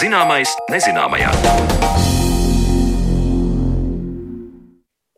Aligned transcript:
Zināmais 0.00 0.48
nezināmajā. 0.72 1.28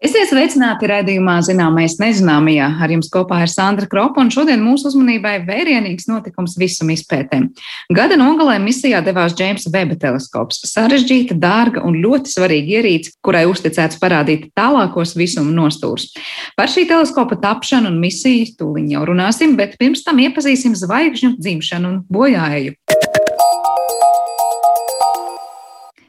Esiet 0.02 0.32
sveicināti 0.32 0.88
raidījumā 0.90 1.36
Zināmais 1.46 1.94
nezināmajā. 2.00 2.66
Ar 2.82 2.90
jums 2.90 3.06
kopā 3.12 3.44
ir 3.44 3.52
Sandra 3.52 3.86
Kropa, 3.86 4.24
un 4.24 4.32
šodien 4.34 4.58
mūsu 4.64 4.88
uzmanībai 4.90 5.36
vērienīgs 5.46 6.08
notikums 6.10 6.56
visuma 6.58 6.96
izpētēm. 6.96 7.52
Gada 7.94 8.18
nogalē 8.18 8.56
misijā 8.64 9.04
devās 9.06 9.36
Džeimsa 9.38 9.70
Veba 9.70 9.94
teleskops. 10.02 10.64
Sarežģīta, 10.72 11.38
dārga 11.38 11.84
un 11.86 12.00
ļoti 12.02 12.34
svarīga 12.34 12.80
ierīce, 12.80 13.14
kurai 13.22 13.44
uzticēts 13.52 14.02
parādīt 14.02 14.48
tālākos 14.58 15.14
visuma 15.14 15.54
nostūrus. 15.62 16.10
Par 16.58 16.72
šī 16.72 16.88
teleskopa 16.90 17.38
tapšanu 17.44 17.92
un 17.92 18.02
misiju 18.02 18.56
tūliņ 18.58 18.90
jau 18.96 19.06
runāsim, 19.12 19.54
bet 19.54 19.78
pirms 19.78 20.02
tam 20.02 20.18
iepazīsim 20.26 20.74
zvaigžņu 20.74 21.36
dzimšanu 21.38 21.94
un 21.94 22.02
bojāju. 22.10 22.74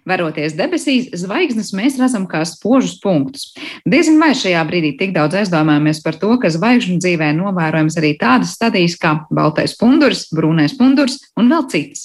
Veroties 0.10 0.58
debesīs, 0.60 1.08
zvaigznes 1.16 1.72
mēs 1.76 1.96
redzam 2.00 2.26
kā 2.28 2.42
spožus 2.48 2.98
punktus. 3.00 3.54
Diezin 3.88 4.20
vai 4.20 4.34
šajā 4.36 4.60
brīdī 4.68 4.94
tik 5.00 5.14
daudz 5.16 5.38
aizdomājamies 5.40 6.02
par 6.04 6.18
to, 6.20 6.34
ka 6.42 6.52
zvaigžņu 6.52 6.98
dzīvē 7.00 7.32
novērojams 7.38 7.96
arī 8.02 8.14
tādas 8.20 8.52
stadijas 8.58 8.98
kā 9.00 9.16
baltais 9.32 9.78
punduris, 9.80 10.26
brūnais 10.36 10.76
punduris 10.76 11.22
un 11.40 11.48
vēl 11.54 11.66
citas. 11.72 12.04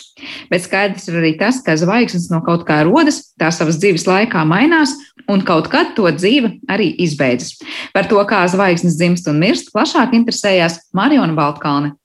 Bet 0.53 0.63
skaidrs 0.67 1.11
ir 1.11 1.19
arī 1.19 1.35
tas, 1.41 1.59
ka 1.67 1.75
zvaigznes 1.79 2.31
no 2.31 2.39
kaut 2.47 2.63
kā 2.69 2.85
rodas, 2.87 3.25
tā 3.39 3.51
savas 3.55 3.81
dzīves 3.83 4.07
laikā 4.07 4.47
mainās, 4.47 4.95
un 5.29 5.43
kaut 5.43 5.67
kad 5.73 5.97
to 5.99 6.07
dzīve 6.15 6.55
arī 6.71 6.93
izbeidzas. 7.03 7.59
Par 7.93 8.07
to, 8.11 8.23
kā 8.31 8.47
zvaigznes 8.47 8.97
dzimst 8.99 9.27
un 9.31 9.43
mirst, 9.43 9.75
plašāk 9.75 10.15
interesējās 10.17 10.85
Mariona 10.95 11.35
Baltkalne. 11.35 11.98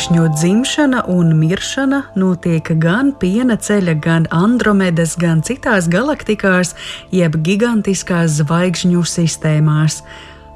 Zvaigžņu 0.00 0.28
dzimšana 0.32 1.00
un 1.12 1.34
miršana 1.36 1.98
notiek 2.16 2.64
gan 2.80 3.10
piena 3.20 3.58
ceļa, 3.60 3.94
gan 4.00 4.24
Andromedas, 4.32 5.12
gan 5.20 5.42
citās 5.44 5.90
galaktikās, 5.92 6.72
jeb 7.12 7.36
gigantiskās 7.44 8.38
zvaigžņu 8.38 9.02
sistēmās. 9.04 9.98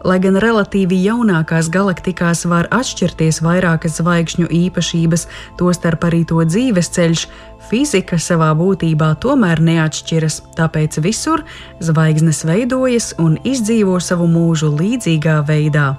Lai 0.00 0.17
gan 0.25 0.41
relatīvi 0.41 0.97
jaunākās 1.05 1.69
galaktikās 1.69 2.47
var 2.48 2.70
atšķirties 2.72 3.42
vairākas 3.45 3.98
zvaigžņu 4.00 4.48
īpašības, 4.48 5.27
tostarp 5.61 6.09
arī 6.09 6.22
to 6.25 6.41
dzīves 6.41 6.89
ceļš, 6.97 7.27
fizika 7.69 8.17
savā 8.17 8.48
būtībā 8.56 9.11
tomēr 9.20 9.61
neatšķiras, 9.61 10.41
tāpēc 10.56 11.03
visur 11.05 11.45
zvaigznes 11.84 12.47
veidojas 12.48 13.12
un 13.20 13.37
izdzīvo 13.45 14.00
savu 14.00 14.25
mūžu 14.25 14.72
līdzīgā 14.72 15.42
veidā. 15.45 15.92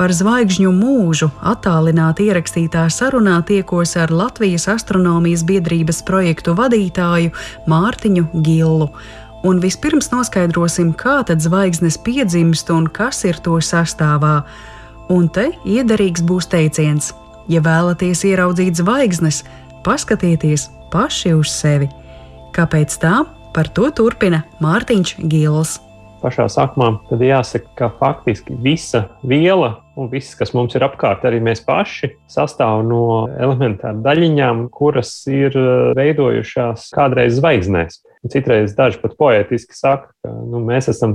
Par 0.00 0.14
zvaigžņu 0.16 0.70
mūžu 0.72 1.26
attālināti 1.44 2.30
ierakstītā 2.30 2.86
sarunā 2.88 3.34
tiekos 3.44 3.90
ar 4.00 4.08
Latvijas 4.08 4.64
astronomijas 4.72 5.42
biedrības 5.44 5.98
projektu 6.08 6.54
vadītāju 6.56 7.34
Mārtiņu 7.68 8.22
Gillu. 8.40 8.86
Un 9.44 9.60
vispirms 9.60 10.08
noskaidrosim, 10.08 10.94
kā 10.96 11.18
tad 11.28 11.44
zvaigznes 11.44 12.00
piedzimst 12.00 12.72
un 12.72 12.88
kas 12.88 13.20
ir 13.28 13.42
to 13.44 13.58
sastāvā. 13.60 14.38
Un 15.12 15.28
te 15.28 15.50
iederīgs 15.68 16.24
būs 16.24 16.48
teiciens: 16.48 17.12
ja 17.52 17.60
vēlaties 17.60 18.24
ieraudzīt 18.24 18.80
zvaigznes, 18.80 19.42
paskatieties 19.84 20.70
paši 20.88 21.36
uz 21.36 21.52
sevi. 21.52 21.92
Kāpēc 22.56 22.96
tā? 23.04 23.18
Par 23.52 23.68
to 23.68 23.92
turpina 23.92 24.46
Mārtiņš 24.64 25.16
Gils 25.28 25.76
pašā 26.22 26.46
sākumā, 26.52 26.92
tad 27.08 27.22
jāsaka, 27.24 27.72
ka 27.78 27.90
faktiski 28.00 28.56
visa 28.62 29.06
viela 29.26 29.78
un 30.00 30.08
viss, 30.12 30.36
kas 30.38 30.54
mums 30.56 30.76
ir 30.76 30.84
apkārt, 30.86 31.24
arī 31.28 31.40
mēs 31.44 31.62
paši, 31.66 32.14
sastāv 32.30 32.84
no 32.88 33.26
elementārām 33.40 34.00
daļiņām, 34.04 34.68
kuras 34.74 35.12
ir 35.30 35.56
eh, 35.56 35.90
veidojušās 35.98 36.88
kādreiz 36.96 37.36
zvaigznēs. 37.40 38.00
Un 38.20 38.32
citreiz 38.32 38.74
daži 38.76 38.98
pat 39.00 39.14
poetiski 39.16 39.72
saka, 39.72 40.10
ka 40.20 40.32
nu, 40.44 40.60
mēs 40.66 40.90
esam 40.92 41.14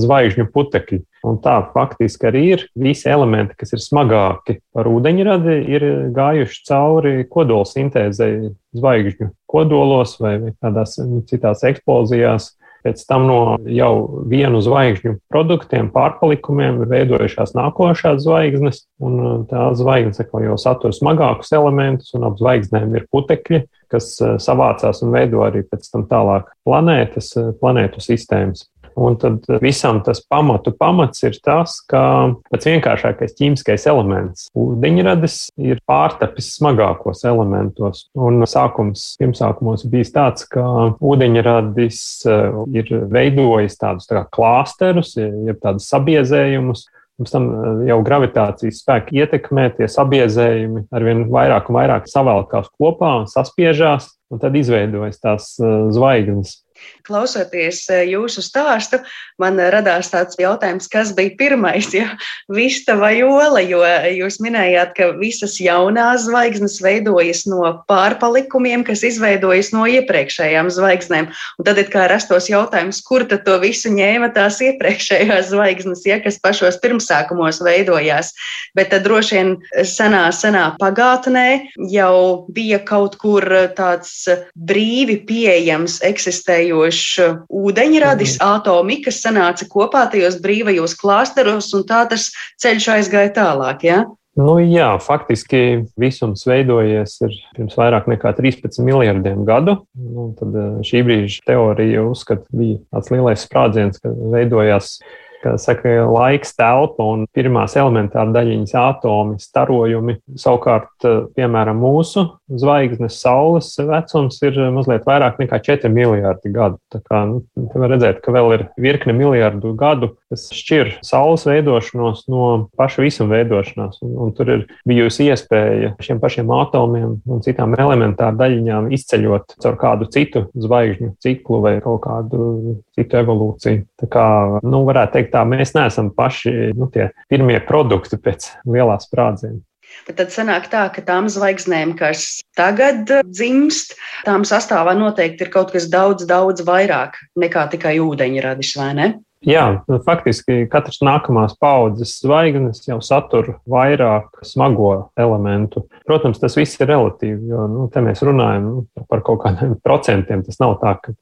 zvaigžņu 0.00 0.46
putekļi. 0.54 1.02
Un 1.28 1.36
tā 1.44 1.58
faktiski 1.74 2.30
arī 2.30 2.44
ir. 2.54 2.62
Visi 2.80 3.10
elementi, 3.12 3.58
kas 3.60 3.74
ir 3.76 3.82
smagāki 3.84 4.56
par 4.72 4.88
ūdeņradi, 4.88 5.58
ir 5.68 5.84
gājuši 6.16 6.62
cauri 6.70 7.12
kodola 7.28 7.68
sintēzei 7.68 8.54
zvaigžņu 8.72 9.28
kodolos 9.52 10.16
vai 10.22 10.38
kādās 10.62 10.96
citās 11.28 11.66
eksplozijās. 11.68 12.54
Pēc 12.86 13.02
tam 13.08 13.26
no 13.28 13.40
jau 13.68 14.24
vienu 14.30 14.62
zvaigžņu 14.64 15.16
produktiem, 15.32 15.90
pārpalikumiem 15.92 16.80
ir 16.80 16.90
veidojušās 16.94 17.52
nākošās 17.58 18.22
zvaigznes, 18.24 18.84
un 19.04 19.18
uh, 19.20 19.34
tās 19.50 19.82
zvaigznes 19.82 20.32
jau 20.46 20.56
satur 20.60 20.96
smagākus 20.96 21.52
elementus, 21.56 22.14
un 22.16 22.24
ap 22.30 22.40
zvaigznēm 22.40 22.96
ir 22.96 23.06
putekļi, 23.12 23.64
kas 23.92 24.14
uh, 24.22 24.38
savācās 24.40 25.04
un 25.04 25.12
veido 25.12 25.44
arī 25.44 25.66
pēc 25.68 25.92
tam 25.92 26.08
tālāk 26.08 26.48
planētas, 26.64 27.34
uh, 27.36 27.52
planētu 27.60 28.00
sistēmas. 28.04 28.69
Un 28.96 29.16
tad 29.20 29.46
visam 29.62 30.00
tas 30.04 30.22
pamatu 30.26 30.72
pamats 30.76 31.22
ir 31.26 31.36
tas, 31.44 31.78
ka 31.90 32.02
pats 32.50 32.68
vienkāršākais 32.68 33.36
ķīmiskais 33.38 33.86
elements- 33.90 34.48
ūdeņradis 34.62 35.36
ir 35.58 35.80
pārtapis 35.88 36.52
smagākos 36.58 37.24
elementos. 37.24 38.06
Un 38.14 38.42
sākums, 38.42 39.16
pirmsākumos 39.20 39.86
bija 39.90 40.10
tāds, 40.14 40.48
ka 40.48 40.64
ūdeņradis 41.00 42.00
eh, 42.26 42.62
ir 42.80 42.94
veidojis 43.10 43.78
tādus 43.78 44.10
tā 44.10 44.24
klāsterus, 44.30 45.16
jeb 45.16 45.60
tādus 45.60 45.88
sabiezējumus, 45.90 46.86
Pirms 47.20 47.34
tam 47.34 47.48
eh, 47.52 47.82
jau 47.90 47.98
gravitācijas 48.00 48.78
spēki 48.80 49.20
ietekmē, 49.20 49.66
tie 49.76 49.90
sabiezējumi 49.92 50.86
arvien 50.96 51.26
vairāk 51.28 51.68
un 51.68 51.76
vairāk 51.76 52.08
savēlkās 52.08 52.70
kopā 52.80 53.10
un 53.20 53.26
saspiežās, 53.28 54.06
un 54.32 54.40
tad 54.40 54.56
izveidojas 54.56 55.20
tās 55.20 55.50
eh, 55.60 55.74
zvaigznes. 55.92 56.62
Klausoties 57.06 57.82
e, 57.90 58.02
jūsu 58.12 58.42
stāstu, 58.44 59.00
man 59.40 59.58
radās 59.72 60.10
tāds 60.12 60.38
jautājums, 60.40 60.88
kas 60.90 61.12
bija 61.16 61.32
pirmais, 61.38 61.88
ja 61.94 62.06
vista 62.60 62.96
vai 63.00 63.22
ola, 63.24 63.62
jo 63.64 63.80
jūs 64.14 64.40
minējāt, 64.44 64.92
ka 64.96 65.10
visas 65.18 65.56
jaunās 65.62 66.26
zvaigznes 66.28 66.78
veidojas 66.84 67.46
no 67.50 67.72
pārpalikumiem, 67.90 68.84
kas 68.86 69.04
izveidojas 69.06 69.72
no 69.74 69.86
iepriekšējām 69.90 70.70
zvaigznēm. 70.72 71.30
Un 71.58 71.68
tad 71.68 71.80
ir 71.82 71.90
kā 71.92 72.06
rastos 72.10 72.50
jautājums, 72.52 73.02
kur 73.06 73.26
tad 73.28 73.44
to 73.48 73.56
visu 73.62 73.92
ņēma 73.94 74.32
tās 74.36 74.60
iepriekšējās 74.64 75.50
zvaigznes, 75.54 76.04
ja 76.08 76.20
kas 76.22 76.40
pašos 76.42 76.78
pirmsākumos 76.84 77.62
veidojās. 77.64 78.34
Bet 78.76 78.92
tad 78.94 79.06
droši 79.08 79.38
vien 79.38 79.54
senā, 79.88 80.26
senā 80.34 80.66
pagātnē 80.80 81.46
jau 81.90 82.46
bija 82.52 82.80
kaut 82.86 83.16
kur 83.20 83.44
tāds 83.76 84.28
brīvi 84.54 85.20
pieejams, 85.26 86.00
eksistējošs 86.06 86.69
vibrējošs 86.70 87.48
ūdeņradis, 87.50 88.38
mm. 88.38 88.46
atomi, 88.46 89.00
kas 89.04 89.20
sanāca 89.24 89.66
kopā 89.68 90.06
tajos 90.10 90.40
brīvajos 90.40 90.96
klāsteros, 90.98 91.72
un 91.74 91.84
tā 91.84 92.06
tas 92.08 92.30
ceļš 92.60 92.88
aizgāja 92.96 93.32
tālāk. 93.34 93.84
Ja? 93.84 94.04
Nu, 94.38 94.58
jā, 94.62 94.94
faktiski 95.02 95.86
visums 95.98 96.46
veidojies 96.46 97.18
pirms 97.56 97.74
vairāk 97.76 98.06
nekā 98.08 98.32
13 98.38 98.78
miljardiem 98.86 99.42
gadu. 99.44 99.80
Nu, 99.94 100.30
tad 100.38 100.54
eh, 100.54 100.70
šī 100.86 101.02
brīža 101.04 101.42
teorija 101.50 102.06
uzskata, 102.06 102.46
bija 102.54 102.78
tāds 102.94 103.10
lielais 103.10 103.42
sprādziens, 103.44 104.00
ka 104.00 104.12
veidojās 104.14 105.00
kā 105.40 105.54
saka, 105.60 105.92
laiks, 106.10 106.52
telpa 106.58 107.06
un 107.12 107.26
pirmās 107.34 107.76
elementāra 107.80 108.30
daļiņas 108.34 108.74
atomi, 108.80 109.38
starojumi. 109.42 110.16
Savukārt, 110.40 110.92
eh, 111.04 111.20
piemēram, 111.36 111.80
mūsu 111.80 112.26
zvaigznes 112.50 113.20
Saules 113.22 113.72
vecums 113.78 114.40
ir 114.42 114.58
mazliet 114.74 115.06
vairāk 115.08 115.40
nekā 115.42 115.60
4 115.70 115.92
miljardi 115.92 116.52
gadu. 116.52 116.78
Tā 116.92 117.02
kā 117.04 117.24
nu, 117.28 117.42
var 117.74 117.94
redzēt, 117.94 118.22
ka 118.22 118.32
vēl 118.32 118.54
ir 118.58 118.68
virkne 118.78 119.16
miljardu 119.16 119.74
gadu, 119.76 120.14
kas 120.30 120.46
šķir 120.54 120.92
Saules 121.06 121.44
veidošanos 121.48 122.24
no 122.30 122.46
paša 122.78 123.04
visuma 123.04 123.36
veidošanās. 123.36 124.00
Un, 124.06 124.14
un 124.24 124.34
tur 124.36 124.52
ir 124.54 124.66
bijusi 124.88 125.26
iespēja 125.30 125.94
šiem 126.02 126.20
pašiem 126.22 126.50
atomiem 126.54 127.16
un 127.26 127.42
citām 127.44 127.74
elementāra 127.78 128.36
daļiņām 128.38 128.90
izceļot 128.96 129.56
caur 129.62 129.78
kādu 129.80 130.10
citu 130.14 130.46
zvaigžņu 130.54 131.14
ciklu 131.22 131.62
vai 131.64 131.76
kaut 131.84 132.04
kādu 132.06 132.76
citu 132.96 133.20
evolūciju. 133.22 133.86
Tā 134.00 134.10
kā, 134.10 134.26
nu, 134.62 134.84
varētu 134.88 135.18
teikt, 135.18 135.34
tā 135.34 135.42
mēs 135.48 135.74
neesam 135.76 136.12
paši 136.14 136.72
nu, 136.78 136.90
tie 136.94 137.10
pirmie 137.30 137.58
produkti 137.66 138.20
pēc 138.20 138.52
lielā 138.70 139.00
sprādziena. 139.02 139.60
Bet 140.06 140.20
tad 140.20 140.30
sanāk 140.30 140.68
tā, 140.70 140.84
ka 140.94 141.02
tām 141.02 141.26
zvaigznēm, 141.30 141.96
kas 141.98 142.44
tagad 142.58 143.10
dzimst, 143.26 143.96
tām 144.26 144.46
sastāvā 144.46 144.94
noteikti 144.98 145.46
ir 145.46 145.50
kaut 145.52 145.74
kas 145.74 145.88
daudz, 145.90 146.24
daudz 146.30 146.62
vairāk 146.66 147.18
nekā 147.38 147.66
tikai 147.74 147.96
ūdeņradis, 148.02 148.76
vai 148.78 148.92
ne? 148.98 149.08
Jā, 149.48 149.80
faktiski 150.04 150.66
katrs 150.68 150.98
nākamās 151.00 151.54
paudzes 151.56 152.18
zvaigznes 152.20 152.82
jau 152.84 152.98
satur 153.00 153.54
vairāk 153.70 154.42
smago 154.44 154.90
elementu. 155.16 155.86
Protams, 156.04 156.42
tas 156.42 156.58
viss 156.58 156.76
ir 156.76 156.90
relatīvi, 156.90 157.48
jo 157.48 157.64
nu, 157.72 157.86
te 157.88 158.02
mēs 158.04 158.20
runājam 158.26 158.66
nu, 158.66 158.84
par 159.08 159.24
kaut 159.24 159.40
kādiem 159.46 159.72
procentiem. 159.86 160.44
Tas 160.44 160.60
nav 160.60 160.76
tā, 160.82 160.92
ka 161.00 161.16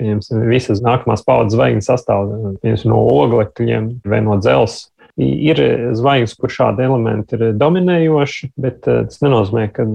visas 0.51 0.83
nākamās 0.83 1.23
paudzes 1.27 1.55
zvaigznes 1.55 1.91
sastāv 1.93 2.35
no 2.91 3.03
oglekļiem 3.23 3.91
vai 4.09 4.23
no 4.27 4.41
dzelzceļa. 4.43 4.95
Ir 5.19 5.59
zvaigznes, 5.99 6.37
kur 6.39 6.53
šādi 6.55 6.85
elementi 6.87 7.35
ir 7.35 7.57
dominējoši, 7.59 8.53
bet 8.63 8.85
tas 8.87 9.19
nenozīmē, 9.19 9.65
ka 9.75 9.87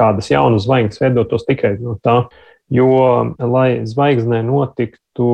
kādas 0.00 0.30
jaunas 0.32 0.64
zvaigznes 0.64 1.02
veidotos 1.02 1.44
tikai 1.44 1.74
no 1.80 1.98
tā. 2.00 2.22
Jo, 2.72 2.92
lai 3.36 3.82
zvaigznē 3.84 4.38
notiktu 4.46 5.26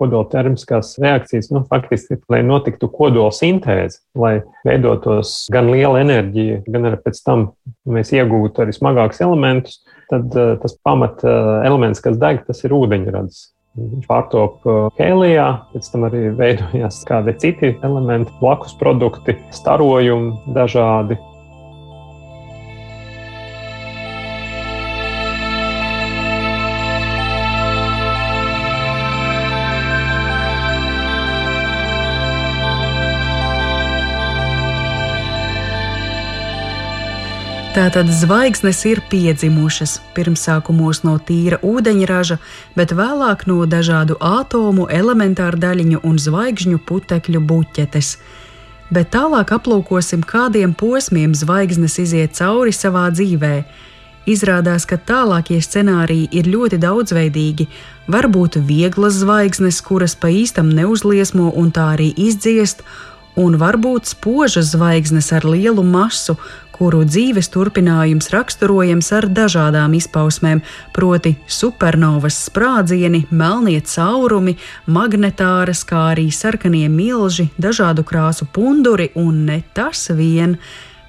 kodoltermiskās 0.00 0.94
reakcijas, 1.02 1.50
nu, 1.52 1.60
faktiski, 1.68 2.16
lai 2.32 2.40
notiktu 2.46 2.88
kodola 2.88 3.34
sintēze, 3.36 4.00
lai 4.16 4.38
veidotos 4.64 5.42
gan 5.52 5.68
liela 5.74 6.00
enerģija, 6.00 6.62
gan 6.72 6.88
arī 6.88 7.02
pēc 7.04 7.20
tam 7.26 7.50
mēs 7.84 8.14
iegūtu 8.16 8.64
arī 8.64 8.72
smagākus 8.72 9.20
elementus, 9.26 9.82
tad 10.08 10.32
uh, 10.38 10.54
tas 10.62 10.78
pamat 10.86 11.20
uh, 11.26 11.58
elements, 11.68 12.00
kas 12.00 12.16
deg, 12.22 12.40
tas 12.48 12.64
ir 12.64 12.72
ūdeņradis. 12.78 13.44
Viņš 13.76 14.06
pārtop 14.08 14.64
hēlijā, 14.96 15.46
pēc 15.74 15.88
tam 15.92 16.06
arī 16.08 16.30
veidojās 16.40 17.02
kādi 17.08 17.36
citi 17.42 17.74
elementi, 17.84 18.32
blakus 18.40 18.72
produkti, 18.80 19.36
starojumi 19.52 20.54
dažādi. 20.56 21.20
Tātad 37.76 38.08
zvaigznes 38.08 38.78
ir 38.88 39.02
piedzimušas 39.10 39.98
pirmsākumos 40.16 41.02
no 41.04 41.18
tīra 41.20 41.58
ūdeņraža, 41.60 42.38
bet 42.72 42.94
vēlāk 42.96 43.42
no 43.50 43.66
dažādu 43.68 44.14
atomu, 44.16 44.86
elementāru 44.88 45.60
daļiņu 45.60 45.98
un 46.08 46.16
zvaigžņu 46.16 46.78
putekļu 46.88 47.42
buķetes. 47.50 48.14
Bet 48.88 49.10
tālāk 49.12 49.52
aplūkosim, 49.58 50.22
kādiem 50.24 50.72
posmiem 50.72 51.34
zvaigznes 51.36 51.98
iziet 52.00 52.32
cauri 52.38 52.72
savā 52.72 53.10
dzīvē. 53.12 53.58
Izrādās, 54.24 54.88
ka 54.88 54.96
tālākie 54.96 55.58
scenāriji 55.60 56.30
ir 56.32 56.48
ļoti 56.48 56.78
daudzveidīgi. 56.80 57.68
Var 58.08 58.30
būt 58.32 58.56
vieglas 58.56 59.20
zvaigznes, 59.20 59.82
kuras 59.84 60.16
pa 60.16 60.32
īstam 60.32 60.72
neuzliesmo 60.72 61.52
un 61.52 61.68
tā 61.76 61.90
arī 61.98 62.08
izdziest, 62.16 62.80
un 63.36 63.58
varbūt 63.60 64.08
spožas 64.08 64.72
zvaigznes 64.72 65.28
ar 65.36 65.44
lielu 65.44 65.84
masu, 65.84 66.38
kuru 66.76 67.04
dzīves 67.08 67.48
turpinājums 67.54 68.28
raksturojams 68.34 69.08
ar 69.16 69.26
dažādām 69.32 69.94
izpausmēm, 69.96 70.60
proti 70.96 71.34
supernovas 71.48 72.38
sprādzieni, 72.50 73.24
melnie 73.30 73.80
caurumi, 73.80 74.56
magnetāras, 74.86 75.84
kā 75.88 76.10
arī 76.12 76.28
sarkanie 76.34 76.86
milži, 76.92 77.48
dažādu 77.56 78.04
krāsu 78.06 78.48
punduri 78.52 79.10
un 79.16 79.46
ne 79.48 79.62
tas 79.74 80.08
vien. 80.12 80.58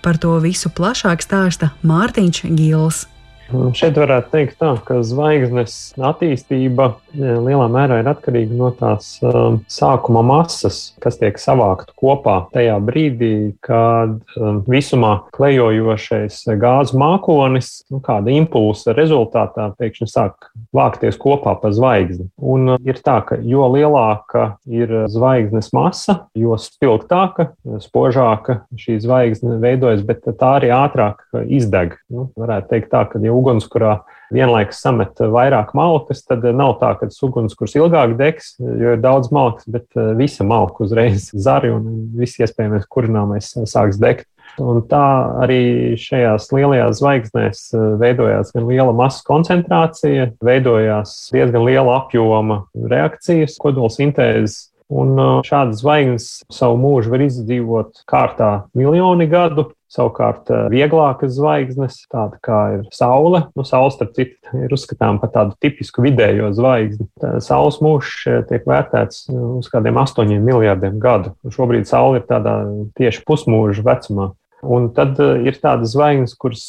Par 0.03 0.19
to 0.21 0.37
visu 0.39 0.71
plašāk 0.71 1.25
stāsta 1.25 1.73
Mārtiņš 1.83 2.43
Gils. 2.55 3.05
Šeit 3.47 3.95
varētu 3.95 4.31
teikt, 4.33 4.57
tā, 4.59 4.73
ka 4.83 4.99
zvaigznes 5.07 5.95
attīstība 5.95 6.97
lielā 7.17 7.67
mērā 7.71 7.99
ir 8.01 8.09
atkarīga 8.11 8.55
no 8.57 8.69
tās 8.77 9.17
um, 9.25 9.59
sākuma 9.71 10.23
masas, 10.25 10.93
kas 11.03 11.19
tiek 11.19 11.39
savākta 11.41 11.95
kopā 11.97 12.37
tajā 12.53 12.77
brīdī, 12.83 13.33
kad 13.65 14.17
um, 14.37 14.61
visumā 14.69 15.13
klejojošais 15.35 16.43
gāzu 16.61 16.99
mākonis, 17.01 17.71
nu, 17.93 18.01
kāda 18.03 18.33
impulsa 18.35 18.95
rezultātā, 18.97 19.69
pēkšņi 19.79 20.09
sāk 20.11 20.49
vākties 20.75 21.19
kopā 21.21 21.57
pa 21.61 21.71
zvaigzni. 21.75 22.29
Un 22.37 22.75
uh, 22.75 22.81
ir 22.87 23.01
tā, 23.03 23.19
ka 23.27 23.39
jo 23.41 23.67
lielāka 23.73 24.49
ir 24.69 24.93
zvaigznes 25.11 25.71
masa, 25.75 26.19
jo 26.37 26.57
spilgtāka, 26.61 27.51
spožāka 27.83 28.61
šī 28.77 28.99
zvaigzne 29.03 29.57
veidojas, 29.63 30.05
bet 30.07 30.25
tā 30.27 30.57
arī 30.59 30.71
ātrāk 30.75 31.25
izdeg. 31.45 31.97
Nu, 32.13 32.29
varētu 32.37 32.71
teikt 32.73 32.93
tā, 32.93 33.03
ka 33.09 33.21
jau 33.23 33.39
ugunskurā 33.39 33.97
vienlaikus 34.33 34.81
samet 34.83 35.19
vairāk 35.33 35.73
malkas, 35.77 36.23
tad 36.27 36.45
nav 36.55 36.77
tā, 36.81 36.93
ka 36.99 37.09
tas 37.09 37.19
ugunskurs 37.25 37.75
ilgāk 37.79 38.15
degs, 38.19 38.55
jo 38.59 38.95
ir 38.95 39.03
daudz 39.03 39.31
malkas, 39.33 39.67
bet 39.71 39.87
eh, 39.97 40.13
visa 40.19 40.47
malka 40.47 40.85
uzreiz 40.85 41.29
zari 41.47 41.71
un 41.73 42.09
viss 42.17 42.39
iespējamais 42.41 42.87
kurināmais 42.91 43.53
sāks 43.65 44.01
degt. 44.01 44.29
Un 44.63 44.79
tā 44.89 45.03
arī 45.43 45.93
šajās 45.99 46.47
lielajās 46.55 47.01
zvaigznēs 47.01 47.65
eh, 47.75 47.89
veidojās 48.01 48.55
gan 48.55 48.69
liela 48.69 48.95
masas 48.95 49.25
koncentrācija, 49.27 50.31
veidojās 50.43 51.19
diezgan 51.35 51.67
liela 51.67 51.99
apjoma 52.01 52.63
reakcijas, 52.87 53.59
kodolsintēzes 53.61 54.65
Un 54.87 55.17
šādas 55.43 55.81
zvaigznes 55.81 56.27
savu 56.53 56.77
mūžu 56.79 57.11
var 57.11 57.25
izdzīvot 57.25 58.05
kārtā 58.07 58.51
miljoni 58.77 59.27
gadu. 59.27 59.67
Savukārt, 59.91 60.49
uh, 60.51 60.65
vieglākas 60.71 61.37
zvaigznes, 61.37 62.01
tāda 62.11 62.39
kā 62.43 62.61
ir 62.75 62.81
Saule, 62.95 63.45
nu, 63.55 63.63
Saule, 63.67 63.93
starp 63.95 64.15
citu, 64.17 64.35
ir 64.65 64.73
uzskatāms 64.75 65.21
par 65.23 65.31
tādu 65.35 65.55
tipisku 65.63 66.03
vidējo 66.05 66.51
zvaigzni. 66.57 67.07
Saules 67.43 67.79
mūžs 67.83 68.17
uh, 68.27 68.41
tiek 68.49 68.67
vērtēts 68.67 69.27
uz 69.31 69.69
kādiem 69.71 69.99
astoņiem 70.01 70.43
miljardiem 70.43 70.99
gadu. 71.03 71.35
Šobrīd 71.53 71.87
Saule 71.89 72.21
ir 72.21 72.27
tādā 72.27 72.59
tieši 72.99 73.23
pusmūža 73.27 73.85
vecumā. 73.87 74.33
Un 74.67 74.87
tad 74.89 75.19
ir 75.21 75.53
tādas 75.61 75.91
zvaigznes, 75.93 76.33
kuras 76.33 76.63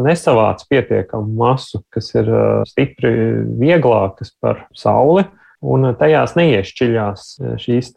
nesavāc 0.00 0.62
pietiekamu 0.64 1.28
masu, 1.36 1.82
kas 1.92 2.08
ir 2.16 2.30
stipri 2.64 3.12
vieglākas 3.60 4.32
par 4.40 4.62
Sauli 4.72 5.26
un 5.64 5.88
tajās 5.98 6.34
neiešķiļās 6.38 7.26
šīs 7.62 7.92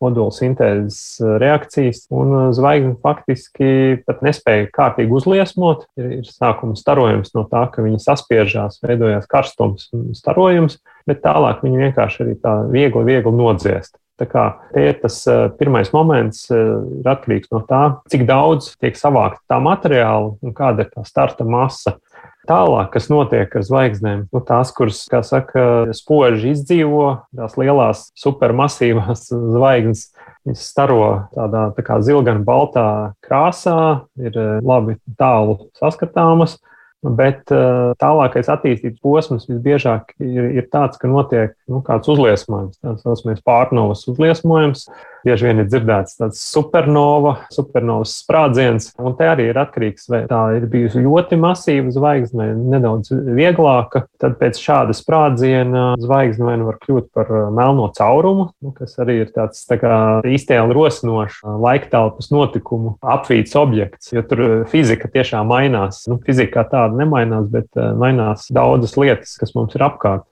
modulu 0.00 0.32
sintēzes 0.34 1.00
reakcijas, 1.40 2.04
un 2.14 2.52
zvaigzne 2.56 2.96
faktiski 3.04 3.70
pat 4.06 4.24
nespēja 4.26 4.68
kārtīgi 4.74 5.16
uzliesmot. 5.18 5.86
Ir, 6.00 6.18
ir 6.20 6.28
sākuma 6.28 6.76
starojums 6.78 7.32
no 7.36 7.46
tā, 7.50 7.64
ka 7.72 7.84
viņi 7.84 8.02
saspiežās, 8.04 8.82
veidojās 8.84 9.28
karstums 9.30 9.88
un 9.96 10.10
starojums, 10.18 10.78
bet 11.08 11.24
tālāk 11.24 11.64
viņi 11.64 11.88
vienkārši 11.88 12.22
arī 12.24 12.36
tā 12.42 12.58
viegli, 12.68 13.06
viegli 13.08 13.34
nodziest. 13.34 13.96
Tā 14.18 14.26
kā 14.26 14.44
te 14.72 14.82
ir 14.82 14.96
tas 14.98 15.20
pirmais 15.60 15.92
moments, 15.94 16.48
ir 16.50 17.06
atkarīgs 17.06 17.52
no 17.54 17.60
tā, 17.68 17.82
cik 18.10 18.24
daudz 18.26 18.72
tiek 18.82 18.98
savākta 18.98 19.54
tā 19.54 19.60
materiāla 19.62 20.32
un 20.42 20.54
kāda 20.56 20.84
ir 20.84 20.90
tā 20.90 21.04
starta 21.06 21.46
masa. 21.46 21.94
Tālāk, 22.48 22.94
kas 22.94 23.10
notiek 23.12 23.52
ar 23.58 23.64
zvaigznēm, 23.66 24.22
nu, 24.32 24.40
tās, 24.48 24.70
kuras, 24.72 25.02
kā 25.10 25.20
saka, 25.26 25.62
spoži 25.96 26.54
izdzīvo, 26.54 27.08
tās 27.36 27.58
lielās 27.60 28.06
supermasīvās 28.16 29.26
zvaigznes, 29.28 30.06
viņas 30.48 30.62
staro 30.70 31.02
tādā 31.34 31.66
tā 31.76 31.84
kā 31.84 31.98
zilgana 32.04 32.40
baltā 32.46 32.88
krāsā, 33.26 34.06
ir 34.16 34.40
labi 34.64 34.96
tālu 35.20 35.60
saskatāmas. 35.76 36.56
Bet 36.98 37.52
uh, 37.54 37.92
tālākais 38.02 38.48
attīstības 38.50 38.98
posms 39.04 39.44
visbiežāk 39.46 40.16
ir, 40.18 40.48
ir 40.58 40.64
tāds, 40.66 40.98
ka 40.98 41.06
notiek 41.06 41.52
nu, 41.70 41.78
kāds 41.86 42.10
uzliesmojums, 42.10 42.80
tāds 42.82 43.04
saucamais 43.06 43.44
pārnovas 43.46 44.02
uzliesmojums. 44.10 44.88
Bieži 45.26 45.48
vien 45.48 45.62
ir 45.62 45.68
dzirdēts 45.68 46.18
tāds 46.20 46.42
supernova, 46.52 47.34
supernovas 47.54 48.14
sprādziens, 48.22 48.92
un 49.02 49.16
te 49.18 49.26
arī 49.28 49.48
ir 49.50 49.58
atkarīgs, 49.60 50.06
vai 50.10 50.22
tā 50.30 50.40
ir 50.58 50.68
bijusi 50.70 51.02
ļoti 51.04 51.38
masīva 51.40 51.92
zvaigzne, 51.94 52.50
nedaudz 52.74 53.10
vieglāka. 53.12 54.04
Tad 54.22 54.38
pēc 54.40 54.60
šāda 54.62 54.94
sprādziena 54.96 55.90
zvaigzne 56.00 56.48
vai 56.48 56.56
nu 56.60 56.68
var 56.68 56.78
kļūt 56.82 57.10
par 57.16 57.32
uh, 57.32 57.48
melno 57.54 57.88
caurumu, 57.96 58.50
nu, 58.64 58.72
kas 58.76 58.98
arī 59.02 59.20
ir 59.24 59.34
tāds 59.34 59.64
tā 59.68 59.80
kā 59.80 59.98
iztēli 60.28 60.76
rosinošs 60.76 61.42
uh, 61.44 61.58
laiktelpas 61.66 62.30
notikumu 62.34 62.96
apvīts 63.02 63.56
objekts, 63.58 64.12
jo 64.14 64.24
tur 64.28 64.44
fizika 64.70 65.10
tiešām 65.12 65.50
mainās. 65.50 66.04
Nu, 66.10 66.20
fizika 66.24 66.58
kā 66.58 66.66
tāda 66.72 67.02
nemainās, 67.02 67.50
bet 67.52 67.68
uh, 67.76 67.92
mainās 67.98 68.48
daudzas 68.54 68.96
lietas, 69.00 69.36
kas 69.40 69.54
mums 69.58 69.76
ir 69.76 69.86
apkārt 69.86 70.26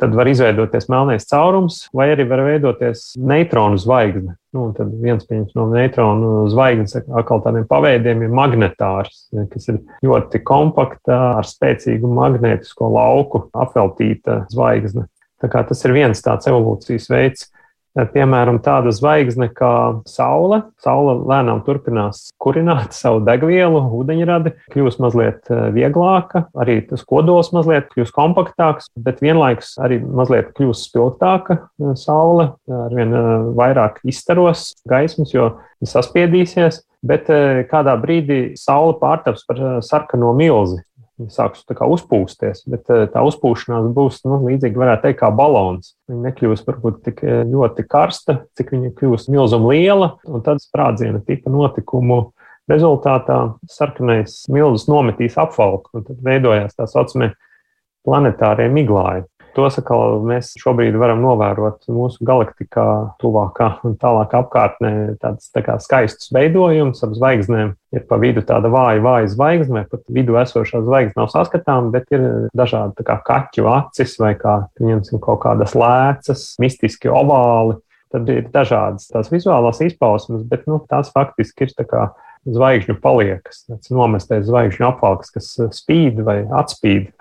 tad 0.00 0.14
var 0.14 0.28
izveidoties 0.28 0.88
melnais 0.90 1.26
caurums, 1.30 1.84
vai 1.94 2.08
arī 2.14 2.26
var 2.28 2.42
veidoties 2.46 3.12
neitronu 3.20 3.78
zvaigzne. 3.78 4.34
Nu, 4.54 4.68
tad 4.74 4.90
viens 5.02 5.26
no 5.54 5.68
neitronu 5.70 6.48
zvaigznes 6.50 6.98
atkal 7.02 7.42
tādiem 7.44 7.66
paveidiem 7.70 8.22
ir 8.26 8.34
magnetārs, 8.34 9.28
kas 9.52 9.70
ir 9.70 9.80
ļoti 10.06 10.42
kompakta, 10.46 11.18
ar 11.40 11.48
spēcīgu 11.48 12.10
magnētisko 12.10 12.90
lauku 12.94 13.46
apveltīta 13.54 14.44
zvaigzne. 14.52 15.08
Tas 15.44 15.84
ir 15.84 15.92
viens 15.92 16.22
tāds 16.24 16.48
evolūcijas 16.48 17.10
veids. 17.12 17.50
Piemēram, 17.94 18.56
tāda 18.58 18.90
zvaigzne 18.90 19.46
kā 19.54 20.00
Saule. 20.10 20.64
Saule 20.82 21.14
lēnām 21.30 21.60
turpinās 21.66 22.24
kurināt 22.42 22.94
savu 23.00 23.20
degvielu, 23.26 23.84
ūdeņradi, 24.00 24.54
kļūst 24.74 25.02
mazliet 25.02 25.50
vieglāka, 25.76 26.48
arī 26.58 26.80
tas 26.88 27.04
kodols 27.06 27.52
mazliet 27.54 27.86
kļūst 27.94 28.14
kompaktāks, 28.16 28.90
bet 28.98 29.22
vienlaikus 29.22 29.76
arī 29.78 30.00
mazliet 30.02 30.50
kļūst 30.58 30.90
spilgtāka. 30.90 31.60
Saule 32.00 32.50
arvien 32.66 33.14
vairāk 33.54 34.02
izstaros 34.10 34.72
gaismas, 34.90 35.30
jo 35.34 35.52
saspiedīsies, 35.86 36.82
bet 37.06 37.30
kādā 37.70 37.94
brīdī 38.00 38.40
Saule 38.58 38.98
pārtaps 38.98 39.46
par 39.46 39.62
sarkano 39.86 40.34
milzi. 40.34 40.82
Sāks 41.30 41.62
uzpūsties, 41.70 42.64
bet 42.66 42.88
eh, 42.90 43.04
tā 43.12 43.22
uzpūšanās 43.22 43.86
būs 43.94 44.24
nu, 44.26 44.40
līdzīga, 44.48 44.80
varētu 44.80 45.04
teikt, 45.06 45.20
kā 45.20 45.28
balons. 45.30 45.92
Viņa 46.10 46.24
nekļūs 46.26 46.64
varbūt 46.66 46.96
tik 47.06 47.22
eh, 47.22 47.44
ļoti 47.46 47.84
karsta, 47.86 48.40
cik 48.58 48.72
viņa 48.74 48.90
kļūs 48.98 49.28
milzuma 49.30 49.70
liela, 49.70 50.08
un 50.26 50.42
tad 50.42 50.58
sprādziena 50.64 51.22
tipa 51.22 51.52
notikumu 51.54 52.32
rezultātā 52.70 53.38
sarkanais 53.70 54.40
milzis 54.50 54.88
nometīs 54.90 55.38
apvalku, 55.38 55.92
un 55.94 56.08
tad 56.08 56.18
veidojās 56.24 56.74
tā 56.74 56.88
saucamie 56.90 57.30
planetārie 58.04 58.66
miglāji. 58.72 59.28
Tos 59.54 59.76
atkal 59.78 60.18
mēs 60.26 60.50
šobrīd 60.58 60.96
varam 60.98 61.20
novērot 61.22 61.86
mūsu 61.94 62.24
galaktikā, 62.26 62.86
tuvākā 63.22 63.68
un 63.86 63.94
tālākā 64.00 64.40
apkārtnē. 64.42 64.90
Tāds 65.22 65.52
tā 65.54 65.62
kā 65.62 65.76
skaists 65.82 66.32
veidojums 66.34 67.04
ap 67.06 67.14
zvaigznēm. 67.14 67.70
Ir 67.94 68.02
pa 68.08 68.18
vidu 68.18 68.42
tāda 68.46 68.66
vāja, 68.72 68.98
vāja 69.04 69.30
zvaigzne, 69.30 69.84
pat 69.90 70.02
vidū 70.10 70.34
esošā 70.40 70.82
zvaigzne 70.82 71.20
nav 71.20 71.30
saskatāma, 71.30 71.92
bet 71.94 72.10
ir 72.10 72.26
dažādi 72.56 73.06
kā 73.06 73.20
kaķu 73.28 73.68
acis 73.70 74.16
vai 74.18 74.32
kā, 74.40 74.56
pieņemsim, 74.80 75.22
kaut 75.22 75.44
kādas 75.46 75.76
lēcas, 75.78 76.48
mistiski 76.62 77.12
ovāli. 77.12 77.78
Tad 78.14 78.28
ir 78.30 78.48
dažādas 78.50 79.06
tās 79.10 79.30
vizuālās 79.30 79.80
izpausmes, 79.86 80.42
bet 80.50 80.66
nu, 80.70 80.80
tās 80.90 81.14
faktiski 81.14 81.68
ir 81.68 81.76
tā 81.78 81.86
kā 81.86 82.08
zvaigžņu 82.44 82.98
paliekas, 83.02 83.64
tāds 83.70 83.94
nomestais 83.94 84.44
zvaigžņu 84.48 84.86
apvalks, 84.90 85.32
kas 85.34 85.54
spīd 85.78 86.20
vai 86.26 86.42
atspīd. 86.50 87.12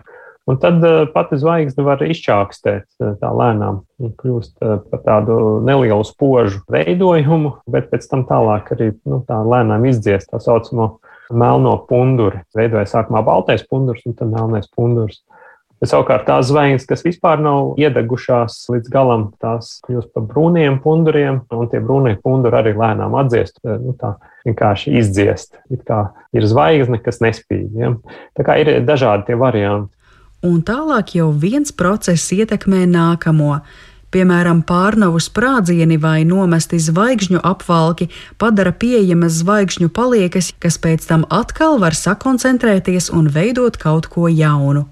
Un 0.50 0.58
tad 0.60 0.84
uh, 0.84 1.06
pati 1.14 1.38
zvaigzne 1.40 1.86
var 1.88 2.02
izčākstēt 2.04 2.84
uh, 3.00 3.14
tā 3.22 3.30
lēnām, 3.32 3.84
kļūst 4.20 4.58
uh, 4.60 4.82
par 4.92 5.04
tādu 5.06 5.38
nelielu 5.64 6.04
spožu 6.04 6.60
veidojumu, 6.74 7.54
bet 7.72 7.88
pēc 7.94 8.10
tam 8.12 8.26
tālāk 8.28 8.74
arī 8.76 8.92
nu, 9.08 9.22
tā 9.28 9.40
lēnām 9.40 9.88
izdziest 9.88 10.34
tā 10.34 10.42
saucamo 10.44 10.98
melno 11.32 11.78
punduri. 11.88 12.44
Veidojas 12.58 12.92
sākumā 12.92 13.24
baltais 13.24 13.64
pundurs 13.70 14.04
un 14.10 14.18
tad 14.20 14.36
melnais 14.36 14.68
pundurs. 14.76 15.24
Bet 15.80 15.92
savukārt 15.92 16.28
tās 16.28 16.48
zvaigznes, 16.48 16.86
kas 16.88 17.02
vispār 17.04 17.42
nav 17.44 17.80
iedegušās 17.80 18.62
līdz 18.72 18.92
galam, 18.92 19.26
tās 19.44 19.78
kļūst 19.88 20.14
par 20.16 20.28
brūniem 20.28 20.78
punduriem, 20.84 21.42
un 21.52 21.72
tie 21.72 21.82
brūnie 21.84 22.14
punduri 22.24 22.60
arī 22.60 22.72
lēnām 22.80 23.16
atdziest. 23.20 23.60
Nu, 23.64 23.96
tā 24.00 24.14
vienkārši 24.48 24.94
izdziest. 25.00 25.58
It 25.72 25.84
kā 25.88 26.06
ir 26.36 26.48
zvaigzne, 26.48 27.00
kas 27.04 27.20
nespīd. 27.24 27.76
Ja? 27.80 27.96
Tā 28.36 28.48
kā 28.48 28.60
ir 28.64 28.78
dažādi 28.88 29.32
tie 29.32 29.40
varianti 29.40 29.92
un 30.44 30.62
tālāk 30.62 31.16
jau 31.18 31.32
viens 31.32 31.72
process 31.72 32.32
ietekmē 32.36 32.84
nākamo. 32.92 33.58
Piemēram, 34.14 34.60
pārnavu 34.62 35.18
sprādzieni 35.24 35.96
vai 35.98 36.20
nomesti 36.30 36.78
zvaigžņu 36.78 37.40
apvalki 37.42 38.12
padara 38.38 38.70
pieejamas 38.70 39.40
zvaigžņu 39.40 39.90
paliekas, 39.90 40.52
kas 40.62 40.78
pēc 40.78 41.08
tam 41.10 41.24
atkal 41.34 41.80
var 41.82 41.98
sakoncentrēties 41.98 43.10
un 43.10 43.32
veidot 43.34 43.80
kaut 43.82 44.12
ko 44.14 44.28
jaunu. 44.30 44.86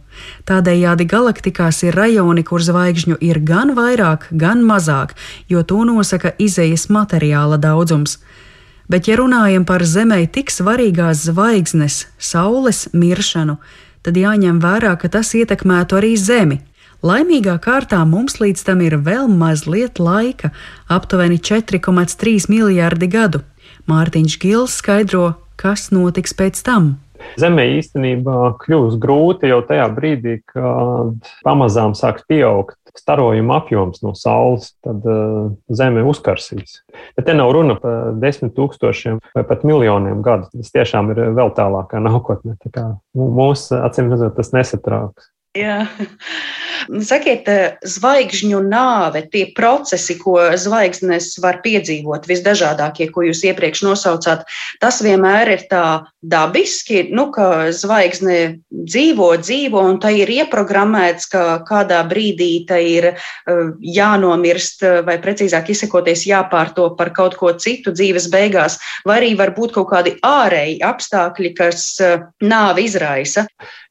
Tādējādi 0.50 1.05
galaktikās 1.05 1.84
ir 1.86 1.96
rajoni, 1.96 2.41
kur 2.41 2.65
zvaigžņu 2.65 3.20
ir 3.22 3.43
gan 3.46 3.75
vairāk, 3.77 4.25
gan 4.31 4.65
mazāk, 4.65 5.13
jo 5.48 5.62
to 5.62 5.84
nosaka 5.86 6.34
izējas 6.41 6.89
materiāla 6.89 7.62
daudzums. 7.62 8.17
Bet, 8.89 9.05
ja 9.08 9.22
runājam 9.22 9.63
par 9.70 9.86
Zemē 9.86 10.25
tik 10.34 10.50
svarīgās 10.51 11.27
zvaigznes, 11.29 12.08
Saules 12.17 12.88
miršanu, 12.91 13.60
tad 14.05 14.17
jāņem 14.17 14.60
vērā, 14.63 14.96
ka 15.00 15.10
tas 15.10 15.34
ietekmētu 15.38 16.00
arī 16.00 16.15
Zemi. 16.17 16.62
Laimīgā 17.01 17.55
kārtā 17.62 18.03
mums 18.05 18.38
līdz 18.38 18.65
tam 18.67 18.81
ir 18.86 19.00
vēl 19.01 19.29
mazliet 19.29 19.98
laika- 19.98 20.51
aptuveni 20.98 21.39
4,3 21.39 22.50
miljardi 22.50 23.08
gadu. 23.08 23.41
Mārtiņš 23.89 24.39
Gils 24.39 24.77
skaidro, 24.81 25.36
kas 25.58 25.89
notiks 25.89 26.34
pēc 26.34 26.62
tam. 26.62 27.00
Zemē 27.38 27.65
īstenībā 27.79 28.58
kļūs 28.62 28.98
grūti 29.01 29.50
jau 29.50 29.62
tajā 29.62 29.88
brīdī, 29.96 30.41
kad 30.46 31.31
pamazām 31.46 31.93
sāks 31.98 32.25
pieaugt 32.29 32.80
starojuma 33.00 33.60
apjoms 33.62 34.01
no 34.05 34.13
Saules, 34.17 34.71
tad 34.86 35.05
uh, 35.07 35.51
Zeme 35.71 36.03
uzkarsīs. 36.07 36.81
Bet 37.17 37.27
te 37.29 37.36
nav 37.38 37.53
runa 37.55 37.77
par 37.81 38.13
desmit 38.21 38.55
tūkstošiem 38.57 39.21
vai 39.36 39.45
pat 39.48 39.65
miljoniem 39.67 40.24
gadu. 40.25 40.50
Tas 40.55 40.74
tiešām 40.75 41.13
ir 41.13 41.24
vēl 41.38 41.53
tālākā 41.57 42.01
nākotnē. 42.03 42.57
Tā 42.63 42.74
kā 42.75 42.88
mūsu 43.17 43.79
acīm 43.81 44.12
redzot, 44.13 44.36
tas 44.39 44.53
nesatrauks. 44.55 45.31
Jā. 45.57 45.83
Sakiet, 46.89 47.47
eh, 47.47 47.77
zvaigžņu 47.85 48.61
nāve, 48.65 49.23
tie 49.31 49.45
procesi, 49.55 50.17
ko 50.19 50.38
zvaigznes 50.57 51.38
var 51.41 51.61
piedzīvot, 51.61 52.25
visdažādākie, 52.29 53.11
ko 53.11 53.25
jūs 53.27 53.43
iepriekš 53.45 53.83
nosaucāt, 53.85 54.45
tas 54.81 55.01
vienmēr 55.01 55.53
ir 55.53 55.65
tā 55.69 55.85
dabiski, 56.21 57.11
nu, 57.13 57.29
ka 57.31 57.71
zvaigzne 57.75 58.61
dzīvo, 58.71 59.29
dzīvo, 59.41 59.83
un 59.93 60.00
tai 60.01 60.21
ir 60.21 60.31
ieprogrammēts, 60.41 61.29
ka 61.31 61.43
kādā 61.67 62.01
brīdī 62.09 62.65
tai 62.67 62.81
ir 62.89 63.09
eh, 63.11 63.17
jānomirst, 63.81 64.85
vai 65.05 65.17
precīzāk 65.21 65.69
izsakoties, 65.73 66.25
jāpārto 66.29 66.89
par 66.97 67.13
kaut 67.13 67.38
ko 67.38 67.53
citu 67.53 67.93
dzīves 67.93 68.29
beigās, 68.33 68.79
vai 69.05 69.21
arī 69.21 69.35
var 69.38 69.53
būt 69.57 69.75
kaut 69.77 69.91
kādi 69.93 70.15
ārēji 70.25 70.79
apstākļi, 70.85 71.53
kas 71.57 71.85
eh, 72.01 72.25
nāvi 72.41 72.88
izraisa. 72.89 73.45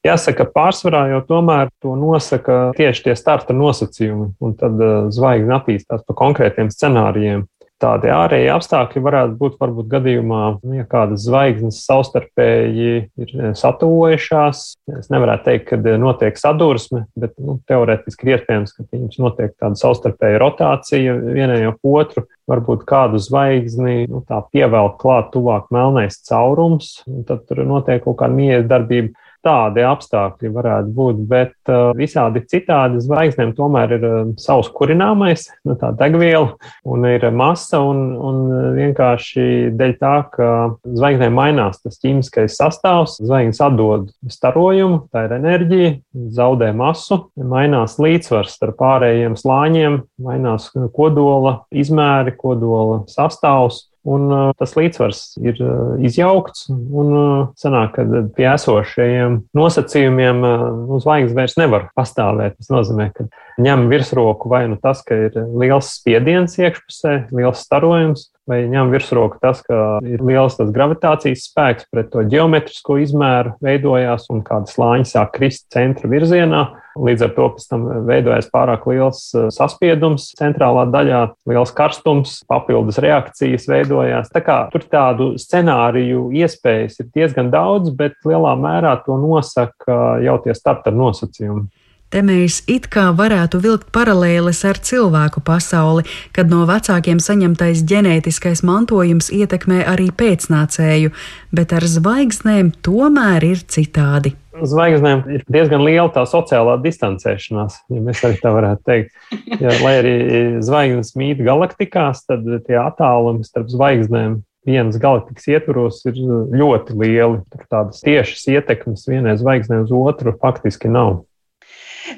Jāsaka, 0.05 0.47
pārsvarā 0.49 1.05
jau 1.11 1.21
tomēr 1.27 1.69
to 1.83 1.93
nosaka 1.99 2.71
tieši 2.81 3.07
tie 3.07 3.15
starta 3.19 3.53
nosacījumi, 3.55 4.33
un 4.41 4.57
tad 4.59 4.81
uh, 4.81 5.07
zvaigzne 5.13 5.59
attīstās 5.61 6.05
pa 6.07 6.17
konkrētiem 6.25 6.73
scenārijiem. 6.73 7.47
Tādi 7.81 8.11
ārēji 8.13 8.49
apstākļi 8.53 9.01
varētu 9.01 9.37
būt 9.39 9.55
varbūt 9.61 9.87
gadījumā, 9.89 10.41
nu, 10.61 10.75
ja 10.77 10.83
kādas 10.89 11.23
zvaigznes 11.25 11.79
savstarpēji 11.87 12.91
ir 13.01 13.31
eh, 13.31 13.47
satuvojušās. 13.57 14.61
Es 14.99 15.09
nevarētu 15.13 15.47
teikt, 15.47 15.65
ka 15.71 15.79
eh, 15.79 15.97
notiek 16.01 16.37
sadursme, 16.37 17.07
bet 17.17 17.33
nu, 17.41 17.57
teorētiski 17.69 18.27
ir 18.27 18.35
iespējams, 18.35 18.75
ka 18.77 18.85
viņas 18.85 19.17
notiek 19.23 19.55
tāda 19.57 19.81
savstarpēja 19.81 20.43
rotācija 20.43 21.17
vienai 21.23 21.63
ap 21.71 21.81
otru. 21.81 22.27
Varbūt 22.51 22.85
kādu 22.85 23.21
zvaigzni 23.21 24.05
nu, 24.11 24.21
pievelk 24.53 25.01
klāt 25.01 25.33
tuvāk 25.33 25.73
melnais 25.73 26.21
caurums, 26.29 26.99
un 27.09 27.25
tad 27.25 27.47
tur 27.49 27.63
notiek 27.65 28.03
kaut 28.05 28.19
kāda 28.21 28.37
miedarbība 28.37 29.15
tādi 29.45 29.83
apstākļi 29.85 30.51
varētu 30.53 30.93
būt, 30.95 31.21
bet 31.29 31.53
uh, 31.71 31.91
visādi 31.97 32.43
citādi 32.49 33.01
zvaigznēm 33.03 33.53
tomēr 33.57 33.95
ir 33.97 34.05
uh, 34.07 34.19
savs 34.41 34.69
kurināmais, 34.75 35.47
nu, 35.67 35.75
tā 35.79 35.91
degviela 35.97 36.55
un 36.87 37.07
ir 37.09 37.27
masa, 37.35 37.81
un, 37.85 38.03
un 38.17 38.41
vienkārši 38.77 39.71
dēļ 39.77 39.95
tā, 40.01 40.15
ka 40.33 40.49
zvaigznēm 40.85 41.35
mainās 41.37 41.81
tas 41.83 41.99
ķīmiskais 42.01 42.57
sastāvs, 42.59 43.17
zvaigznes 43.21 43.61
atdod 43.65 44.09
starojumu, 44.31 45.05
tā 45.13 45.25
ir 45.27 45.37
enerģija, 45.37 45.93
zaudē 46.37 46.71
masu, 46.77 47.23
mainās 47.35 47.97
līdzsvars 48.01 48.57
starp 48.57 48.79
pārējiem 48.81 49.37
slāņiem, 49.39 50.01
mainās 50.21 50.69
kodola 50.95 51.61
izmēri, 51.71 52.35
kodola 52.39 53.03
sastāvs. 53.11 53.87
Un 54.01 54.31
tas 54.57 54.71
līdzsvars 54.73 55.19
ir 55.45 55.59
izjaukts, 56.01 56.63
un 56.73 57.11
sanāk, 57.59 57.99
ka 57.99 58.23
pie 58.33 58.47
esošajiem 58.49 59.35
nosacījumiem 59.57 60.41
nu, 60.41 60.97
zvaigznes 61.03 61.37
vairs 61.37 61.57
nevar 61.61 61.85
pastāvēt. 61.97 62.57
Tas 62.57 62.71
nozīmē, 62.73 63.11
ka 63.13 63.27
ņem 63.61 63.85
virsroku 63.91 64.49
vai 64.49 64.63
nu 64.71 64.79
tas, 64.81 65.03
ka 65.05 65.19
ir 65.27 65.37
liels 65.53 65.93
spiediens 65.99 66.57
iekšpusē, 66.57 67.27
liels 67.29 67.61
starojums, 67.61 68.31
vai 68.49 68.63
ņem 68.69 68.91
virsroku 68.93 69.39
tas, 69.41 69.61
ka 69.65 69.99
ir 70.07 70.21
liels 70.25 70.57
gravitācijas 70.59 71.45
spēks 71.49 71.89
pret 71.91 72.11
to 72.13 72.23
geometrisko 72.29 72.97
izmēru 73.01 73.55
veidojās 73.63 74.29
un 74.33 74.43
kāda 74.45 74.71
slāņa 74.71 75.09
sāk 75.13 75.35
krist 75.37 75.67
centra 75.73 76.09
virzienā. 76.11 76.63
Līdz 76.99 77.23
ar 77.23 77.29
to 77.37 77.45
pēc 77.55 77.67
tam 77.69 77.83
veidojas 78.07 78.49
pārāk 78.51 78.83
liels 78.91 79.21
eh, 79.31 79.47
saspiedums 79.55 80.25
centrālā 80.35 80.83
daļā, 80.91 81.21
liels 81.47 81.71
karstums, 81.75 82.41
papildus 82.51 82.99
reakcijas 83.03 83.69
veidojās. 83.71 84.31
Tā 84.33 84.41
kā 84.43 84.57
tur 84.73 84.83
tādu 84.91 85.31
scenāriju 85.39 86.27
iespējas 86.41 86.99
ir 86.99 87.07
diezgan 87.15 87.53
daudz, 87.53 87.93
bet 87.95 88.19
lielā 88.27 88.57
mērā 88.59 88.97
to 89.05 89.15
nosaka 89.21 90.17
jau 90.25 90.35
tie 90.43 90.57
starta 90.57 90.91
nosacījumi. 90.91 91.69
Te 92.11 92.19
mēs 92.27 92.57
it 92.67 92.89
kā 92.91 93.05
varētu 93.15 93.61
vilkt 93.63 93.87
paralēles 93.95 94.59
ar 94.67 94.81
cilvēku 94.83 95.39
pasauli, 95.47 96.03
kad 96.35 96.51
no 96.51 96.65
vecākiem 96.67 97.21
saņemtais 97.23 97.85
ģenētiskais 97.87 98.65
mantojums 98.67 99.31
ietekmē 99.31 99.85
arī 99.87 100.09
pēcnācēju, 100.11 101.13
bet 101.55 101.71
ar 101.77 101.87
zvaigznēm 101.87 102.73
tomēr 102.83 103.47
ir 103.53 103.63
citādi 103.63 104.35
zvaigznēm 104.61 105.23
ir 105.31 105.43
diezgan 105.49 105.81
liela 105.81 106.09
tā 106.13 106.21
sociālā 106.29 106.75
distancēšanās, 106.83 107.79
ja 107.89 108.01
mēs 108.03 108.19
arī 108.27 108.37
tā 108.41 108.51
varētu 108.53 108.83
teikt. 108.85 109.15
Ja, 109.61 109.73
lai 109.81 109.93
arī 110.01 110.13
zvaigznes 110.61 111.15
mīt 111.17 111.41
galaktikās, 111.45 112.25
tad 112.27 112.45
tie 112.67 112.77
attālumi 112.77 113.47
starp 113.47 113.71
zvaigznēm 113.71 114.41
vienas 114.67 114.99
galaktikas 115.01 115.47
ietvaros 115.49 116.03
ir 116.05 116.19
ļoti 116.21 116.97
lieli. 116.99 117.41
Tur 117.49 117.65
tādas 117.71 118.03
tiešas 118.05 118.45
ietekmes 118.53 119.07
vienai 119.09 119.37
zvaigznei 119.39 119.81
uz 119.85 119.93
otru 119.95 120.35
faktiski 120.41 120.91
nav. 120.91 121.23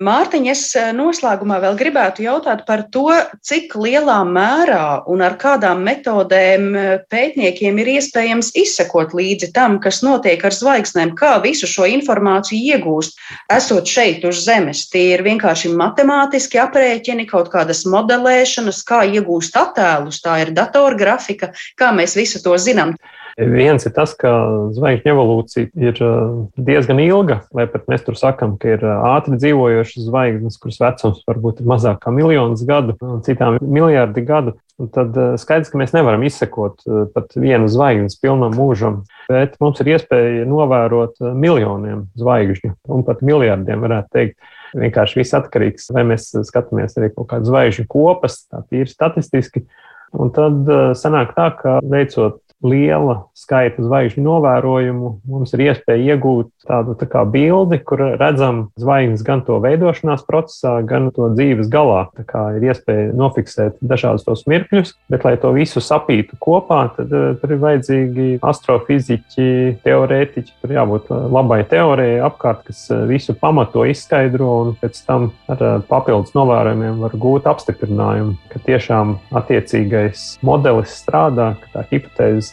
Mārtiņ, 0.02 0.48
es 0.52 0.62
eh, 0.80 0.92
noslēgumā 0.96 1.60
vēl 1.64 1.76
gribētu 1.78 2.24
jautāt 2.26 2.64
par 2.68 2.86
to, 2.94 3.10
cik 3.46 3.76
lielā 3.78 4.20
mērā 4.26 5.04
un 5.12 5.22
ar 5.26 5.36
kādām 5.42 5.84
metodēm 5.86 6.68
eh, 6.76 6.92
pētniekiem 7.12 7.82
ir 7.84 7.92
iespējams 7.98 8.54
izsekot 8.60 9.14
līdzi 9.18 9.52
tam, 9.56 9.80
kas 9.84 10.02
notiek 10.06 10.42
ar 10.46 10.56
zvaigznēm, 10.56 11.14
kā 11.20 11.36
visu 11.44 11.70
šo 11.70 11.88
informāciju 11.90 12.78
iegūst, 12.78 13.20
esot 13.54 13.90
šeit 13.90 14.26
uz 14.30 14.44
Zemes. 14.48 14.88
Tie 14.94 15.10
ir 15.14 15.26
vienkārši 15.26 15.74
matemātiski 15.78 16.62
aprēķini, 16.64 17.28
kaut 17.30 17.52
kādas 17.54 17.86
modelēšanas, 17.90 18.84
kā 18.88 19.04
iegūst 19.10 19.58
attēlus, 19.60 20.24
tā 20.24 20.40
ir 20.46 20.56
datorgrafika, 20.56 21.54
kā 21.80 21.94
mēs 21.96 22.18
visu 22.20 22.42
to 22.44 22.58
zinām. 22.58 22.98
Viens 23.38 23.82
ir 23.82 23.94
tas, 23.96 24.12
ka 24.13 24.30
zvaigžņu 24.75 25.10
evolūcija 25.10 25.70
ir 25.82 26.00
uh, 26.06 26.44
diezgan 26.54 27.00
ilga, 27.02 27.40
lai 27.56 27.66
pat 27.72 27.88
mēs 27.90 28.04
tur 28.06 28.18
sakām, 28.20 28.60
ka 28.62 28.75
ir 28.75 28.84
uh, 28.86 29.08
ātri 29.16 29.40
dzīvojošas 29.42 30.06
zvaigznes, 30.06 30.60
kuras 30.62 30.78
vecums 30.84 31.24
varbūt 31.25 31.63
ir 31.63 31.70
mazāk 31.72 31.98
kā 32.04 32.13
miljonus 32.13 32.62
gadu, 32.68 32.94
un 33.02 33.24
citām 33.25 33.58
miljardi 33.62 34.22
gadu. 34.28 34.54
Tad 34.94 35.18
uh, 35.18 35.34
skaidrs, 35.42 35.72
ka 35.74 35.82
mēs 35.82 35.96
nevaram 35.98 36.22
izsekot 36.28 36.86
pat 37.16 37.34
vienu 37.34 37.70
zvaigznes 37.72 38.20
pilnam 38.22 38.54
mūžam, 38.58 39.02
bet 39.32 39.58
mums 39.63 39.82
ir 39.82 39.96
iespēja 39.96 40.46
novērot 40.50 41.18
miljoniem 41.34 42.06
zvaigžņu 42.20 42.75
un 42.94 43.06
pat 43.08 43.25
miljardiem, 43.25 43.82
varētu 43.82 44.13
teikt. 44.13 44.54
Vienkārši 44.74 45.20
viss 45.20 45.38
atkarīgs, 45.38 45.92
vai 45.94 46.02
mēs 46.10 46.32
skatāmies 46.50 46.98
arī 46.98 47.12
kaut 47.13 47.28
kādas 47.30 47.50
zvaigžņu 47.50 47.86
kopas, 47.90 48.40
tā 48.50 48.62
tīri 48.70 48.90
statistiski. 48.90 49.66
Un 50.13 50.30
tad 50.34 50.70
sanāk 50.98 51.34
tā, 51.38 51.48
ka 51.58 51.80
veicot 51.82 52.43
liela 52.63 53.27
skaita 53.36 53.84
zvaigžņu 53.84 54.24
novērojumu, 54.24 55.10
mums 55.27 55.53
ir 55.55 55.65
iespēja 55.67 56.15
iegūt 56.15 56.50
tādu 56.63 56.96
tā 56.96 57.24
bildi, 57.27 57.79
kur 57.84 58.01
redzam 58.20 58.67
zvaigznes 58.79 59.25
gan 59.27 59.43
to 59.43 59.60
veidošanās 59.63 60.24
procesā, 60.27 60.77
gan 60.88 61.10
to 61.15 61.27
dzīves 61.36 61.67
galā. 61.72 62.05
Tā 62.15 62.24
kā 62.27 62.43
ir 62.58 62.70
iespēja 62.70 63.12
nofiksēt 63.20 63.82
dažādus 63.84 64.24
tos 64.27 64.46
mirkļus, 64.50 64.93
bet, 65.12 65.27
lai 65.27 65.36
to 65.41 65.51
visu 65.55 65.84
sapītu 65.84 66.39
kopā, 66.41 66.86
tad 66.96 67.12
uh, 67.12 67.34
tur 67.41 67.55
ir 67.55 67.62
vajadzīgi 67.63 68.29
astrofiziķi, 68.43 69.50
teorētiķi. 69.84 70.55
Tur 70.63 70.75
jābūt 70.77 71.12
labai 71.12 71.62
teorijai 71.67 72.22
apkārt, 72.24 72.63
kas 72.70 72.86
eh, 72.93 73.03
visu 73.10 73.36
pamato, 73.38 73.84
izskaidro 73.89 74.50
un 74.63 74.74
pēc 74.79 75.01
tam 75.08 75.29
ar 75.51 75.84
papildus 75.89 76.32
novērojumiem 76.38 77.01
var 77.03 77.17
gūt 77.20 77.50
apstiprinājumu, 77.51 78.38
ka 78.53 78.62
tiešām 78.63 79.17
attiecīgais 79.36 80.25
modelis 80.46 80.96
strādā, 81.03 81.53
ka 81.60 81.72
tā 81.74 81.86
hipotēze 81.91 82.53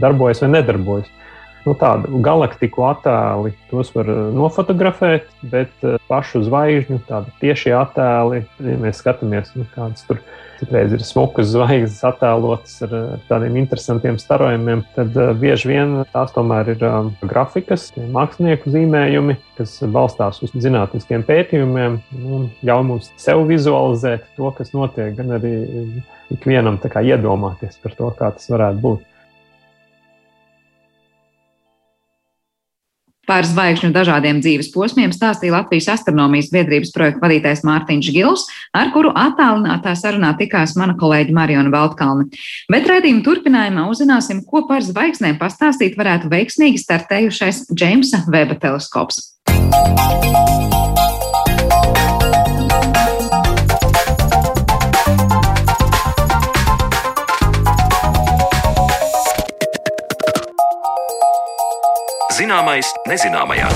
darbojas 0.00 0.44
vai 0.44 0.52
nedarbojas. 0.56 1.08
Nu, 1.66 1.74
tādu 1.76 2.22
galaktiku 2.24 2.86
attēli 2.88 3.52
tos 3.68 3.90
var 3.92 4.08
eh, 4.08 4.20
nofotografēt, 4.32 5.26
bet 5.52 5.72
eh, 5.84 5.98
pašu 6.08 6.44
zvaigžņu 6.46 7.02
tādu 7.08 7.32
tiešie 7.42 7.74
attēli, 7.76 8.46
ja 8.64 8.76
mēs 8.80 9.02
skatāmies, 9.02 9.52
nu, 9.58 9.66
kādas 9.74 10.06
tur 10.08 10.22
citreiz 10.60 10.94
ir 10.96 11.04
smukas 11.04 11.50
zvaigznes 11.52 12.00
attēlotas 12.04 12.78
ar, 12.86 12.94
tādiem 13.28 13.58
interesantiem 13.60 14.16
starojumiem, 14.20 14.86
tad 14.96 15.16
bieži 15.40 15.70
vien 15.72 15.94
tās 16.12 16.32
tomēr 16.36 16.72
ir 16.74 16.84
grafikas, 17.24 17.90
mākslinieku 17.96 18.72
zīmējumi, 18.72 19.36
kas 19.60 19.78
balstās 19.92 20.40
uz 20.44 20.52
zinātniskiem 20.56 21.24
pētījumiem 21.28 22.00
un 22.20 22.48
ļauj 22.64 22.88
mums 22.88 23.12
sev 23.20 23.44
vizualizēt 23.48 24.28
to, 24.36 24.52
kas 24.56 24.72
notiek, 24.76 25.12
gan 25.16 25.36
arī 25.36 25.54
ikvienam 26.32 26.80
iedomāties 26.80 27.80
par 27.80 27.96
to, 27.96 28.12
kā 28.16 28.32
tas 28.36 28.52
varētu 28.52 28.84
būt. 28.84 29.06
Par 33.30 33.46
zvaigžņu 33.46 33.92
dažādiem 33.94 34.40
dzīves 34.42 34.72
posmiem 34.74 35.12
stāstīja 35.14 35.54
Latvijas 35.54 35.86
astronomijas 35.92 36.48
biedrības 36.50 36.90
projekta 36.90 37.22
vadītājs 37.22 37.62
Mārtiņš 37.62 38.08
Gils, 38.16 38.48
ar 38.74 38.90
kuru 38.90 39.12
attālinātā 39.14 39.92
sarunā 39.94 40.32
tikās 40.40 40.74
mana 40.80 40.96
kolēģa 40.98 41.36
Mariona 41.36 41.70
Valtkalne. 41.70 42.26
Bet 42.72 42.90
raidījuma 42.90 43.22
turpinājumā 43.28 43.86
uzzināsim, 43.92 44.42
ko 44.50 44.64
par 44.66 44.82
zvaigznēm 44.82 45.38
pastāstīt 45.38 45.94
varētu 46.00 46.32
veiksmīgi 46.32 46.82
startējušais 46.82 47.68
Džeimsa 47.70 48.24
Veba 48.34 48.58
teleskops. 48.58 49.22
Zināmais 62.40 62.88
nezināmajā. 63.04 63.68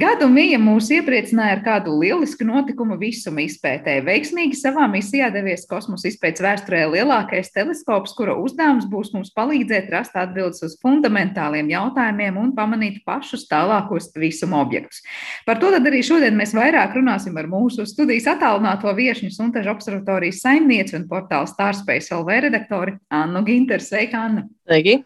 Gadu 0.00 0.30
Mija 0.32 0.56
mūs 0.56 0.86
iepriecināja 0.94 1.58
ar 1.58 1.60
kādu 1.60 1.92
lielisku 2.00 2.46
notikumu 2.48 2.96
visuma 2.96 3.42
izpētē. 3.44 3.98
Veiksmīgi 4.06 4.56
savā 4.56 4.86
misijā 4.88 5.28
devies 5.34 5.66
kosmosa 5.68 6.08
izpētes 6.08 6.40
vēsturē 6.40 6.86
lielākais 6.94 7.52
teleskops, 7.52 8.14
kura 8.16 8.38
uzdevums 8.40 8.86
būs 8.88 9.10
mums 9.12 9.28
palīdzēt 9.36 9.92
rast 9.92 10.16
atbildes 10.16 10.64
uz 10.64 10.78
fundamentāliem 10.80 11.68
jautājumiem 11.74 12.40
un 12.40 12.54
pamanīt 12.56 13.02
pašus 13.04 13.44
tālākos 13.50 14.08
visuma 14.16 14.62
objektus. 14.64 15.04
Par 15.44 15.60
to 15.60 15.74
arī 15.76 16.00
šodien 16.06 16.38
mēs 16.38 16.56
vairāk 16.56 16.96
runāsim 16.96 17.36
ar 17.36 17.50
mūsu 17.52 17.84
studijas 17.84 18.30
attālināto 18.38 18.96
viešņu 18.96 19.34
Suntažu 19.36 19.74
observatorijas 19.74 20.40
saimnieci 20.46 20.96
un 20.96 21.04
portāla 21.12 21.50
Starspace 21.50 22.16
LV 22.16 22.40
redaktori 22.48 22.96
Annu 23.12 23.44
Ginteru. 23.44 23.84
Sveika, 23.84 24.24
Anna! 24.30 24.48
Sveiki! 24.64 25.02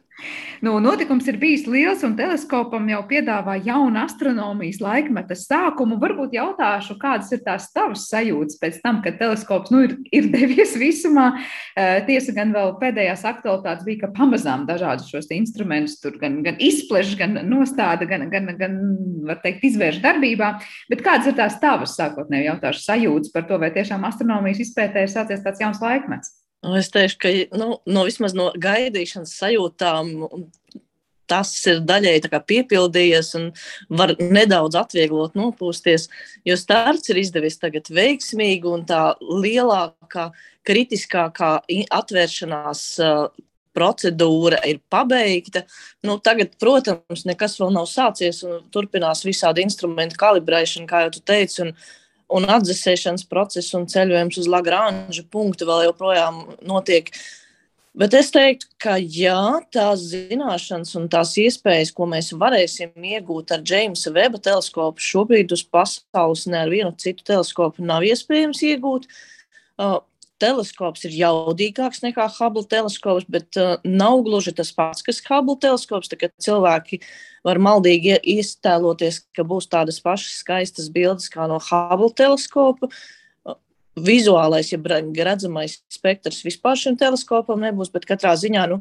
Nu, 0.63 0.77
notikums 0.81 1.27
ir 1.29 1.37
bijis 1.43 1.65
liels, 1.69 2.05
un 2.07 2.15
teleskopam 2.17 2.87
jau 2.89 3.01
piedāvā 3.09 3.57
jaunu 3.67 3.99
astronomijas 4.05 4.79
laikmeta 4.81 5.37
sākumu. 5.37 5.99
Varbūt 6.01 6.37
jautāšu, 6.37 6.95
kādas 7.01 7.33
ir 7.35 7.43
tās 7.45 7.67
tavas 7.75 8.07
sajūtas 8.09 8.61
pēc 8.63 8.79
tam, 8.85 9.01
kad 9.05 9.19
teleskops 9.19 9.73
nu, 9.75 9.83
ir, 9.89 9.97
ir 10.15 10.31
devies 10.35 10.77
visumā. 10.79 11.27
Eh, 11.75 11.99
tiesa 12.07 12.33
gan 12.37 12.55
vēl 12.55 12.77
pēdējās 12.81 13.27
aktualitātes 13.29 13.85
bija, 13.89 14.05
ka 14.05 14.13
pamazām 14.21 14.65
dažādus 14.71 15.11
šos 15.11 15.29
instrumentus 15.35 15.99
tur 16.01 16.17
gan, 16.23 16.39
gan 16.47 16.63
izpleš, 16.63 17.17
gan 17.19 17.37
nostāda, 17.51 18.07
gan, 18.09 18.29
gan, 18.33 18.49
gan 18.61 18.79
var 19.27 19.43
teikt, 19.43 19.67
izvērš 19.67 20.01
darbībā. 20.05 20.55
Bet 20.93 21.05
kādas 21.05 21.33
ir 21.33 21.37
tās 21.43 21.59
tavas 21.61 21.99
sākotnēji 21.99 22.49
jautāšu 22.53 22.87
sajūtas 22.87 23.35
par 23.35 23.51
to, 23.51 23.59
vai 23.61 23.75
tiešām 23.75 24.07
astronomijas 24.07 24.63
izpētē 24.69 25.05
ir 25.05 25.13
sācies 25.13 25.45
tāds 25.45 25.61
jauns 25.67 25.83
laikmets? 25.83 26.39
Nu, 26.65 26.75
es 26.81 26.89
teikšu, 26.93 27.19
ka 27.21 27.33
nu, 27.61 27.79
no 27.85 28.05
vismaz 28.09 28.33
no 28.37 28.49
gaidīšanas 28.57 29.35
sajūtām 29.37 30.15
tas 31.31 31.51
ir 31.69 31.81
daļai 31.89 32.19
piepildījies 32.49 33.31
un 33.39 33.49
var 33.89 34.15
nedaudz 34.21 34.77
atvieglot 34.81 35.37
nopūsties, 35.39 36.09
jo 36.45 36.57
starts 36.61 37.11
ir 37.13 37.21
izdevies 37.21 37.57
tagad 37.61 37.89
veiksmīgi 37.93 38.69
un 38.69 38.85
tā 38.89 39.15
lielākā, 39.21 40.31
kritiskākā 40.69 41.57
atvēršanās 41.99 42.85
procedūra 43.75 44.61
ir 44.71 44.79
pabeigta. 44.93 45.65
Nu, 46.07 46.17
tagad, 46.23 46.55
protams, 46.63 47.25
nekas 47.27 47.59
vēl 47.59 47.75
nav 47.75 47.89
sācies 47.91 48.45
un 48.47 48.63
turpinās 48.73 49.25
visādi 49.27 49.65
instrumentu 49.67 50.21
kalibrēšana, 50.21 50.89
kā 50.91 51.05
jau 51.07 51.15
tu 51.17 51.25
teici. 51.27 51.65
Un, 51.65 51.75
un 52.33 52.47
atdzesēšanas 52.49 53.27
process 53.31 53.75
un 53.77 53.89
ceļojums 53.91 54.41
uz 54.43 54.51
Lagranža 54.51 55.25
punktu 55.33 55.69
vēl 55.69 55.89
joprojām 55.89 56.45
notiek. 56.67 57.11
Bet 57.95 58.15
es 58.19 58.33
teiktu, 58.35 58.67
ka 58.83 58.97
jā, 58.99 59.61
tās 59.71 60.09
zināšanas 60.11 60.97
un 60.99 61.05
tās 61.13 61.37
iespējas, 61.39 61.93
ko 61.95 62.09
mēs 62.11 62.33
varēsim 62.35 62.91
iegūt 62.99 63.53
ar 63.55 63.63
Džeimsa 63.63 64.11
Veba 64.17 64.41
teleskopu, 64.43 64.99
šobrīd 64.99 65.55
uz 65.55 65.63
pasaules 65.63 66.49
ne 66.51 66.65
ar 66.65 66.73
vienu 66.73 66.91
citu 66.99 67.23
teleskopu 67.29 67.87
nav 67.87 68.03
iespējams 68.09 68.65
iegūt. 68.67 69.07
Uh, 69.79 70.01
teleskops 70.43 71.07
ir 71.07 71.15
jaudīgāks 71.21 72.03
nekā 72.03 72.27
Hubble 72.35 72.67
teleskops, 72.67 73.29
bet 73.31 73.55
uh, 73.63 73.77
nav 73.87 74.25
gluži 74.27 74.57
tas 74.59 74.75
pats, 74.75 75.07
kas 75.07 75.23
Hubble 75.29 75.55
teleskops. 75.63 76.11
Cilvēki 76.43 76.99
var 77.45 77.61
maldīgi 77.63 78.19
iztēloties, 78.35 79.23
ka 79.37 79.45
būs 79.47 79.69
tādas 79.73 80.01
pašas 80.05 80.41
skaistas 80.43 80.89
bildes 80.93 81.29
kā 81.33 81.49
no 81.51 81.61
Hubble 81.63 82.13
teleskopa. 82.17 82.91
Vizuālais, 83.95 84.73
ja 84.73 84.79
redzamais 85.29 85.77
spektrs 85.93 86.41
vispār 86.43 86.79
šim 86.81 86.97
teleskopam 86.99 87.61
nebūs, 87.63 87.93
bet 87.95 88.09
katrā 88.09 88.33
ziņā 88.41 88.65
nu, 88.73 88.81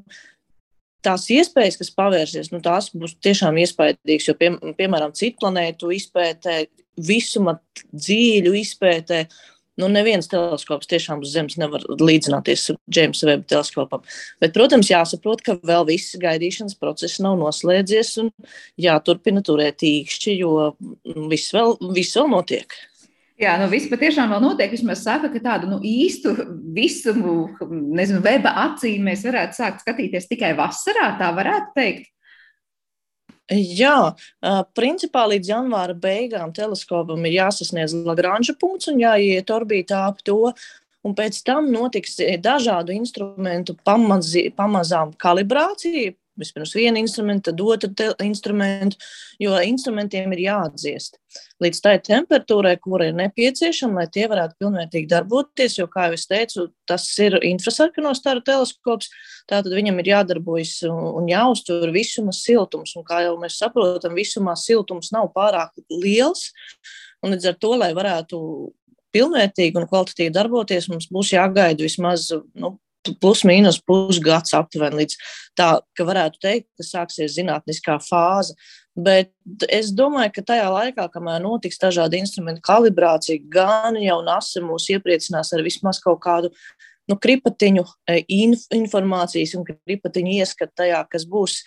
tās 1.06 1.28
iespējas, 1.30 1.78
kas 1.78 1.92
pavērsies, 1.94 2.50
nu, 2.54 2.62
tās 2.64 2.90
būs 2.96 3.18
tiešām 3.22 3.60
iespaidīgas. 3.62 4.30
Jo, 4.30 4.38
pie, 4.40 4.54
piemēram, 4.80 5.14
citu 5.18 5.44
planētu 5.44 5.92
izpētē, 5.94 6.64
visuma 6.98 7.58
dziļu 7.92 8.56
izpētē, 8.62 9.24
nu, 9.82 9.90
neviens 9.92 10.30
teleskops 10.32 10.90
tiešām 10.92 11.24
uz 11.24 11.34
Zemes 11.34 11.58
nevar 11.62 11.84
līdzināties 11.90 12.70
Džeimsa 12.86 13.30
Veba 13.30 13.48
teleskopam. 13.56 14.06
Bet, 14.44 14.54
protams, 14.56 14.92
jāsaprot, 14.92 15.44
ka 15.46 15.58
vēl 15.66 15.88
viss 15.90 16.18
gaidīšanas 16.22 16.78
process 16.80 17.22
nav 17.24 17.40
noslēdzies 17.42 18.16
un 18.24 18.32
jāturpina 18.82 19.44
turēt 19.46 19.86
īkšķi, 19.88 20.40
jo 20.40 20.74
nu, 20.80 21.28
viss 21.32 21.54
vēl, 21.56 21.78
viss 21.96 22.20
vēl 22.20 22.32
notiek. 22.34 22.78
Jā, 23.42 23.56
nu 23.58 23.66
viss 23.72 23.90
patiešām 23.90 24.30
vēl 24.30 24.44
notiek. 24.44 24.72
Vismaz 24.72 25.02
saka, 25.04 25.32
ka 25.34 25.42
tādu 25.42 25.72
nu, 25.72 25.80
īstu 25.84 26.36
visumu, 26.76 27.50
nezinu, 27.98 28.22
weba 28.24 28.54
acīm 28.68 29.10
mēs 29.10 29.26
varētu 29.26 29.58
sākt 29.58 29.82
skatīties 29.84 30.30
tikai 30.30 30.54
vasarā, 30.58 31.16
tā 31.20 31.32
varētu 31.36 31.74
teikt. 31.76 32.13
Jā, 33.54 34.14
principā 34.78 35.26
līdz 35.30 35.52
janvāra 35.52 35.96
beigām 35.98 36.54
teleskopam 36.56 37.26
ir 37.28 37.38
jāsasniedz 37.38 37.96
Lagranža 38.06 38.56
punkts 38.60 38.90
un 38.92 39.02
jāiet 39.04 39.52
orbītā 39.54 40.08
ap 40.10 40.24
to. 40.26 40.54
Un 41.04 41.16
pēc 41.18 41.42
tam 41.44 41.68
notiks 41.68 42.16
dažādu 42.40 42.94
instrumentu 42.96 43.76
pamazi, 43.84 44.46
pamazām 44.56 45.12
kalibrācija, 45.20 46.14
Vispirms 46.40 46.74
vienu 46.74 47.02
instrumentu, 47.04 47.52
tad 47.52 47.62
otru 47.62 48.14
instrumentu, 48.26 48.98
jo 49.42 49.58
instrumentiem 49.62 50.34
ir 50.34 50.48
jāatdziest 50.48 51.20
līdz 51.64 51.80
tai 51.84 51.94
temperatūrai, 52.04 52.74
kura 52.82 53.08
ir 53.10 53.18
nepieciešama, 53.18 54.02
lai 54.02 54.12
tie 54.14 54.26
varētu 54.32 54.58
pilnvērtīgi 54.62 55.10
darboties. 55.12 55.78
Jo, 55.80 55.88
kā 55.92 56.08
jau 56.08 56.18
es 56.18 56.26
teicu, 56.30 56.68
tas 56.90 57.06
ir 57.24 57.38
infrasarkano 57.48 58.14
staru 58.18 58.44
teleskops, 58.46 59.10
tātad 59.50 59.74
viņam 59.76 60.02
ir 60.02 60.12
jādarbojas 60.14 60.76
un 60.90 61.30
jāuztur 61.32 61.94
visuma 61.96 62.36
siltums. 62.36 62.96
Un, 62.98 63.08
kā 63.08 63.24
jau 63.28 63.36
mēs 63.42 63.60
saprotam, 63.62 64.18
visumā 64.18 64.56
siltums 64.60 65.14
nav 65.16 65.32
pārāk 65.36 65.76
liels. 65.92 66.50
Un 67.24 67.36
līdz 67.36 67.54
ar 67.54 67.60
to, 67.60 67.76
lai 67.80 67.94
varētu 67.96 68.40
pilnvērtīgi 69.14 69.78
un 69.80 69.88
kvalitatīvi 69.88 70.34
darboties, 70.34 70.90
mums 70.92 71.08
būs 71.14 71.36
jāgaida 71.36 71.86
vismaz 71.86 72.32
nu, 72.34 72.76
plus 73.22 73.44
mīnus 73.48 73.80
pusgads 73.84 74.56
aptuveni 74.58 75.02
līdz 75.02 75.18
tā, 75.60 75.68
ka 75.98 76.06
varētu 76.08 76.42
teikt, 76.44 76.70
ka 76.78 76.86
sāksies 76.88 77.36
zinātniskā 77.38 77.98
fāze. 78.04 78.56
Bet 78.94 79.32
es 79.74 79.90
domāju, 79.96 80.36
ka 80.36 80.46
tajā 80.54 80.70
laikā, 80.70 81.08
kamēr 81.14 81.42
notiks 81.42 81.82
dažādi 81.82 82.20
instrumentu 82.22 82.62
kalibrācija, 82.66 83.42
gan 83.52 83.98
jau 83.98 84.20
NASA 84.26 84.62
mūs 84.62 84.90
iepriecinās 84.94 85.54
ar 85.56 85.64
vismaz 85.66 86.00
kaut 86.04 86.22
kādu 86.24 86.54
nu, 87.10 87.18
kripatiņu 87.20 87.84
e, 88.08 88.20
inf 88.32 88.68
informācijas 88.74 89.56
un 89.58 89.66
kripatiņu 89.68 90.38
ieskatu 90.38 90.84
tajā, 90.84 91.02
kas 91.10 91.26
būs 91.30 91.64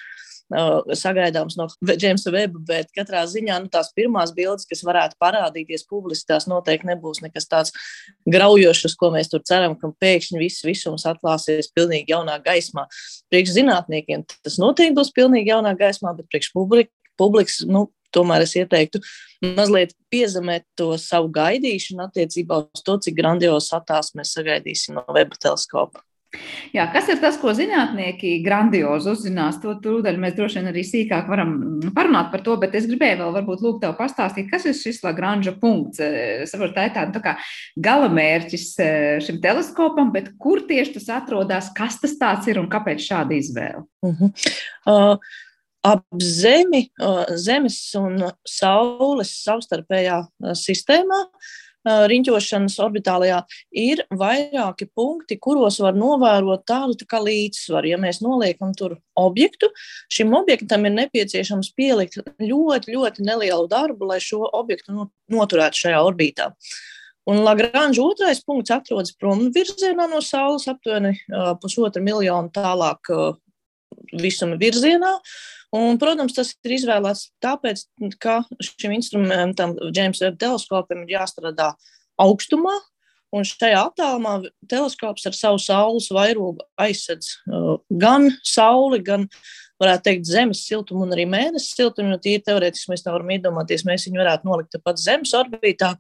sagaidāms 0.50 1.56
no 1.59 1.66
Džeimsa 1.85 2.30
Veba, 2.30 2.61
bet 2.68 2.92
katrā 2.94 3.24
ziņā 3.26 3.59
nu, 3.64 3.70
tās 3.72 3.90
pirmās 3.96 4.32
bildes, 4.37 4.66
kas 4.68 4.85
varētu 4.87 5.18
parādīties 5.22 5.87
publiski, 5.90 6.28
tās 6.30 6.46
noteikti 6.46 6.87
nebūs 6.92 7.22
nekas 7.24 7.48
tāds 7.50 7.74
graujošs, 8.30 8.94
ko 8.98 9.11
mēs 9.14 9.32
tur 9.32 9.42
ceram, 9.46 9.74
ka 9.78 9.90
pēkšņi 10.00 10.38
viss 10.38 10.66
visums 10.66 11.06
atklāsies 11.09 11.72
pilnīgi 11.74 12.14
jaunā 12.14 12.38
gaismā. 12.44 12.87
Priekš 13.32 13.56
zinātniekiem 13.59 14.26
tas 14.30 14.61
noteikti 14.62 14.96
būs 14.96 15.12
pilnīgi 15.16 15.50
jaunā 15.50 15.74
gaismā, 15.78 16.14
bet 16.16 16.30
priekš 16.30 16.52
publika, 16.54 16.92
publikas, 17.18 17.64
nu, 17.66 17.88
tomēr 18.14 18.46
es 18.46 18.54
ieteiktu 18.56 19.02
mazliet 19.56 19.96
piezemēt 20.12 20.64
to 20.78 20.92
savu 21.00 21.28
gaidīšanu 21.35 22.06
attiecībā 22.06 22.62
uz 22.64 22.85
to, 22.87 22.96
cik 23.02 23.18
grandios 23.18 23.72
attēls 23.76 24.14
mēs 24.16 24.37
sagaidīsim 24.38 24.96
no 25.00 25.04
weba 25.16 25.38
teleskopa. 25.42 26.06
Jā, 26.75 26.87
kas 26.92 27.09
ir 27.12 27.20
tas, 27.22 27.38
ko 27.40 27.53
zinātnieki 27.57 28.40
grandiozi 28.44 29.11
uzzinās? 29.12 29.59
To 29.62 29.77
tūdaļ 29.83 30.18
mēs 30.20 30.35
droši 30.37 30.61
vien 30.61 30.70
arī 30.70 30.83
sīkāk 30.87 31.31
varam 31.31 31.55
parunāt 31.96 32.31
par 32.33 32.42
to, 32.46 32.57
bet 32.61 32.77
es 32.79 32.88
gribēju 32.90 33.20
vēl 33.22 33.35
varbūt 33.38 33.64
lūgt 33.64 33.83
tev 33.85 33.96
pastāstīt, 33.99 34.51
kas 34.51 34.66
ir 34.68 34.77
šis 34.79 35.03
Lagranža 35.07 35.57
punkts. 35.61 36.03
Es 36.03 36.53
saprotu, 36.55 36.77
tā 36.77 36.88
ir 36.88 36.94
tāda 36.96 37.16
tā 37.16 37.25
kā 37.25 37.35
galamērķis 37.88 38.68
e, 38.83 38.90
šim 39.27 39.40
teleskopam, 39.44 40.12
bet 40.14 40.33
kur 40.42 40.64
tieši 40.68 40.99
tas 40.99 41.11
atrodas, 41.20 41.72
kas 41.77 42.01
tas 42.03 42.16
tāds 42.20 42.49
ir 42.51 42.61
un 42.62 42.70
kāpēc 42.72 43.05
šāda 43.09 43.37
izvēle? 43.37 43.85
Uh 44.07 44.20
-huh. 44.20 44.49
uh, 44.87 45.37
ap 45.85 46.05
Zemi, 46.22 46.88
uh, 47.01 47.25
Zemes 47.37 47.94
un 47.94 48.18
Saules 48.44 49.31
savstarpējā 49.44 50.25
sistēmā 50.53 51.22
uh, 51.25 51.55
riņķošanas 51.87 52.79
orbitālajā, 52.83 53.40
ir 53.79 54.03
vairāki 54.11 54.88
punkti, 54.90 55.38
kuros 55.42 55.79
var 55.83 55.96
novērot 55.99 56.64
tādu 56.66 56.99
tā 56.99 57.07
kā 57.11 57.20
līdzsvaru. 57.22 57.92
Ja 57.92 58.01
mēs 58.03 58.20
noliekam 58.25 58.75
tur 58.77 58.99
objektu, 59.16 59.70
šim 60.12 60.35
objektam 60.37 60.85
ir 60.88 60.96
nepieciešams 60.96 61.72
pielikt 61.79 62.18
ļoti, 62.42 62.92
ļoti 62.96 63.27
nelielu 63.27 63.70
darbu, 63.70 64.11
lai 64.11 64.20
šo 64.22 64.44
objektu 64.51 65.09
noturētu 65.33 65.87
šajā 65.87 66.03
orbītā. 66.11 66.51
Un 67.27 67.40
Lagrange 67.42 67.99
otrais 67.99 68.38
punkts 68.46 68.70
atrodas 68.70 69.11
prom 69.18 69.49
virzienā 69.55 70.05
no 70.11 70.20
Saules, 70.22 70.68
aptuveni 70.70 71.16
pusotra 71.62 72.03
miljonu 72.03 72.53
tālāk 72.55 73.11
visuma 74.14 74.59
virzienā. 74.61 75.16
Un, 75.77 75.99
protams, 76.01 76.37
tas 76.37 76.53
ir 76.64 76.77
izvēlēts 76.79 77.31
tāpēc, 77.42 77.87
ka 78.23 78.40
šim 78.62 78.95
instrumentam, 78.97 79.75
James 79.90 80.23
Webb 80.23 80.38
teleskopam, 80.40 81.03
ir 81.05 81.16
jāstrādā 81.19 81.73
augstumā. 82.23 82.77
Un 83.35 83.45
šajā 83.45 83.81
attālumā 83.88 84.37
teleskops 84.71 85.27
ar 85.29 85.35
savu 85.35 85.59
saules 85.61 86.07
vairogu 86.14 86.62
aizsedz 86.81 87.33
uh, 87.51 87.75
gan 87.90 88.31
sauli, 88.47 89.01
gan 89.05 89.27
varētu 89.83 90.07
teikt, 90.07 90.29
zemes 90.31 90.62
siltumu 90.64 91.05
un 91.05 91.12
arī 91.12 91.27
mēnesis 91.29 91.75
siltumu. 91.77 92.14
Jo 92.14 92.21
tīri 92.23 92.45
teorētiski 92.47 92.92
mēs 92.92 93.05
nevaram 93.05 93.35
iedomāties, 93.35 93.85
mēs 93.88 94.07
viņu 94.09 94.23
varētu 94.23 94.49
nolikt 94.49 94.79
pat 94.87 95.03
zemes 95.03 95.35
orbītā. 95.37 95.92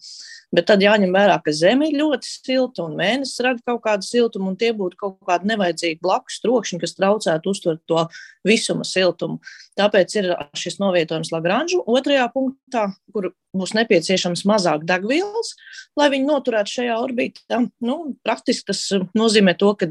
Bet 0.54 0.68
tad 0.70 0.82
jāņem 0.84 1.10
vērā, 1.10 1.40
ka 1.42 1.50
Zeme 1.54 1.88
ir 1.90 1.96
ļoti 1.98 2.28
silta 2.28 2.84
un 2.84 2.94
mēnesis 2.98 3.42
rada 3.42 3.58
kaut 3.66 3.80
kādu 3.82 4.06
siltumu, 4.06 4.52
un 4.52 4.58
tie 4.58 4.70
būtu 4.76 4.98
kaut 5.00 5.16
kādi 5.26 5.50
nevajadzīgi 5.50 5.98
blakus 6.04 6.38
trokšņi, 6.44 6.78
kas 6.84 6.94
traucētu 6.94 7.50
uztvert 7.50 7.82
to 7.90 8.04
visuma 8.46 8.86
siltumu. 8.86 9.40
Tāpēc 9.78 10.14
ir 10.20 10.30
šis 10.56 10.78
novietojums 10.78 11.32
Lagranžu 11.34 11.82
otrajā 11.82 12.28
punktā, 12.34 12.86
kur 13.12 13.32
būs 13.56 13.74
nepieciešams 13.74 14.46
mazāk 14.46 14.86
degvielas, 14.86 15.56
lai 15.98 16.08
viņi 16.14 16.30
noturētu 16.30 16.76
šajā 16.78 17.00
orbītā. 17.02 17.60
Nu, 17.82 17.98
praktiski 18.22 18.70
tas 18.70 18.84
nozīmē 19.18 19.56
to, 19.58 19.74
ka 19.74 19.90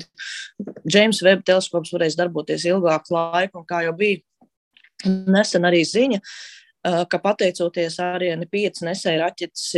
James 0.87 1.19
Webb 1.25 1.43
teleskops 1.47 1.91
varēs 1.93 2.15
darboties 2.15 2.63
ilgāku 2.71 3.17
laiku, 3.17 3.59
un 3.59 3.67
kā 3.67 3.83
jau 3.89 3.95
bija 3.99 4.23
nesen 5.05 5.67
arī 5.67 5.83
ziņa, 5.85 6.21
ka 7.10 7.19
pateicoties 7.21 8.00
Ariane 8.04 8.45
5 8.52 8.84
nesēja 8.86 9.24
raķetes 9.24 9.69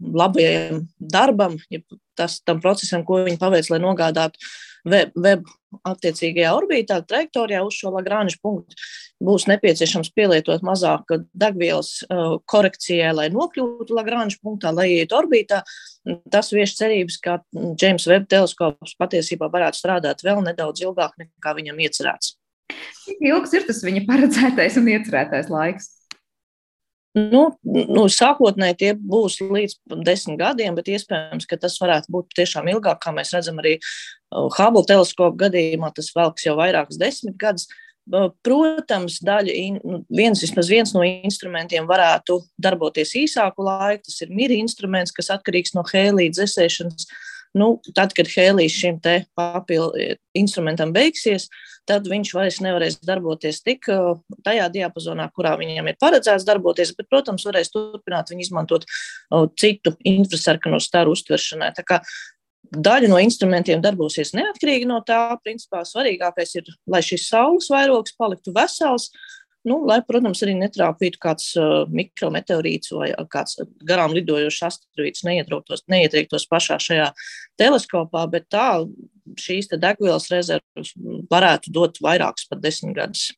labajam 0.00 0.84
darbam, 0.98 1.58
ja 1.70 1.80
tas 2.18 2.38
tam 2.46 2.60
procesam, 2.62 3.04
ko 3.06 3.24
viņi 3.26 3.40
paveic, 3.40 3.68
lai 3.72 3.80
nogādātu 3.82 4.40
web, 4.88 5.14
web 5.16 5.46
attiecīgajā 5.88 6.52
orbītā, 6.54 7.00
trajektorijā 7.08 7.62
uz 7.66 7.74
šo 7.78 7.90
Lagrange 7.94 8.36
punktu, 8.42 8.76
būs 9.24 9.48
nepieciešams 9.50 10.12
pielietot 10.14 10.62
mazāk 10.66 11.16
degvielas 11.34 11.96
uh, 12.06 12.36
korekcijai, 12.50 13.10
lai 13.16 13.26
nokļūtu 13.34 13.96
Lagrange 13.96 14.38
punktā, 14.42 14.70
lai 14.74 14.90
ietu 15.00 15.18
orbītā. 15.18 15.62
Tas 16.30 16.52
vieš 16.54 16.76
cerības, 16.78 17.18
ka 17.24 17.40
James 17.80 18.06
Webb 18.10 18.30
teleskops 18.30 18.94
patiesībā 19.00 19.50
varētu 19.50 19.80
strādāt 19.80 20.24
vēl 20.26 20.44
nedaudz 20.46 20.84
ilgāk 20.84 21.18
nekā 21.20 21.56
viņam 21.58 21.82
iecerēts. 21.88 22.36
Cik 23.04 23.20
ilgs 23.20 23.52
ir 23.56 23.66
tas 23.66 23.82
viņa 23.84 24.06
paredzētais 24.08 24.78
un 24.80 24.88
iecerētais 24.94 25.50
laiks? 25.52 25.90
Nu, 27.14 27.44
nu, 27.62 28.04
sākotnēji 28.10 28.76
tie 28.80 28.90
būs 28.98 29.38
līdz 29.38 29.76
desmit 30.02 30.40
gadiem, 30.40 30.74
bet 30.74 30.90
iespējams, 30.90 31.46
ka 31.46 31.58
tas 31.62 31.76
varētu 31.78 32.10
būt 32.10 32.34
tiešām 32.34 32.66
ilgāk, 32.72 32.98
kā 33.04 33.12
mēs 33.14 33.30
redzam 33.36 33.60
arī 33.62 33.76
uh, 33.78 34.48
Hubble 34.56 34.82
teleskopu 34.88 35.38
gadījumā, 35.44 35.92
tas 35.94 36.10
velks 36.16 36.48
jau 36.48 36.56
vairākus 36.58 36.98
desmit 36.98 37.36
gadus. 37.38 37.68
Protams, 38.44 39.20
daļa, 39.24 39.54
nu, 39.78 40.02
viens, 40.12 40.42
viens 40.68 40.90
no 40.92 41.04
instrumentiem 41.06 41.86
varētu 41.88 42.42
darboties 42.60 43.14
īsāku 43.16 43.64
laiku. 43.64 44.02
Tas 44.10 44.18
ir 44.26 44.34
miri 44.34 44.58
instruments, 44.60 45.14
kas 45.14 45.30
atkarīgs 45.32 45.72
no 45.72 45.86
hēlītes 45.88 46.36
dzēsēšanas. 46.36 47.06
Nu, 47.54 47.76
tad, 47.94 48.10
kad 48.16 48.26
hēlijas 48.26 48.74
šim 48.74 48.98
te 49.02 49.20
papildu 49.38 50.16
instrumentam 50.34 50.90
beigsies, 50.94 51.46
tad 51.86 52.08
viņš 52.10 52.32
vairs 52.34 52.58
nevarēs 52.64 52.98
darboties 53.06 53.60
tik 53.62 53.86
uh, 53.92 54.16
tajā 54.46 54.66
diapazonā, 54.74 55.28
kurā 55.36 55.54
viņam 55.60 55.92
ir 55.92 55.98
paredzēts 56.02 56.46
darboties, 56.48 56.94
bet, 56.98 57.06
protams, 57.12 57.46
varēs 57.46 57.70
turpināt 57.70 58.32
viņu 58.32 58.46
izmantot 58.46 58.86
uh, 58.88 59.46
citu 59.60 59.94
infrasarkanu 60.02 60.80
staru 60.82 61.14
uztveršanai. 61.14 61.70
Tā 61.78 61.86
kā 61.86 62.00
daļa 62.74 63.12
no 63.12 63.20
instrumentiem 63.22 63.82
darbosies 63.84 64.34
neatkarīgi 64.34 64.88
no 64.90 64.98
tā. 65.06 65.22
Principā 65.44 65.84
svarīgākais 65.86 66.56
ir, 66.58 66.74
lai 66.90 67.04
šis 67.06 67.28
saules 67.30 67.70
vairogs 67.70 68.16
paliktu 68.18 68.54
vesels, 68.56 69.10
Nu, 69.64 69.78
lai, 69.88 70.00
protams, 70.04 70.42
arī 70.44 70.54
netrāpītu 70.60 71.20
kāds 71.22 71.46
uh, 71.56 71.86
mikrometeorīts 71.88 72.92
vai 72.92 73.08
kāds 73.32 73.62
garām 73.88 74.12
lidojošs 74.12 74.60
asteroīds, 74.68 75.24
neietriektos 75.24 76.44
pašā 76.50 76.76
šajā 76.84 77.06
teleskopā, 77.60 78.26
bet 78.32 78.50
tā 78.52 78.66
šīs 79.40 79.70
degvielas 79.72 80.28
rezerves 80.32 80.92
varētu 81.32 81.72
dot 81.72 82.02
vairākus 82.04 82.50
pat 82.50 82.60
desmit 82.60 82.92
gadus. 82.98 83.30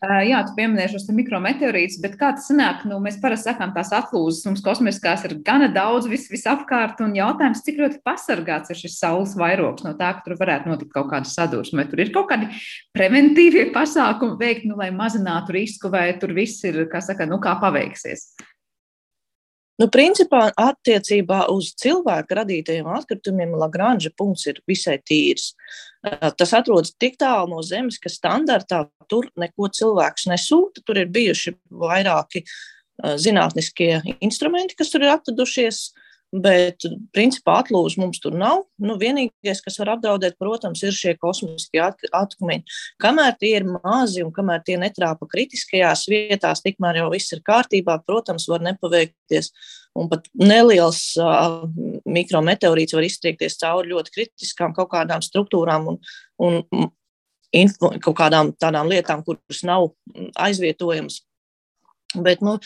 Jā, 0.00 0.40
tu 0.46 0.54
pieminēji 0.56 0.94
šos 0.94 1.08
mikrometeorītus, 1.12 1.98
bet 2.00 2.14
kā 2.20 2.30
tas 2.36 2.46
sanāk? 2.48 2.84
Nu, 2.88 3.00
mēs 3.04 3.18
parasti 3.20 3.50
sakām, 3.50 3.72
tās 3.74 3.90
atlūzas 3.96 4.46
mums 4.48 4.62
kosmiskās 4.64 5.26
ir 5.28 5.34
gana 5.44 5.68
daudz 5.72 6.08
vis, 6.10 6.28
visapkārt, 6.32 7.02
un 7.04 7.16
jautājums, 7.18 7.60
cik 7.66 7.80
ļoti 7.82 8.00
pasargāts 8.06 8.72
ir 8.72 8.80
šis 8.80 8.96
saules 9.02 9.34
vairogs 9.40 9.84
no 9.84 9.92
tā, 9.98 10.12
ka 10.16 10.24
tur 10.24 10.38
varētu 10.40 10.72
notikt 10.72 10.94
kaut 10.94 11.10
kāda 11.12 11.28
sadursme. 11.28 11.84
Tur 11.90 12.04
ir 12.04 12.14
kaut 12.14 12.30
kādi 12.32 12.48
preventīvie 12.96 13.66
pasākumi 13.74 14.38
veikt, 14.40 14.68
nu, 14.70 14.78
lai 14.80 14.88
mazinātu 14.94 15.58
risku, 15.58 15.92
vai 15.92 16.08
tur 16.20 16.32
viss 16.36 16.64
ir, 16.68 16.86
kā 16.92 17.02
saka, 17.04 17.28
nu, 17.28 17.40
kā 17.42 17.58
paveiksies. 17.60 18.30
Nu, 19.80 19.86
principā 19.88 20.50
attiecībā 20.60 21.46
uz 21.52 21.70
cilvēku 21.80 22.36
radītajiem 22.36 22.88
atkritumiem 22.92 23.54
Lagrange 23.56 24.10
punkts 24.12 24.44
ir 24.50 24.60
visai 24.68 24.98
tīrs. 25.00 25.54
Tas 26.36 26.52
atrodas 26.56 26.92
tik 27.00 27.16
tālu 27.20 27.54
no 27.54 27.62
Zemes, 27.64 27.96
ka 28.00 28.12
standartā 28.12 28.82
tur 29.08 29.30
neko 29.40 29.70
cilvēks 29.72 30.28
nesūta. 30.28 30.84
Tur 30.84 31.00
ir 31.00 31.08
bijuši 31.12 31.54
vairāki 31.80 32.44
zinātniskie 33.00 33.94
instrumenti, 34.20 34.76
kas 34.76 34.92
tur 34.92 35.06
ir 35.06 35.14
atradušies. 35.14 35.82
Uh, 35.88 36.09
Bet, 36.30 36.84
principā, 37.10 37.56
atlūžu 37.58 37.98
mums 38.04 38.20
tur 38.22 38.36
nav. 38.38 38.60
Nu, 38.78 38.94
vienīgais, 39.00 39.58
kas 39.64 39.80
var 39.80 39.96
apdraudēt, 39.96 40.36
protams, 40.38 40.78
ir 40.86 40.94
šie 40.94 41.16
kosmiskie 41.18 41.80
atkumi. 41.82 42.60
Kamēr 43.02 43.34
tie 43.40 43.56
ir 43.58 43.66
mazi 43.66 44.22
un 44.22 44.30
kamēr 44.36 44.62
tie 44.62 44.76
netrāpa 44.78 45.26
kritiskajās 45.32 46.04
vietās, 46.10 46.62
tikmēr 46.62 47.00
jau 47.00 47.08
viss 47.10 47.34
ir 47.34 47.42
kārtībā. 47.42 47.98
Protams, 48.06 48.46
var 48.52 48.62
nepaveikties. 48.62 49.50
Un 49.98 50.06
pat 50.12 50.30
neliels 50.38 51.02
uh, 51.18 51.64
mikrometeorīts 52.06 52.94
var 52.94 53.08
iztriekties 53.08 53.58
cauri 53.58 53.90
ļoti 53.90 54.14
kritiskām 54.14 54.76
kaut 54.76 54.92
kādām 54.94 55.26
struktūrām 55.26 55.90
un, 55.90 55.98
un 56.46 56.62
info, 57.50 57.90
kaut 57.98 58.20
kādām 58.22 58.54
tādām 58.54 58.86
lietām, 58.90 59.26
kuras 59.26 59.64
nav 59.66 59.90
aizvietojamas. 60.38 61.24
Bet, 62.14 62.40
nu, 62.42 62.56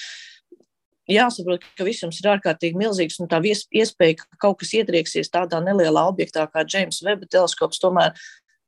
jāsaprot, 1.10 1.64
ka 1.76 1.86
visums 1.86 2.18
ir 2.20 2.30
ārkārtīgi 2.34 2.78
milzīgs, 2.80 3.18
un 3.20 3.28
tā 3.30 3.40
iespēja, 3.44 4.18
ka 4.22 4.40
kaut 4.46 4.60
kas 4.62 4.72
ietrieksies 4.78 5.32
tādā 5.32 5.60
nelielā 5.64 6.06
objektā 6.08 6.46
kā 6.50 6.64
James 6.64 7.02
Webb 7.04 7.26
teleskops, 7.30 7.80
tomēr 7.82 8.14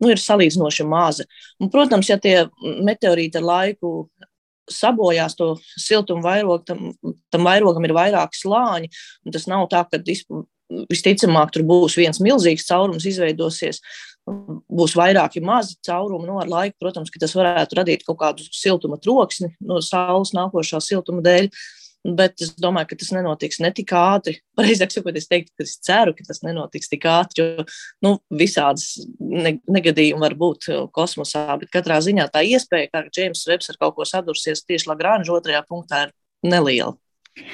nu, 0.02 0.10
ir 0.12 0.20
salīdzinoši 0.20 0.86
maza. 0.88 1.26
Un, 1.60 1.70
protams, 1.72 2.10
ja 2.10 2.18
tie 2.20 2.46
meteorīti 2.60 3.40
ar 3.40 3.46
laiku 3.46 3.92
sabojās 4.70 5.36
to 5.38 5.54
siltumu 5.78 6.24
vairogu, 6.26 6.64
tam, 6.66 6.90
tam 7.30 7.46
vairogam 7.46 7.86
ir 7.86 7.94
vairāki 7.96 8.40
slāņi, 8.40 8.90
un 9.24 9.34
tas 9.34 9.46
nav 9.48 9.68
tā, 9.72 9.84
ka 9.86 10.02
visticamāk 10.90 11.54
tur 11.54 11.62
būs 11.66 11.94
viens 11.96 12.20
milzīgs 12.20 12.66
caurums 12.68 13.06
izveidosies. 13.06 13.80
Būs 14.26 14.96
vairāki 14.98 15.38
mazi 15.38 15.76
caurumi. 15.86 16.26
No 16.26 16.40
nu, 16.40 16.46
laika, 16.50 16.74
protams, 16.82 17.12
tas 17.14 17.30
varētu 17.38 17.76
radīt 17.78 18.02
kaut 18.02 18.18
kādu 18.18 18.46
siltuma 18.50 18.98
troksni 18.98 19.52
no 19.62 19.78
saules 19.86 20.34
nākošā 20.34 20.80
siltuma 20.82 21.22
dēļ. 21.22 21.46
Uh, 21.46 21.85
Bet 22.14 22.42
es 22.44 22.52
domāju, 22.60 22.90
ka 22.90 22.98
tas 23.00 23.10
nenotiks 23.16 23.58
ne 23.64 23.70
tik 23.74 23.90
ātri. 23.96 24.36
Pareizāk 24.58 24.92
sakot, 24.94 25.16
es 25.18 25.26
teiktu, 25.30 25.52
ka 25.56 25.66
es 25.66 25.76
ceru, 25.82 26.14
ka 26.14 26.26
tas 26.28 26.42
nenotiks 26.44 26.92
tik 26.92 27.06
ātri, 27.10 27.42
jo 27.42 27.64
nu, 28.04 28.12
visādas 28.30 29.00
ne 29.18 29.56
negadījumi 29.64 30.22
var 30.22 30.36
būt 30.38 30.68
uh, 30.70 30.84
kosmosā. 30.94 31.48
Bet 31.62 31.72
katrā 31.74 31.98
ziņā 32.04 32.28
tā 32.34 32.44
iespēja, 32.46 32.92
ka 32.92 33.06
Džeims 33.08 33.46
Rebs 33.50 33.72
ar 33.72 33.80
kaut 33.80 33.96
ko 33.96 34.06
sadursies 34.06 34.62
tieši 34.68 34.92
Lagrange 34.92 35.34
otrajā 35.34 35.64
punktā, 35.66 36.06
ir 36.06 36.14
neliela. 36.46 36.94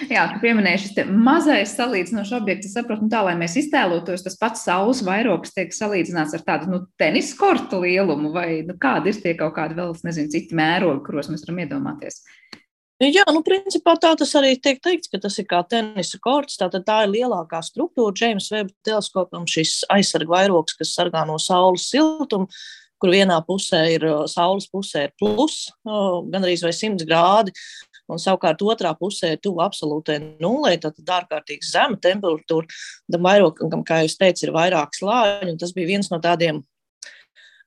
Jā, 0.07 0.29
tu 0.31 0.39
pieminēji 0.45 0.79
šis 0.85 1.09
mazais 1.11 1.73
salīdzinošs 1.75 2.31
objekts. 2.37 2.69
Es 2.69 2.77
saprotu, 2.77 3.09
nu 3.09 3.11
tā, 3.11 3.25
lai 3.27 3.35
mēs 3.39 3.57
iztēlotos, 3.59 4.23
tas 4.23 4.39
pats 4.39 4.63
saules 4.69 5.01
vairogs 5.03 5.51
tiek 5.57 5.75
salīdzināts 5.75 6.37
ar 6.39 6.45
tādu 6.47 6.71
nu, 6.71 6.79
tenisa 7.01 7.35
kortu 7.41 7.81
lielumu, 7.83 8.31
vai 8.35 8.61
nu, 8.67 8.77
kādi 8.79 9.11
ir 9.11 9.19
tie 9.25 9.35
kaut 9.39 9.57
kādi 9.57 9.75
vēl, 9.79 9.97
nezinu, 10.07 10.31
citi 10.31 10.59
mērogi, 10.59 11.03
kuros 11.09 11.33
mēs 11.33 11.43
varam 11.49 11.65
iedomāties. 11.65 12.21
Jā, 13.03 13.25
nu, 13.35 13.41
principā 13.43 13.97
tā 13.99 14.13
tas 14.15 14.31
arī 14.39 14.53
tiek 14.63 14.79
teikts, 14.79 15.11
ka 15.11 15.19
tas 15.19 15.35
ir 15.41 15.47
kā 15.51 15.59
tenisa 15.67 16.21
korts. 16.23 16.55
Tātad 16.61 16.85
tā 16.87 17.01
ir 17.03 17.11
lielākā 17.17 17.59
struktūra 17.67 18.15
James 18.15 18.47
Webb 18.55 18.71
teleskopam, 18.87 19.43
šis 19.51 19.81
aizsarga 19.91 20.31
vairogs, 20.31 20.77
kas 20.79 20.93
sargā 20.95 21.25
no 21.27 21.35
saules 21.43 21.89
siltuma, 21.91 22.47
kur 23.03 23.11
vienā 23.11 23.41
pusē 23.43 23.81
ir 23.97 24.07
saules 24.31 24.69
pusē 24.71 25.09
ir 25.09 25.17
plus, 25.19 25.65
gandrīz 25.83 26.63
vai 26.63 26.71
100 26.79 27.09
grādi, 27.09 27.51
un 28.07 28.23
savukārt 28.23 28.63
otrā 28.63 28.93
pusē 28.95 29.33
ir 29.35 29.43
tuvu 29.43 29.65
absolūtai 29.65 30.21
nulē, 30.39 30.77
tad 30.79 31.03
ārkārtīgi 31.03 31.73
zema 31.73 31.99
temperatūra. 31.99 32.71
Tam 33.11 33.27
vairogam, 33.27 33.83
kā 33.89 34.05
jau 34.05 34.15
teicu, 34.21 34.47
ir 34.47 34.55
vairāk 34.55 34.95
slāņu, 34.95 35.57
tas 35.59 35.75
bija 35.75 35.97
viens 35.97 36.13
no 36.13 36.23
tādiem 36.23 36.63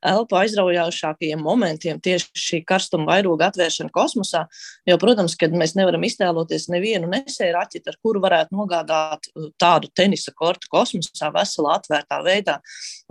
elpu 0.09 0.37
aizraujošākajiem 0.39 1.41
momentiem 1.41 1.99
tieši 2.03 2.41
šī 2.45 2.59
karstuma 2.67 3.07
vairoga 3.09 3.49
atvēršana 3.51 3.93
kosmosā. 3.95 4.45
Jo, 4.89 4.97
protams, 5.01 5.37
kad 5.39 5.55
mēs 5.55 5.75
nevaram 5.79 6.05
iztēloties 6.07 6.69
nevienu 6.73 7.09
nesēju 7.11 7.55
raķeti, 7.57 7.91
ar 7.91 7.99
kuru 8.03 8.23
varētu 8.23 8.57
nogādāt 8.57 9.29
uh, 9.31 9.49
tādu 9.61 9.91
tenisa 9.95 10.33
kortu 10.35 10.71
kosmosā 10.71 11.31
veselā 11.35 11.79
atvērtā 11.79 12.21
veidā. 12.25 12.59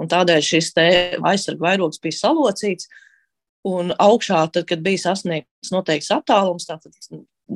Un 0.00 0.11
tādēļ 0.11 0.44
šis 0.44 0.72
aizsarga 0.78 1.70
vairogs 1.70 2.02
bija 2.02 2.20
salocīts. 2.22 2.90
Un 3.64 3.94
augšā, 3.96 4.42
tad, 4.52 4.66
kad 4.68 4.83
bija 4.85 5.07
sasniegts 5.07 5.70
noteikts 5.72 6.11
attālums, 6.12 6.66
tātad 6.68 6.92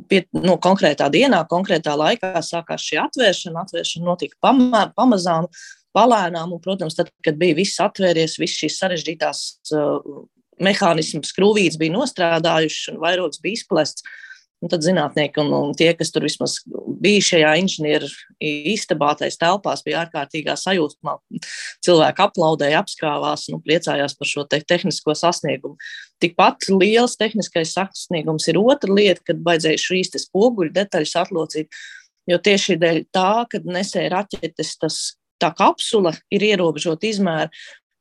pie, 0.09 0.23
no 0.35 0.41
nu, 0.45 0.55
konkrētā 0.61 1.09
dienā, 1.13 1.43
konkrētā 1.49 1.95
laikā 1.97 2.31
sākās 2.45 2.85
šī 2.85 2.99
atvēršana. 3.03 3.65
Atvēršana 3.65 4.07
notika 4.07 4.37
pamā, 4.43 4.85
pamazām, 4.97 5.49
palēnām, 5.95 6.53
un, 6.55 6.61
protams, 6.63 6.97
tad, 6.97 7.11
kad 7.25 7.37
bija 7.39 7.57
viss 7.57 7.81
atvērties, 7.83 8.37
visas 8.41 8.63
šīs 8.63 8.79
sarežģītās 8.83 9.43
uh, 9.75 10.23
mehānismas, 10.63 11.33
skrūvītes 11.33 11.79
bija 11.79 11.95
nostrādājušas 11.97 12.93
un 12.93 13.03
vairogs 13.03 13.41
bija 13.43 13.59
izplests. 13.59 14.05
Un 14.59 14.67
tad 14.67 14.83
zinātnieki 14.83 15.39
un, 15.39 15.53
un 15.55 15.69
tie, 15.77 15.93
kas 15.95 16.09
tur 16.11 16.25
vismaz 16.27 16.57
bija 16.99 17.23
šajā 17.23 17.51
inženieru 17.61 18.09
istabātais 18.43 19.39
telpās, 19.39 19.85
bija 19.85 20.01
ārkārtīgā 20.01 20.57
sajūsmā. 20.59 21.13
Cilvēki 21.85 22.25
aplaudēja, 22.25 22.81
apskāvās, 22.83 23.45
nu, 23.53 23.61
priecājās 23.63 24.17
par 24.19 24.27
šo 24.27 24.43
te 24.51 24.59
tehnisko 24.59 25.15
sasniegumu. 25.15 25.79
Tikpat 26.19 26.67
liels 26.73 27.15
tehniskais 27.21 27.71
sasniegums 27.77 28.49
ir 28.51 28.59
otra 28.59 28.91
lieta, 28.99 29.23
kad 29.31 29.39
vajadzēja 29.47 29.79
šīs 29.85 30.11
spoguļu 30.25 30.75
detaļas 30.75 31.15
atlocīt. 31.23 31.79
Jo 32.27 32.41
tieši 32.43 32.75
dēļ 32.83 33.01
tā, 33.15 33.31
kad 33.55 33.63
nesēja 33.63 34.11
raķetes, 34.17 34.75
tas 34.83 34.99
tā 35.41 35.51
kapsula 35.57 36.13
ir 36.33 36.45
ierobežota 36.51 37.09
izmēra. 37.09 37.49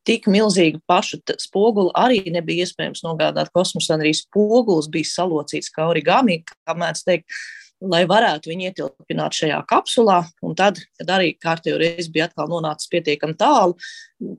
Tik 0.08 0.24
milzīgu 0.30 0.80
pašu 0.88 1.18
spoguli 1.42 1.92
arī 1.98 2.22
nebija 2.32 2.64
iespējams 2.64 3.04
nogādāt 3.04 3.50
kosmosā. 3.52 3.98
Arī 3.98 4.14
spogulis 4.16 4.88
bija 4.92 5.10
salocīts 5.10 5.72
kā 5.74 5.88
origami, 5.90 6.40
kā 6.48 6.76
mēdz 6.78 7.02
teikt, 7.04 7.36
lai 7.84 8.02
varētu 8.08 8.50
viņu 8.50 8.70
ietilpināt 8.70 9.36
šajā 9.36 9.58
kapsulā. 9.68 10.22
Un 10.42 10.56
tad, 10.58 10.80
kad 10.98 11.12
arī 11.18 11.34
kārtējo 11.36 11.76
reizi 11.82 12.10
bija 12.14 12.30
atkal 12.30 12.48
nonācis 12.50 12.90
pietiekami 12.92 13.36
tālu, 13.38 13.76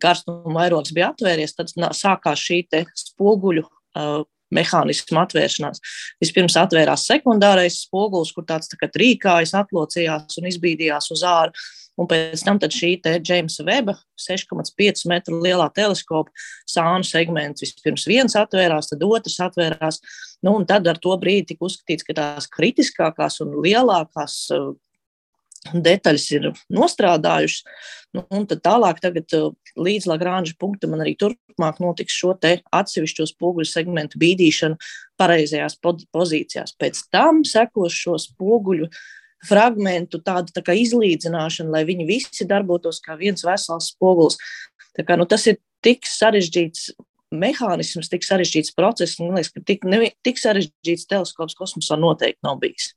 karstuma 0.02 0.58
vairogs 0.58 0.96
bija 0.96 1.14
atvērties, 1.14 1.56
tad 1.60 1.72
sākās 1.96 2.42
šī 2.42 2.64
spoguļu 2.98 3.68
mehānismu 4.56 5.22
atvēršanās. 5.24 5.82
Vispirms 6.22 6.58
atvērās 6.60 7.08
sekundārais 7.10 7.82
spogulis, 7.86 8.34
kur 8.36 8.48
tāds 8.50 8.72
tā 8.72 8.80
kā 8.80 8.90
trīkājas, 8.94 9.56
atlocījās 9.60 10.40
un 10.42 10.50
izbīdījās 10.52 11.12
uz 11.16 11.26
ārā. 11.28 11.54
Un 12.00 12.08
pēc 12.08 12.46
tam 12.48 12.60
šī 12.64 12.94
Džeimsa 13.04 13.66
Veba 13.68 13.98
6,5 14.24 15.04
metru 15.12 15.40
lielā 15.44 15.68
teleskopa 15.76 16.32
sānu 16.70 17.04
segments 17.04 17.66
vispirms 17.66 18.08
viens 18.08 18.38
atvērās, 18.40 18.88
tad 18.94 19.04
otrs 19.04 19.40
atvērās. 19.44 20.00
Nu, 20.46 20.56
tad 20.64 20.88
ar 20.88 21.00
to 21.04 21.18
brīdi 21.20 21.52
tika 21.52 21.68
uzskatīts, 21.68 22.08
ka 22.08 22.16
tās 22.16 22.48
kritiskākās 22.48 23.42
un 23.44 23.58
lielākās 23.66 24.38
detaļas 25.74 26.26
ir 26.36 26.50
nostrādājušas. 26.72 27.86
Nu, 28.16 28.24
un 28.34 28.48
tad 28.50 28.64
tālāk, 28.66 29.02
tagad, 29.04 29.30
uh, 29.38 29.54
līdz 29.78 30.08
Lagrange 30.10 30.56
punktam, 30.60 30.96
arī 30.98 31.14
turpmāk 31.20 31.82
notiks 31.84 32.16
šo 32.18 32.34
atsevišķo 32.40 33.28
spoguļu 33.30 33.70
segmentu 33.70 34.22
bīdīšanu 34.22 34.80
pareizajās 35.20 35.78
pozīcijās. 35.84 36.74
Pēc 36.80 37.04
tam 37.14 37.44
sekos 37.46 37.94
šo 37.94 38.18
spoguļu 38.22 38.90
fragmentu 39.48 40.20
tādu 40.24 40.52
tā 40.56 40.64
kā 40.66 40.76
izlīdzināšanu, 40.76 41.72
lai 41.76 41.86
viņi 41.88 42.08
visi 42.08 42.48
darbotos 42.48 43.00
kā 43.04 43.16
viens 43.20 43.46
vesels 43.46 43.94
spogulis. 43.94 44.40
Tā 44.98 45.06
kā, 45.08 45.16
nu, 45.20 45.28
tas 45.30 45.46
ir 45.48 45.60
tik 45.86 46.08
sarežģīts 46.10 46.90
mehānisms, 47.30 48.10
tik 48.10 48.26
sarežģīts 48.26 48.74
process, 48.76 49.20
man 49.22 49.38
liekas, 49.38 49.54
ka 49.54 49.64
tik, 49.64 49.86
ne, 49.88 50.10
tik 50.26 50.42
sarežģīts 50.42 51.08
teleskops 51.12 51.56
kosmosā 51.60 52.00
noteikti 52.00 52.42
nav 52.48 52.58
bijis. 52.64 52.96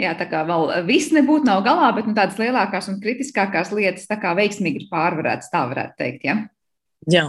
Jā, 0.00 0.14
tā 0.18 0.26
kā 0.30 0.42
vēl 0.48 0.70
viss 0.88 1.12
nebūtu 1.14 1.48
nav 1.48 1.62
galā, 1.66 1.90
bet 1.96 2.08
nu, 2.08 2.14
tādas 2.16 2.40
lielākās 2.40 2.88
un 2.92 3.00
kritiskākās 3.02 3.72
lietas 3.76 4.08
tā 4.10 4.18
kā 4.22 4.32
veiksmīgi 4.38 4.84
ir 4.84 4.90
pārvarētas, 4.92 5.50
tā 5.52 5.64
varētu 5.70 5.98
teikt. 6.00 6.26
Ja? 6.28 6.38
Jā. 7.10 7.26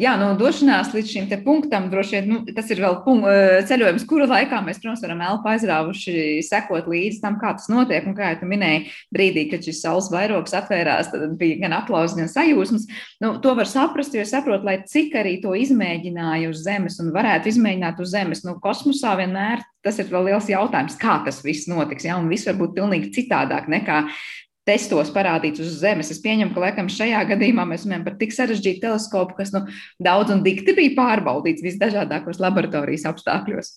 Jā, 0.00 0.14
no 0.20 0.32
došanās 0.38 0.92
līdz 0.94 1.12
šim 1.14 1.28
punktam 1.44 1.88
droši 1.92 2.18
vien 2.18 2.28
nu, 2.30 2.40
tas 2.54 2.68
ir 2.72 2.82
vēl 2.82 2.98
ceļojums, 3.68 4.04
kura 4.08 4.28
laikā 4.30 4.60
mēs, 4.66 4.80
protams, 4.82 5.02
varam 5.04 5.22
elpu 5.24 5.50
aizrāvuši 5.52 6.14
sekot 6.46 6.88
līdzi 6.90 7.22
tam, 7.22 7.38
kā 7.40 7.54
tas 7.56 7.70
notiek. 7.72 8.04
Un, 8.06 8.16
kā 8.16 8.34
jau 8.34 8.48
minēji, 8.50 8.90
brīdī, 9.14 9.46
kad 9.52 9.64
šis 9.64 9.82
saules 9.84 10.10
vairogs 10.12 10.54
atvērās, 10.56 11.12
tad 11.12 11.36
bija 11.40 11.62
gan 11.64 11.76
aplausos, 11.78 12.18
gan 12.18 12.30
sajūsmas. 12.30 12.86
Nu, 13.24 13.34
to 13.42 13.54
var 13.58 13.70
saprast, 13.70 14.16
jo 14.16 14.26
saprot, 14.28 14.66
lai 14.66 14.80
cik 14.88 15.16
arī 15.20 15.38
to 15.42 15.54
izmēģināja 15.56 16.52
uz 16.52 16.64
Zemes 16.66 17.00
un 17.02 17.12
varētu 17.14 17.52
izmēģināt 17.52 18.00
uz 18.02 18.12
Zemes. 18.12 18.44
Nu, 18.46 18.58
kosmosā 18.62 19.16
vienmēr 19.20 19.64
tas 19.84 19.96
ir 20.00 20.10
vēl 20.12 20.28
liels 20.28 20.50
jautājums, 20.50 20.98
kā 21.00 21.20
tas 21.24 21.40
viss 21.44 21.70
notiks. 21.70 22.04
Ja? 22.08 22.18
Un 22.20 22.28
viss 22.32 22.48
var 22.48 22.58
būt 22.60 22.76
pilnīgi 22.76 23.12
citādāk 23.16 23.70
nekā 23.72 24.04
testos 24.70 25.10
parādīts 25.14 25.62
uz 25.62 25.76
Zemes. 25.82 26.12
Es 26.14 26.22
pieņemu, 26.22 26.54
ka 26.54 26.64
laikam 26.68 26.90
šajā 26.92 27.20
gadījumā 27.34 27.66
mēs 27.68 27.86
runājam 27.86 28.06
par 28.06 28.18
tik 28.20 28.34
sarežģītu 28.36 28.84
teleskopu, 28.86 29.36
kas 29.40 29.50
nu, 29.56 29.66
daudz 30.02 30.34
un 30.34 30.44
dikti 30.46 30.76
bija 30.78 30.94
pārbaudīts 30.98 31.64
visdažādākos 31.66 32.42
laboratorijas 32.42 33.08
apstākļos. 33.10 33.74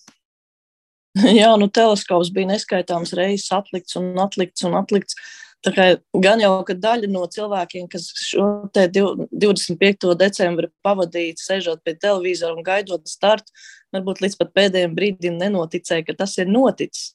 Jā, 1.40 1.54
nu 1.60 1.70
teleskops 1.70 2.32
bija 2.34 2.54
neskaitāms 2.54 3.14
reizes 3.18 3.50
atlikts 3.54 3.98
un 4.00 4.12
atlikts 4.22 4.66
un 4.66 4.78
atlikts. 4.78 5.18
Tā 5.64 5.72
kā 5.72 5.84
gan 6.20 6.42
jau 6.42 6.58
daļa 6.68 7.08
no 7.08 7.22
cilvēkiem, 7.32 7.86
kas 7.88 8.10
šo 8.20 8.68
25. 8.74 10.10
decembri 10.20 10.68
pavadīja, 10.84 11.38
sēžot 11.40 11.80
pie 11.86 11.94
televizora 11.96 12.58
un 12.58 12.66
gaidot 12.66 13.08
startu, 13.08 13.54
varbūt 13.94 14.20
līdz 14.20 14.36
pat 14.42 14.52
pēdējiem 14.58 14.96
brīdim 14.98 15.38
nenoticēja, 15.40 16.04
ka 16.10 16.18
tas 16.20 16.36
ir 16.42 16.52
noticis. 16.52 17.14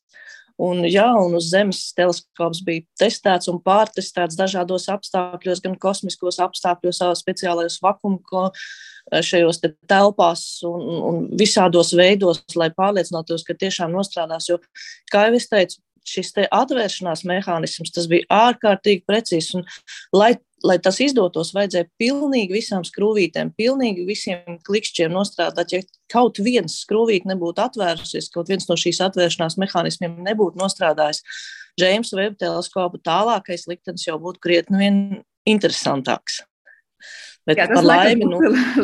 Un, 0.59 0.83
jā, 0.91 1.07
un 1.15 1.37
uz 1.37 1.49
Zemes 1.53 1.81
teleskops 1.95 2.59
bija 2.67 2.83
testēts 2.99 3.47
un 3.51 3.61
pārtestēts 3.63 4.35
dažādos 4.39 4.89
apstākļos, 4.91 5.61
gan 5.63 5.77
kosmiskos 5.79 6.41
apstākļos, 6.43 6.99
speciālajos 7.21 7.79
vakuumos, 7.85 8.65
šajos 9.25 9.61
te 9.63 9.71
telpās 9.89 10.43
un, 10.67 10.83
un 11.09 11.21
visādos 11.39 11.93
veidos, 11.97 12.43
lai 12.59 12.69
pārliecinātos, 12.75 13.45
ka 13.47 13.55
tiešām 13.57 13.95
nostrādās. 13.95 14.49
Jo, 14.51 14.59
kā 15.13 15.29
jau 15.29 15.39
es 15.39 15.47
teicu, 15.49 15.79
šis 16.09 16.33
atvēršanās 16.45 17.23
mehānisms 17.29 18.07
bija 18.11 18.27
ārkārtīgi 18.49 19.05
precīzs. 19.07 19.55
Un, 19.57 19.65
lai, 20.15 20.33
lai 20.65 20.75
tas 20.83 20.99
izdotos, 21.03 21.53
vajadzēja 21.55 21.87
pilnīgi 22.01 22.55
visām 22.55 22.83
skrūvītēm, 22.87 23.53
pilnīgi 23.57 24.05
visiem 24.07 24.59
klikšķiem 24.67 25.13
nostrādāt. 25.13 25.73
Ja 25.75 25.81
kaut 26.11 26.41
viens 26.43 26.81
skrūvīte 26.83 27.29
nebūtu 27.31 27.63
atvērusies, 27.63 28.31
kaut 28.33 28.51
viens 28.51 28.67
no 28.69 28.77
šīs 28.79 29.01
atvēršanās 29.07 29.59
mehānismiem 29.61 30.19
nebūtu 30.25 30.59
nostrādājis, 30.61 31.23
Džeimsa 31.79 32.17
Webb 32.19 32.39
teleskopa 32.41 32.99
tālākais 33.05 33.67
liktenis 33.69 34.07
jau 34.07 34.17
būtu 34.19 34.41
krietni 34.43 34.89
interesantāks. 35.47 36.41
Bet 37.49 37.57
Jā, 37.57 37.65
tas 37.71 37.85
laimi, 37.85 38.27
nu... 38.29 38.39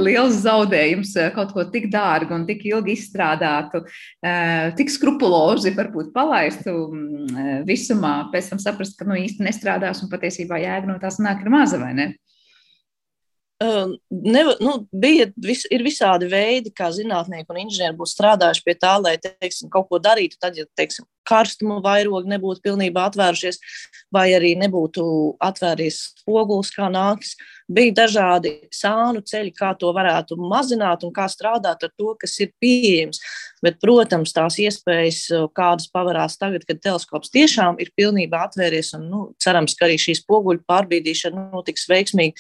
liels 0.08 0.40
zaudējums 0.42 1.14
eh, 1.22 1.32
kaut 1.36 1.54
ko 1.54 1.66
tik 1.70 1.88
dārgu 1.94 2.34
un 2.34 2.48
tik 2.48 2.64
ilgi 2.66 2.96
izstrādātu, 2.98 3.84
eh, 4.26 4.72
tik 4.78 4.90
skrupulozi 4.94 5.76
varbūt 5.76 6.10
palaistu 6.16 6.74
mm, 6.74 7.28
eh, 7.44 7.58
visumā, 7.68 8.16
pēc 8.34 8.54
tam 8.54 8.62
saprast, 8.64 8.98
ka 8.98 9.06
nu, 9.08 9.18
īsti 9.22 9.46
nestrādās 9.46 10.02
un 10.02 10.10
patiesībā 10.14 10.62
jēga 10.64 10.90
no 10.90 10.98
tās 11.02 11.22
nāk 11.22 11.46
ir 11.46 11.54
maza 11.54 11.82
vai 11.82 11.94
ne? 11.98 12.08
Uh, 13.64 13.94
neva, 14.10 14.52
nu, 14.60 14.82
bija, 14.92 15.30
vis, 15.40 15.62
ir 15.72 15.80
visādi 15.86 16.28
veidi, 16.28 16.74
kā 16.76 16.90
zinātnieki 16.92 17.48
un 17.54 17.62
inženieri 17.62 17.96
būtu 17.96 18.12
strādājuši 18.12 18.66
pie 18.66 18.74
tā, 18.76 18.98
lai 19.00 19.14
teiksim, 19.24 19.70
kaut 19.72 19.88
ko 19.88 20.00
darītu. 20.04 20.36
Tad, 20.44 20.58
ja 20.60 20.68
teiksim, 20.76 21.08
karstuma 21.24 21.78
vairogi 21.84 22.34
nebūtu 22.34 22.60
pilnībā 22.66 23.06
atvērušies, 23.10 23.62
vai 24.12 24.26
arī 24.36 24.54
nebūtu 24.60 25.06
atvēries 25.48 26.02
spogulis, 26.20 26.74
kā 26.76 26.90
nāks, 26.92 27.38
bija 27.72 27.96
dažādi 28.02 28.54
sānu 28.76 29.24
ceļi, 29.24 29.56
kā 29.56 29.72
to 29.80 29.94
varētu 29.96 30.36
mazināt 30.36 31.08
un 31.08 31.16
kā 31.16 31.30
strādāt 31.32 31.88
ar 31.88 31.96
to, 31.96 32.12
kas 32.20 32.36
ir 32.44 32.52
pieejams. 32.60 33.24
Bet, 33.64 33.80
protams, 33.80 34.36
tās 34.36 34.60
iespējas, 34.62 35.26
kādas 35.56 35.88
pavarās 35.96 36.36
tagad, 36.44 36.68
kad 36.68 36.84
teleskops 36.84 37.32
tiešām 37.32 37.80
ir 37.80 37.96
pilnībā 37.96 38.50
atvēries, 38.50 38.92
un 39.00 39.08
nu, 39.10 39.26
cerams, 39.40 39.80
ka 39.80 39.88
arī 39.88 39.96
šī 40.02 40.20
spoguļu 40.20 40.68
pārbīdīšana 40.68 41.50
notiks 41.56 41.88
veiksmīgi 41.90 42.36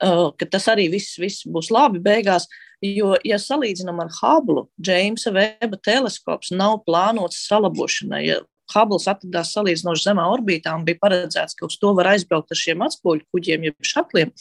ka 0.00 0.48
tas 0.50 0.66
arī 0.72 0.88
viss, 0.92 1.16
viss 1.20 1.46
būs 1.48 1.70
labi 1.74 2.02
beigās. 2.02 2.48
Jo, 2.84 3.14
ja 3.24 3.38
salīdzinām 3.40 4.02
ar 4.04 4.10
Hubble, 4.18 4.66
Džeimsa 4.82 5.32
Veba 5.32 5.78
teleskops 5.80 6.52
nav 6.52 6.82
plānots 6.84 7.46
salabošanai. 7.48 8.20
Ja 8.26 8.42
Hubble 8.74 8.98
atradās 8.98 9.52
salīdzinoši 9.54 10.08
zemā 10.08 10.26
orbītā 10.34 10.74
un 10.74 10.84
bija 10.86 10.98
paredzēts, 11.04 11.54
ka 11.56 11.68
uz 11.68 11.78
to 11.80 11.92
var 11.96 12.10
aizbraukt 12.12 12.50
ar 12.50 12.58
šiem 12.58 12.82
atspūļu 12.86 13.24
kuģiem, 13.32 13.68
jeb 13.68 13.88
šatliem, 13.92 14.32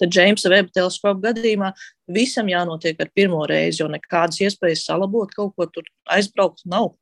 tad 0.00 0.14
Džeimsa 0.14 0.50
Veba 0.52 0.72
teleskopa 0.72 1.28
gadījumā 1.28 1.70
visam 2.16 2.48
jānotiek 2.48 3.00
ar 3.04 3.12
pirmo 3.14 3.44
reizi, 3.50 3.82
jo 3.82 3.90
nekādas 3.92 4.40
iespējas 4.40 4.86
salabot 4.88 5.30
kaut 5.36 5.52
ko 5.58 5.68
tur 5.68 5.88
aizbraukt 6.16 6.64
nav. 6.64 6.94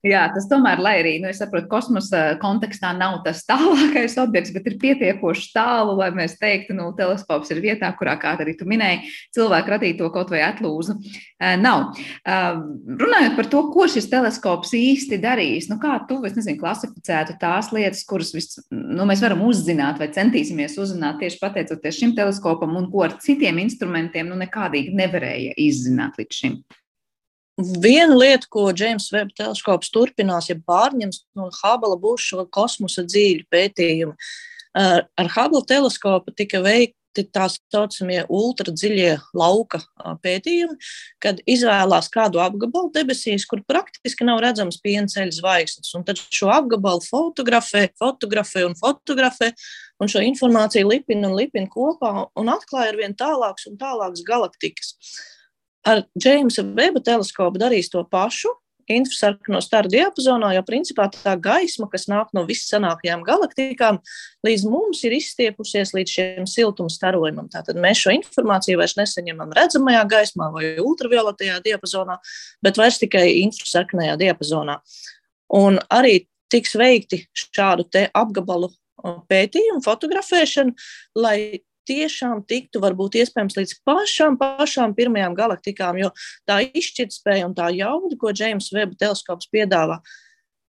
Jā, 0.00 0.22
tas 0.32 0.46
tomēr, 0.48 0.80
lai 0.80 0.94
arī, 1.02 1.10
nu, 1.20 1.28
es 1.28 1.42
saprotu, 1.42 1.66
kosmosa 1.68 2.38
kontekstā 2.40 2.94
nav 2.96 3.18
tas 3.26 3.42
tālākais 3.44 4.14
objekts, 4.22 4.52
bet 4.54 4.70
ir 4.70 4.78
pietiekoši 4.80 5.50
tālu, 5.52 5.92
lai 5.98 6.08
mēs 6.16 6.38
teiktu, 6.40 6.72
nu, 6.78 6.86
teleskops 6.96 7.52
ir 7.52 7.60
vietā, 7.60 7.90
kurā, 7.98 8.14
kā 8.20 8.32
arī 8.40 8.54
tu 8.56 8.64
minēji, 8.70 9.10
cilvēku 9.36 9.74
radīto 9.74 10.08
kaut 10.14 10.32
vai 10.32 10.40
atlūzu 10.46 10.96
nav. 11.60 12.00
Runājot 12.24 13.36
par 13.36 13.52
to, 13.52 13.62
ko 13.76 13.90
šis 13.92 14.08
teleskops 14.08 14.72
īsti 14.80 15.20
darīs, 15.20 15.68
nu, 15.68 15.76
kā 15.82 15.98
tu, 16.08 16.22
es 16.24 16.32
nezinu, 16.38 16.56
klasificētu 16.64 17.36
tās 17.42 17.68
lietas, 17.76 18.00
kuras 18.08 18.32
vis, 18.32 18.54
nu, 18.72 19.04
mēs 19.04 19.20
varam 19.20 19.44
uzzināt 19.52 20.00
vai 20.00 20.08
centīsimies 20.16 20.80
uzzināt 20.80 21.20
tieši 21.20 21.44
pateicoties 21.44 22.00
šim 22.00 22.16
teleskopam 22.16 22.72
un 22.80 22.88
ko 22.88 23.04
ar 23.04 23.20
citiem 23.20 23.60
instrumentiem, 23.66 24.32
nu, 24.32 24.40
nekādīgi 24.46 24.96
nevarēja 24.96 25.58
izzināt 25.60 26.16
līdz 26.16 26.40
šim. 26.40 26.62
Viena 27.60 28.16
lieta, 28.16 28.48
ko 28.50 28.68
James 28.76 29.10
Webb 29.12 29.34
teleskops 29.36 29.90
turpinās, 29.92 30.48
ja 30.50 30.56
pārņems 30.56 31.24
no 31.38 31.50
Hubble, 31.60 31.96
būs 32.00 32.30
šo 32.30 32.46
kosmosa 32.52 33.04
dzīļu 33.06 33.46
pētījumi. 33.52 34.16
Ar, 34.78 35.06
ar 35.18 35.30
Hubble 35.34 35.62
teleskopu 35.66 36.32
tika 36.36 36.60
veikti 36.62 37.24
tā 37.34 37.48
saucamie 37.50 38.20
ultradziļie 38.30 39.16
lauka 39.36 39.80
pētījumi, 40.22 40.76
kad 41.22 41.40
izvēlās 41.50 42.08
kādu 42.12 42.40
apgabalu 42.40 42.92
debesīs, 42.94 43.48
kur 43.50 43.64
praktiski 43.66 44.24
nav 44.28 44.40
redzams 44.44 44.78
pienceļa 44.84 45.34
zvaigznes. 45.40 45.90
Un 45.98 46.06
tad 46.06 46.22
šo 46.22 46.52
apgabalu 46.54 47.02
fotografē, 47.04 47.88
fotografē 47.98 48.64
un 48.68 48.78
fotografē, 48.78 49.50
un 50.00 50.12
šo 50.12 50.22
informāciju 50.24 50.92
lipina 50.92 51.28
un 51.28 51.36
lipina 51.36 51.68
kopā 51.72 52.30
un 52.38 52.54
atklāja 52.54 52.94
ar 52.94 53.02
vien 53.02 53.18
tālākas 53.18 53.68
un 53.68 53.76
tālākas 53.80 54.24
galaktikas. 54.24 54.94
Ar 55.86 56.02
Džeimsa 56.18 56.64
Veba 56.76 57.00
teleskopu 57.04 57.60
darīs 57.60 57.90
to 57.92 58.02
pašu. 58.10 58.52
Infrasarkano 58.90 59.60
staru 59.62 59.86
diapazonā, 59.92 60.48
jo 60.56 60.64
principā 60.66 61.04
tā 61.14 61.36
gaisma, 61.38 61.86
kas 61.92 62.08
nāk 62.10 62.32
no 62.34 62.42
viscenākajām 62.48 63.20
galaktikām, 63.22 64.00
līdz 64.42 64.64
mums 64.66 65.04
ir 65.06 65.14
izstiepusies 65.14 65.92
līdz 65.94 66.14
šiem 66.16 66.48
siltuma 66.50 66.90
starojumam. 66.90 67.46
Tātad 67.52 67.78
mēs 67.78 68.02
šo 68.02 68.16
informāciju 68.16 68.80
vairs 68.80 68.96
nesaņemam 68.98 69.54
redzamajā 69.54 70.02
gaismā 70.10 70.50
vai 70.56 70.72
ultravioletajā 70.82 71.60
diapazonā, 71.68 72.18
bet 72.66 72.82
vairs 72.82 72.98
tikai 73.04 73.28
infrasarkanajā 73.44 74.18
diapazonā. 74.24 74.80
Un 75.54 75.78
arī 75.86 76.24
tiks 76.50 76.74
veikti 76.74 77.22
šādu 77.46 77.86
apgabalu 78.10 78.72
pētījumu, 79.30 79.84
fotografēšanu, 79.84 80.74
lai 81.22 81.62
tiešām 81.88 82.42
tiktu 82.48 82.82
varbūt 82.82 83.20
iespējams 83.20 83.58
līdz 83.58 83.76
pašām, 83.88 84.38
pašām 84.40 84.96
pirmajām 84.98 85.36
galaktikām, 85.38 86.00
jo 86.02 86.10
tā 86.48 86.60
izšķirtspēja 86.66 87.48
un 87.48 87.54
tā 87.56 87.70
jauda, 87.76 88.18
ko 88.20 88.34
Džeims 88.34 88.72
Veba 88.74 88.96
teleskops 88.98 89.50
piedāvā, 89.52 90.00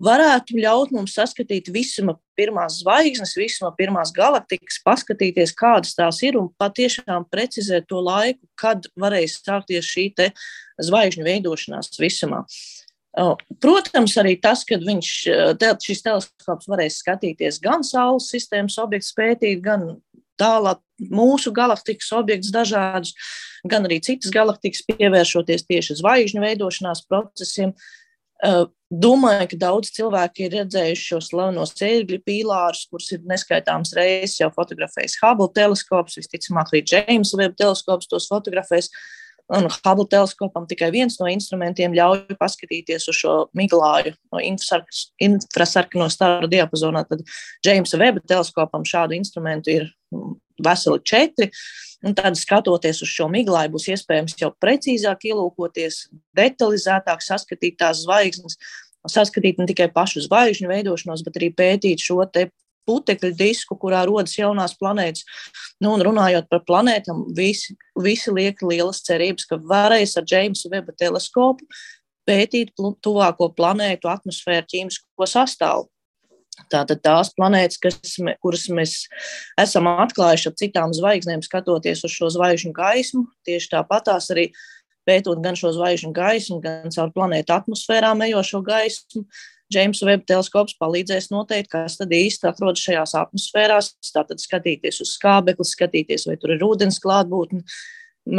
varētu 0.04 0.60
ļaut 0.62 0.92
mums 0.94 1.16
saskatīt 1.18 1.72
visuma 1.74 2.18
pirmās 2.38 2.82
zvaigznes, 2.84 3.34
visuma 3.38 3.72
pirmās 3.78 4.12
galaktikas, 4.16 4.82
paskatīties, 4.86 5.56
kādas 5.58 5.96
tās 5.98 6.22
ir 6.26 6.38
un 6.38 6.52
patiešām 6.62 7.26
precizēt 7.32 7.88
to 7.90 8.02
laiku, 8.04 8.44
kad 8.60 8.86
varēs 9.00 9.40
sākties 9.42 9.90
šī 9.90 10.12
zvaigžņu 10.86 11.26
veidošanās 11.26 11.96
visumā. 11.98 12.44
Protams, 13.64 14.14
arī 14.22 14.36
tas, 14.38 14.62
ka 14.68 14.78
šis 14.78 16.04
teleskops 16.06 16.68
varēs 16.70 17.00
skatīties 17.02 17.58
gan 17.64 17.82
Saules 17.82 18.30
sistēmas 18.30 18.78
objektu, 18.78 19.16
pētīt, 19.18 19.64
gan 19.66 19.88
tālāk 20.40 20.82
mūsu 21.14 21.54
galaktikas 21.56 22.10
objektus 22.18 22.54
dažādus, 22.54 23.14
gan 23.68 23.86
arī 23.88 24.00
citas 24.06 24.34
galaktikas, 24.34 24.86
pievēršoties 24.90 25.68
tieši 25.70 26.00
zvaigžņu 26.02 26.44
veidošanās 26.44 27.04
procesiem. 27.10 27.74
Domāju, 28.88 29.48
ka 29.52 29.58
daudz 29.60 29.90
cilvēki 29.96 30.46
ir 30.46 30.54
redzējuši 30.60 31.08
šos 31.10 31.32
slavenos 31.32 31.74
ērgļu 31.84 32.20
pīlārus, 32.24 32.86
kurus 32.88 33.10
ir 33.16 33.24
neskaitāms 33.28 33.92
reizes 33.98 34.38
jau 34.40 34.52
fotografējis 34.54 35.18
Hubble 35.24 35.50
teleskops, 35.58 36.20
visticamāk, 36.22 36.70
arī 36.72 36.84
James 36.86 37.34
Webb 37.36 37.58
teleskops 37.60 38.08
tos 38.08 38.30
fotografēs. 38.30 38.92
Un 39.48 39.70
Hubble 39.72 40.04
teleskopam 40.12 40.66
tikai 40.68 40.90
viens 40.92 41.16
no 41.22 41.30
instrumentiem 41.32 41.94
ļauj 41.96 42.36
paskatīties 42.40 43.08
uz 43.08 43.16
šo 43.16 43.36
miglāju 43.56 44.12
no 44.34 44.42
infrasarkano 44.44 46.10
staru 46.12 46.50
diapazonā. 46.52 47.06
Tad 47.08 47.24
Jamesa 47.64 48.00
Weba 48.02 48.20
teleskopam 48.28 48.84
šādu 48.88 49.16
instrumentu 49.16 49.72
ir 49.72 49.88
veseli 50.64 51.00
četri. 51.08 51.52
Un 52.06 52.14
tad, 52.14 52.36
skatoties 52.38 53.00
uz 53.02 53.10
šo 53.10 53.26
miglāju, 53.32 53.72
būs 53.74 53.88
iespējams 53.96 54.36
jau 54.38 54.52
precīzāk 54.62 55.24
ielūkoties, 55.32 56.04
detalizētāk 56.38 57.24
saskatīt 57.26 57.80
tās 57.80 58.04
zvaigznes, 58.04 58.60
saskatīt 59.10 59.58
ne 59.58 59.66
tikai 59.70 59.88
pašu 59.96 60.22
zvaigžņu 60.28 60.70
veidošanos, 60.70 61.24
bet 61.26 61.40
arī 61.40 61.50
pētīt 61.56 62.04
šo 62.04 62.20
putekļu 62.88 63.34
disku, 63.38 63.78
kurā 63.80 64.06
rodas 64.08 64.38
jaunās 64.40 64.78
planētas. 64.80 65.28
Nu, 65.84 65.94
un 65.94 66.06
runājot 66.08 66.48
par 66.52 66.64
planētām, 66.68 67.28
visi, 67.38 67.76
visi 68.00 68.34
liek 68.34 68.64
lielas 68.66 69.04
cerības, 69.06 69.46
ka 69.50 69.60
varēs 69.60 70.18
ar 70.18 70.26
Džeimsa 70.28 70.72
Veba 70.74 70.96
teleskopu 70.98 71.68
pētīt 72.28 72.74
tuvāko 72.76 73.52
planētu 73.56 74.10
atmosfēru 74.12 74.68
ķīmisko 74.74 75.30
sastāvu. 75.30 75.88
Tātad 76.72 77.04
tās 77.06 77.30
planētas, 77.38 77.78
kas, 77.78 78.16
kuras 78.42 78.66
mēs 78.74 78.96
esam 79.62 79.88
atklājuši 79.92 80.50
ar 80.50 80.56
citām 80.58 80.96
zvaigznēm, 80.96 81.44
skatoties 81.46 82.02
uz 82.08 82.16
šo 82.16 82.32
zvaigžņu 82.34 82.74
gaismu, 82.76 83.28
tieši 83.46 83.70
tāpat 83.76 84.08
tās 84.10 84.32
arī 84.34 84.48
pētot 85.08 85.40
gan 85.44 85.56
šo 85.60 85.72
zvaigžņu 85.76 86.12
gaismu, 86.16 86.58
gan 86.64 86.90
caur 86.94 87.14
planētu 87.16 87.54
atmosfērām 87.56 88.26
ejošo 88.26 88.64
gaismu. 88.66 89.24
Džeimsa 89.74 90.08
Webb 90.08 90.26
teleskops 90.30 90.78
palīdzēs 90.80 91.30
noteikt, 91.34 91.72
kas 91.74 91.98
tad 92.00 92.14
īsti 92.16 92.48
atrodas 92.48 92.84
šajās 92.86 93.16
atmosfērās. 93.20 93.92
Tātad 94.16 94.40
skatīties 94.40 95.02
uz 95.04 95.14
skābekli, 95.18 95.68
skatīties, 95.68 96.28
vai 96.30 96.38
tur 96.40 96.56
ir 96.56 96.64
ūdens 96.64 97.02
klātbūtne, 97.04 97.64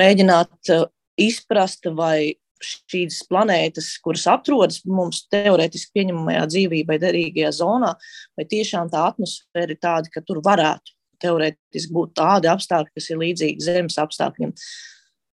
mēģināt 0.01 0.73
uh, 0.73 0.87
izprast, 1.21 1.91
vai 1.97 2.39
šīs 2.65 3.21
planētas, 3.31 3.93
kuras 4.03 4.25
atrodas 4.31 4.81
mums 4.89 5.23
teorētiski 5.31 5.95
pieņemamajā 5.99 6.45
dzīvībai 6.55 6.99
derīgajā 7.03 7.53
zonā, 7.61 7.93
vai 8.37 8.47
tiešām 8.51 8.91
tā 8.93 9.05
atmosfēra 9.13 9.75
ir 9.75 9.83
tāda, 9.83 10.11
ka 10.13 10.25
tur 10.27 10.41
varētu 10.45 10.97
teorētiski 11.23 11.95
būt 11.95 12.17
tādi 12.19 12.51
apstākļi, 12.51 12.95
kas 12.95 13.11
ir 13.13 13.21
līdzīgi 13.23 13.67
Zemes 13.67 13.99
apstākļiem. 14.03 14.55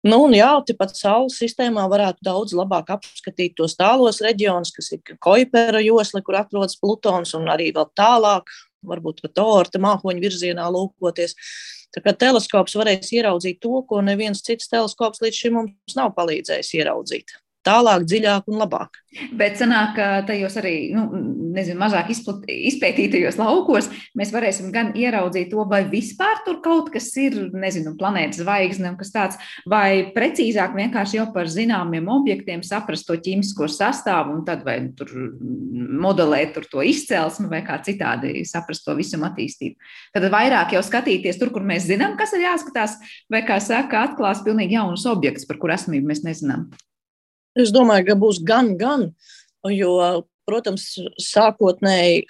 Nu, 0.02 0.24
un 0.26 0.34
jā, 0.34 0.50
tepat 0.66 0.96
Saules 0.98 1.36
sistēmā 1.38 1.84
varētu 1.90 2.26
daudz 2.26 2.56
labāk 2.58 2.90
apskatīt 2.96 3.54
tos 3.60 3.76
tālos 3.78 4.18
reģionus, 4.26 4.72
kas 4.74 4.90
ir 4.96 5.18
Koipera 5.22 5.82
josla, 5.86 6.24
kur 6.26 6.40
atrodas 6.40 6.74
Plutons, 6.82 7.36
un 7.38 7.46
arī 7.54 7.70
vēl 7.76 7.86
tālāk, 7.98 8.50
varbūt 8.82 9.22
pat 9.28 9.44
Orta 9.44 9.82
mākoņu 9.84 10.26
virzienā 10.26 10.66
lūkoties. 10.74 11.38
Tā 11.94 12.02
kā 12.02 12.16
teleskops 12.18 12.74
varēs 12.80 13.14
ieraudzīt 13.14 13.62
to, 13.62 13.84
ko 13.86 14.02
neviens 14.02 14.42
cits 14.42 14.72
teleskops 14.72 15.22
līdz 15.22 15.44
šim 15.44 15.58
mums 15.60 15.98
nav 16.00 16.16
palīdzējis 16.18 16.76
ieraudzīt 16.80 17.38
tālāk, 17.66 18.06
dziļāk 18.10 18.50
un 18.52 18.62
labāk. 18.62 19.02
Bet 19.36 19.58
sanāk, 19.60 19.90
ka 19.98 20.06
tajos 20.24 20.54
arī 20.62 20.74
nu, 20.96 21.04
nezinu, 21.52 21.76
mazāk 21.82 22.14
izplat, 22.14 22.46
izpētītajos 22.48 23.36
laukos 23.42 23.90
mēs 24.16 24.30
varēsim 24.32 24.70
gan 24.72 24.94
ieraudzīt 24.96 25.50
to, 25.52 25.66
vai 25.68 25.82
vispār 25.92 26.40
tur 26.46 26.62
kaut 26.64 26.88
kas 26.94 27.10
ir, 27.20 27.36
nezinu, 27.52 27.98
planētas 28.00 28.40
zvaigzne 28.40 28.94
un 28.94 28.96
kas 29.00 29.12
tāds, 29.12 29.40
vai 29.68 30.14
precīzāk 30.16 30.78
vienkārši 30.78 31.20
jau 31.20 31.26
par 31.36 31.52
zināmiem 31.52 32.08
objektiem 32.12 32.64
saprast 32.64 33.10
to 33.10 33.18
ķīmisko 33.20 33.68
sastāvu 33.72 34.38
un 34.38 34.46
tad 34.48 34.64
vai 34.68 34.78
tur 34.96 35.12
modelēt 35.12 36.56
tur 36.56 36.70
to 36.72 36.86
izcelsmi 36.88 37.50
vai 37.52 37.60
kā 37.68 37.82
citādi 37.84 38.46
saprast 38.48 38.88
to 38.88 38.96
visam 38.96 39.26
attīstību. 39.28 39.76
Tad 40.16 40.30
vairāk 40.32 40.78
jau 40.78 40.86
skatīties 40.88 41.42
tur, 41.42 41.52
kur 41.52 41.68
mēs 41.68 41.90
zinām, 41.90 42.16
kas 42.20 42.32
ir 42.38 42.46
jāskatās, 42.46 42.96
vai 43.32 43.44
kā 43.44 43.60
saka, 43.60 44.06
atklās 44.08 44.40
pilnīgi 44.48 44.80
jaunus 44.80 45.04
objektus, 45.12 45.50
par 45.50 45.60
kur 45.60 45.76
esmību 45.76 46.14
mēs 46.14 46.24
nezinām. 46.24 46.70
Es 47.60 47.72
domāju, 47.76 48.08
ka 48.08 48.18
būs 48.20 48.40
gan, 48.48 48.76
gan, 48.80 49.10
jo, 49.68 49.96
protams, 50.48 50.94
sākotnēji 51.20 52.24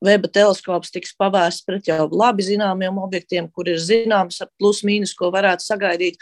Veba 0.00 0.30
teleskops 0.32 0.88
tiks 0.94 1.10
pavērsts 1.20 1.66
pret 1.66 1.88
jau 1.90 2.06
labi 2.08 2.44
zināmiem 2.46 2.96
objektiem, 3.02 3.50
kur 3.52 3.68
ir 3.68 3.76
zināms 3.76 4.40
plus 4.56 4.80
mīnus, 4.80 5.12
ko 5.12 5.28
varētu 5.34 5.66
sagaidīt. 5.66 6.16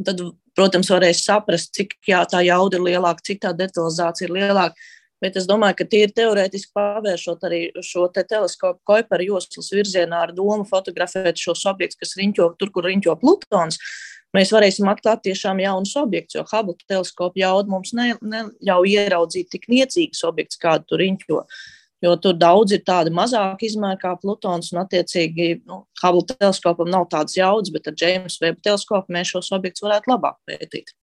Tad, 0.00 0.22
protams, 0.56 0.88
varēs 0.88 1.20
saprast, 1.26 1.74
cik 1.76 1.92
jā, 2.08 2.22
tā 2.30 2.40
jauda 2.46 2.78
ir 2.78 2.86
lielāka, 2.86 3.26
cik 3.28 3.42
tā 3.42 3.52
detalizācija 3.58 4.30
ir 4.30 4.32
lielāka. 4.38 4.88
Bet 5.20 5.36
es 5.36 5.48
domāju, 5.50 5.80
ka 5.80 5.86
tie 5.90 6.04
ir 6.06 6.14
teorētiski 6.14 6.72
pavēršot 6.78 7.44
arī 7.48 7.60
šo 7.84 8.06
te 8.14 8.22
teleskopu 8.24 8.80
Koipera 8.86 9.26
joslas 9.26 9.68
virzienā 9.74 10.22
ar 10.28 10.32
domu 10.32 10.64
fotografēt 10.68 11.42
šos 11.42 11.66
objektus, 11.68 11.98
kas 12.00 12.14
riņķo 12.20 12.52
tur, 12.56 12.70
kur 12.72 12.86
riņķo 12.86 13.18
Plutons 13.20 13.80
mēs 14.36 14.52
varēsim 14.54 14.88
atklāt 14.90 15.24
tiešām 15.26 15.62
jaunus 15.62 15.94
objektus, 16.00 16.38
jo 16.38 16.44
Hubble 16.50 16.76
teleskopa 16.88 17.40
jauda 17.40 17.72
mums 17.72 17.94
neļauj 17.96 18.94
ieraudzīt 18.94 19.50
tik 19.54 19.68
niecīgus 19.72 20.24
objektus, 20.28 20.60
kādu 20.62 20.88
tur 20.88 21.02
riņķo. 21.04 21.42
Jo 22.04 22.12
tur 22.22 22.36
daudz 22.38 22.76
ir 22.76 22.84
tādi 22.86 23.10
mazāki 23.10 23.66
izmēri 23.66 23.98
kā 23.98 24.12
Plutons, 24.22 24.70
un, 24.70 24.84
attiecīgi, 24.84 25.48
nu, 25.66 25.80
Hubble 26.02 26.28
teleskopam 26.30 26.90
nav 26.92 27.08
tādas 27.10 27.34
jaudas, 27.38 27.72
bet 27.74 27.90
ar 27.90 27.98
James 27.98 28.38
Webb 28.42 28.62
teleskopu 28.62 29.16
mēs 29.16 29.32
šos 29.34 29.50
objektus 29.56 29.82
varētu 29.82 30.12
labāk 30.12 30.38
pētīt. 30.46 30.94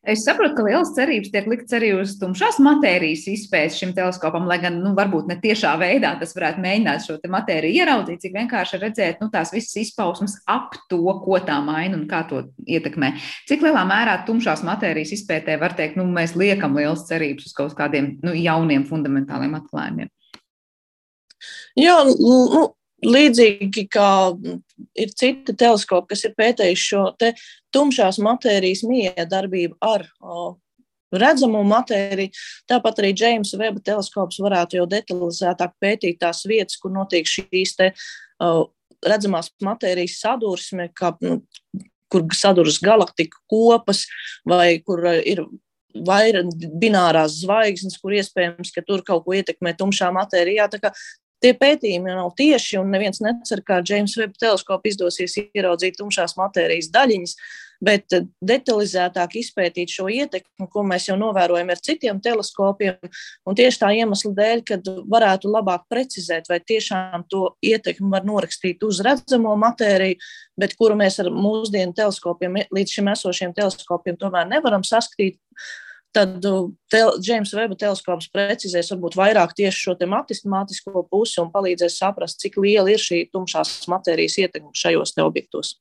Es 0.00 0.24
saprotu, 0.24 0.54
ka 0.56 0.64
lielas 0.64 0.92
cerības 0.96 1.30
tiek 1.32 1.46
liktas 1.50 1.74
arī 1.76 1.90
uz 1.98 2.14
tumšās 2.20 2.58
matērijas 2.64 3.26
izpētes 3.30 3.76
šim 3.80 3.92
teleskopam, 3.96 4.46
lai 4.48 4.56
gan 4.62 4.78
nu, 4.80 4.94
varbūt 4.96 5.28
ne 5.30 5.36
tiešā 5.42 5.74
veidā 5.80 6.14
tas 6.20 6.32
varētu 6.36 6.62
mēģināt 6.64 7.04
šo 7.04 7.18
matēriju 7.34 7.82
ieraudzīt, 7.82 8.22
cik 8.24 8.34
vienkārši 8.38 8.80
redzēt 8.80 9.20
nu, 9.20 9.28
tās 9.32 9.52
visas 9.54 9.76
izpausmes 9.82 10.38
ap 10.50 10.78
to, 10.90 11.02
ko 11.24 11.40
tā 11.44 11.60
maina 11.64 11.98
un 11.98 12.08
kā 12.10 12.22
to 12.30 12.46
ietekmē. 12.64 13.12
Cik 13.50 13.66
lielā 13.66 13.84
mērā 13.88 14.16
tumšās 14.28 14.64
matērijas 14.66 15.14
izpētē 15.18 15.58
var 15.60 15.76
teikt, 15.78 16.00
nu, 16.00 16.08
mēs 16.08 16.34
liekam 16.38 16.80
lielas 16.80 17.04
cerības 17.10 17.50
uz 17.50 17.56
kaut 17.56 17.76
kādiem 17.78 18.16
nu, 18.24 18.34
jauniem 18.36 18.88
fundamentāliem 18.88 19.58
atklājumiem? 19.60 20.10
Jā, 21.78 22.00
nu, 22.08 22.66
līdzīgi 23.06 23.86
kā 23.92 24.08
ir 24.98 25.12
citi 25.16 25.54
teleskopi, 25.56 26.12
kas 26.14 26.24
ir 26.28 26.34
pētījuši 26.38 26.88
šo 26.90 27.04
tumšās 27.74 28.18
matērijas 28.24 28.82
miedarbību 28.88 29.78
ar 29.84 30.06
o, 30.20 30.56
redzamo 31.14 31.62
matēriju. 31.66 32.34
Tāpat 32.70 33.00
arī 33.02 33.12
Džeimsa 33.16 33.58
Veba 33.60 33.82
teleskops 33.84 34.40
varētu 34.42 34.80
jau 34.80 34.88
detalizētāk 34.90 35.74
pētīt 35.82 36.20
tās 36.22 36.44
vietas, 36.48 36.78
kur 36.80 36.94
notiek 36.94 37.28
šīs 37.28 37.76
te, 37.78 37.92
o, 38.42 38.68
redzamās 39.06 39.50
matērijas 39.64 40.20
sadursme, 40.20 40.90
kā, 40.96 41.14
nu, 41.24 41.40
kur 42.10 42.26
saduras 42.34 42.80
galaktiku 42.82 43.38
kopas 43.50 44.04
vai 44.48 44.80
kur 44.84 45.04
ir 45.08 45.44
vairāk 45.90 46.50
binārās 46.78 47.40
zvaigznes, 47.40 47.98
kur 47.98 48.14
iespējams, 48.14 48.70
ka 48.74 48.82
tur 48.86 49.02
kaut 49.06 49.24
ko 49.26 49.34
ietekmē 49.34 49.72
tumšā 49.78 50.10
matērijā. 50.14 50.68
Tie 51.40 51.54
pētījumi 51.56 52.12
nav 52.12 52.34
tieši, 52.36 52.76
un 52.82 52.92
neviens 52.92 53.22
necer, 53.24 53.62
kā 53.64 53.80
James 53.86 54.12
Webb 54.20 54.36
teleskopu 54.40 54.90
izdosies 54.90 55.38
ieraudzīt 55.40 55.96
tumšās 55.96 56.36
matērijas 56.36 56.90
daļiņas, 56.92 57.36
bet 57.84 58.12
eh, 58.16 58.26
detalizētāk 58.44 59.38
izpētīt 59.40 59.94
šo 59.94 60.08
ietekmi, 60.12 60.68
ko 60.72 60.84
mēs 60.86 61.08
jau 61.08 61.16
novērojam 61.20 61.72
ar 61.72 61.80
citiem 61.80 62.20
teleskopiem. 62.22 63.10
Tieši 63.56 63.82
tā 63.82 63.92
iemesla 63.96 64.34
dēļ, 64.36 64.64
kad 64.68 64.90
varētu 65.16 65.52
labāk 65.52 65.86
precizēt, 65.92 66.50
vai 66.52 66.60
tiešām 66.60 67.24
to 67.32 67.54
ietekmi 67.64 68.12
var 68.12 68.26
norakstīt 68.28 68.84
uz 68.86 69.00
redzamo 69.04 69.56
matēriju, 69.64 70.20
bet 70.60 70.76
kuru 70.76 70.98
mēs 71.00 71.22
ar 71.24 71.32
mūsdienu 71.32 71.96
teleskopiem, 71.96 72.66
līdz 72.68 72.98
šim 72.98 73.14
esošiem 73.14 73.56
teleskopiem, 73.56 74.20
tomēr 74.20 74.48
nevaram 74.50 74.84
saskatīt 74.84 75.40
tad 76.14 76.46
Džeimsa 77.22 77.58
Veba 77.58 77.76
teleskops 77.78 78.30
precizēs 78.34 78.90
varbūt 78.94 79.18
vairāk 79.18 79.54
tieši 79.58 79.84
šo 79.84 79.96
matemātisko 80.10 81.04
pusi 81.10 81.40
un 81.42 81.52
palīdzēs 81.54 82.00
saprast, 82.02 82.40
cik 82.42 82.58
liela 82.62 82.90
ir 82.90 83.02
šī 83.02 83.26
tumšās 83.34 83.86
matērijas 83.90 84.38
ietekme 84.42 84.74
šajos 84.74 85.16
objektos. 85.22 85.76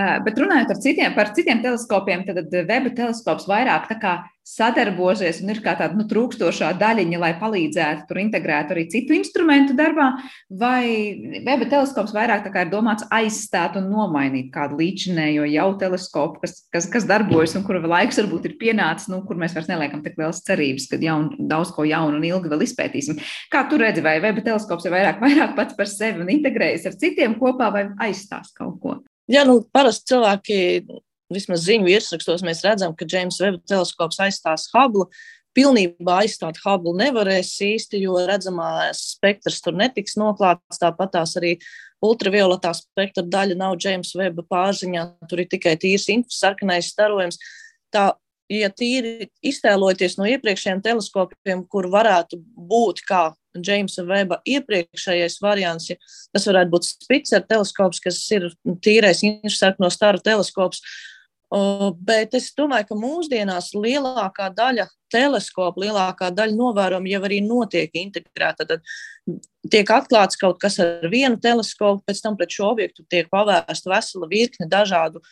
Bet 0.00 0.38
runājot 0.40 0.78
citiem, 0.80 1.12
par 1.12 1.34
citiem 1.36 1.60
teleskopiem, 1.60 2.22
tad 2.24 2.54
Veba 2.54 2.92
teleskops 2.96 3.48
vairāk 3.50 3.90
sadarbosies 4.50 5.42
un 5.44 5.52
ir 5.52 5.60
kā 5.62 5.74
tāda 5.78 5.94
nu, 5.98 6.06
trūkstošā 6.08 6.70
daļiņa, 6.80 7.18
lai 7.20 7.30
palīdzētu 7.38 8.06
tur 8.08 8.20
integrēt 8.22 8.72
arī 8.72 8.86
citu 8.90 9.14
instrumentu 9.14 9.76
darbā, 9.78 10.08
vai 10.48 11.44
Veba 11.44 11.68
teleskops 11.68 12.14
vairāk 12.16 12.48
ir 12.48 12.72
domāts 12.72 13.04
aizstāt 13.12 13.76
un 13.78 13.90
nomainīt 13.92 14.48
kādu 14.54 14.80
līdzinējo 14.80 15.44
jau 15.52 15.68
teleskopu, 15.84 16.42
kas, 16.46 16.56
kas, 16.72 16.88
kas 16.90 17.06
darbojas 17.10 17.58
un 17.60 17.66
kura 17.68 17.82
laiks 17.84 18.22
varbūt 18.22 18.48
ir 18.48 18.56
pienācis, 18.62 19.10
nu, 19.12 19.20
kur 19.28 19.38
mēs 19.40 19.54
vairs 19.58 19.68
neliekam 19.70 20.02
tik 20.06 20.18
liels 20.20 20.42
cerības, 20.48 20.88
ka 20.90 20.98
jaun, 21.04 21.30
daudz 21.50 21.74
ko 21.76 21.84
jaunu 21.84 22.18
un 22.18 22.26
ilgi 22.32 22.50
vēl 22.50 22.64
izpētīsim. 22.66 23.20
Kā 23.52 23.66
tu 23.68 23.78
redzi, 23.80 24.02
vai 24.04 24.16
Veba 24.24 24.42
teleskops 24.48 24.88
ir 24.88 24.96
vairāk, 24.96 25.20
vairāk 25.22 25.54
pats 25.60 25.76
par 25.78 25.92
sevi 25.92 26.24
un 26.24 26.34
integrējas 26.40 26.90
ar 26.90 26.98
citiem 27.04 27.38
kopā 27.38 27.70
vai 27.76 27.88
aizstās 28.08 28.56
kaut 28.56 28.80
ko? 28.82 28.98
Jā, 29.30 29.44
nu, 29.46 29.60
parasti 29.74 30.10
cilvēki, 30.10 30.56
vismaz 31.30 31.62
ziņu 31.66 31.86
virsrakstos, 31.86 32.42
mēs 32.46 32.64
redzam, 32.66 32.96
ka 32.98 33.06
James 33.06 33.38
Webb 33.42 33.62
teleskops 33.70 34.18
aizstās 34.24 34.66
Hubble. 34.72 35.06
Pilnībā 35.54 36.20
aizstāt 36.24 36.58
Hubble 36.64 36.96
nevarēs 36.98 37.52
īsti, 37.66 38.00
jo 38.04 38.18
redzamās 38.26 39.02
spektrs 39.16 39.60
tur 39.62 39.74
netiks 39.78 40.16
noklāts. 40.18 40.78
Tāpat 40.82 41.14
tās 41.14 41.36
arī 41.38 41.56
ultravioletā 42.02 42.72
spektra 42.74 43.24
daļa 43.26 43.58
nav 43.58 43.76
James 43.82 44.10
Webb 44.18 44.42
pārziņā. 44.50 45.06
Tur 45.30 45.42
ir 45.44 45.50
tikai 45.50 45.76
tīrs 45.78 46.08
infrasarkanais 46.10 46.90
starojums. 46.94 47.38
Tā 47.94 48.12
ja 48.50 48.70
tīri 48.74 49.28
iztēloties 49.46 50.16
no 50.18 50.26
iepriekšējiem 50.30 50.82
teleskopiem, 50.84 51.62
kur 51.70 51.88
varētu 51.92 52.40
būt 52.70 53.04
kā 53.08 53.28
Džeimsa 53.58 54.04
Veba 54.06 54.40
iepriekšējais 54.46 55.40
variants, 55.42 55.90
ja 55.90 55.98
tas 56.34 56.46
varētu 56.46 56.74
būt 56.74 56.88
Spitzer 56.90 57.46
teleskops, 57.46 58.02
kas 58.02 58.20
ir 58.34 58.50
tīrais 58.84 59.24
infrasarkno 59.26 59.90
staru 59.90 60.22
teleskops. 60.22 60.82
Bet 62.06 62.36
es 62.38 62.52
domāju, 62.54 62.92
ka 62.92 62.96
mūsdienās 62.98 63.72
lielākā 63.74 64.52
daļa 64.54 64.84
teleskopu, 65.10 65.82
lielākā 65.82 66.28
daļa 66.30 66.54
novērojumu 66.54 67.10
jau 67.10 67.22
arī 67.26 67.40
notiek 67.42 67.96
integrēta. 67.98 68.68
Tad 68.70 68.84
tiek 69.66 69.90
atklāts 69.90 70.38
kaut 70.38 70.60
kas 70.62 70.78
ar 70.82 71.08
vienu 71.10 71.40
teleskopu, 71.42 72.04
pēc 72.06 72.22
tam 72.22 72.38
pret 72.38 72.54
šo 72.54 72.70
objektu 72.70 73.02
tiek 73.10 73.26
pavērsta 73.34 73.90
vesela 73.90 74.30
virkne 74.30 74.70
dažādu 74.70 75.24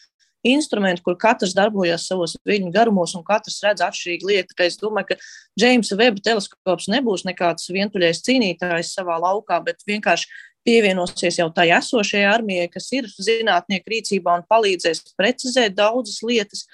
instrumenti, 0.47 1.03
kur 1.05 1.17
katrs 1.19 1.55
darbojas 1.57 2.07
savos 2.09 2.37
viļņu 2.47 2.71
garumos 2.75 3.15
un 3.19 3.25
katrs 3.27 3.59
redz 3.65 3.83
atšķirīgu 3.87 4.31
lietu. 4.31 4.59
Es 4.65 4.79
domāju, 4.81 5.13
ka 5.13 5.19
Džeimsa 5.59 5.99
Veba 5.99 6.23
teleskops 6.23 6.91
nebūs 6.93 7.27
nekāds 7.29 7.71
vientuļais 7.75 8.23
cīnītājs 8.27 8.95
savā 8.99 9.19
laukā, 9.23 9.61
bet 9.67 9.83
vienkārši 9.89 10.31
pievienosies 10.69 11.39
jau 11.41 11.49
tai 11.55 11.71
esošajai 11.77 12.29
armijai, 12.29 12.69
kas 12.73 12.91
ir 12.93 13.09
zinātnieku 13.09 13.95
rīcībā 13.95 14.39
un 14.39 14.47
palīdzēs 14.51 15.05
precizēt 15.19 15.77
daudzas 15.79 16.21
lietas, 16.27 16.67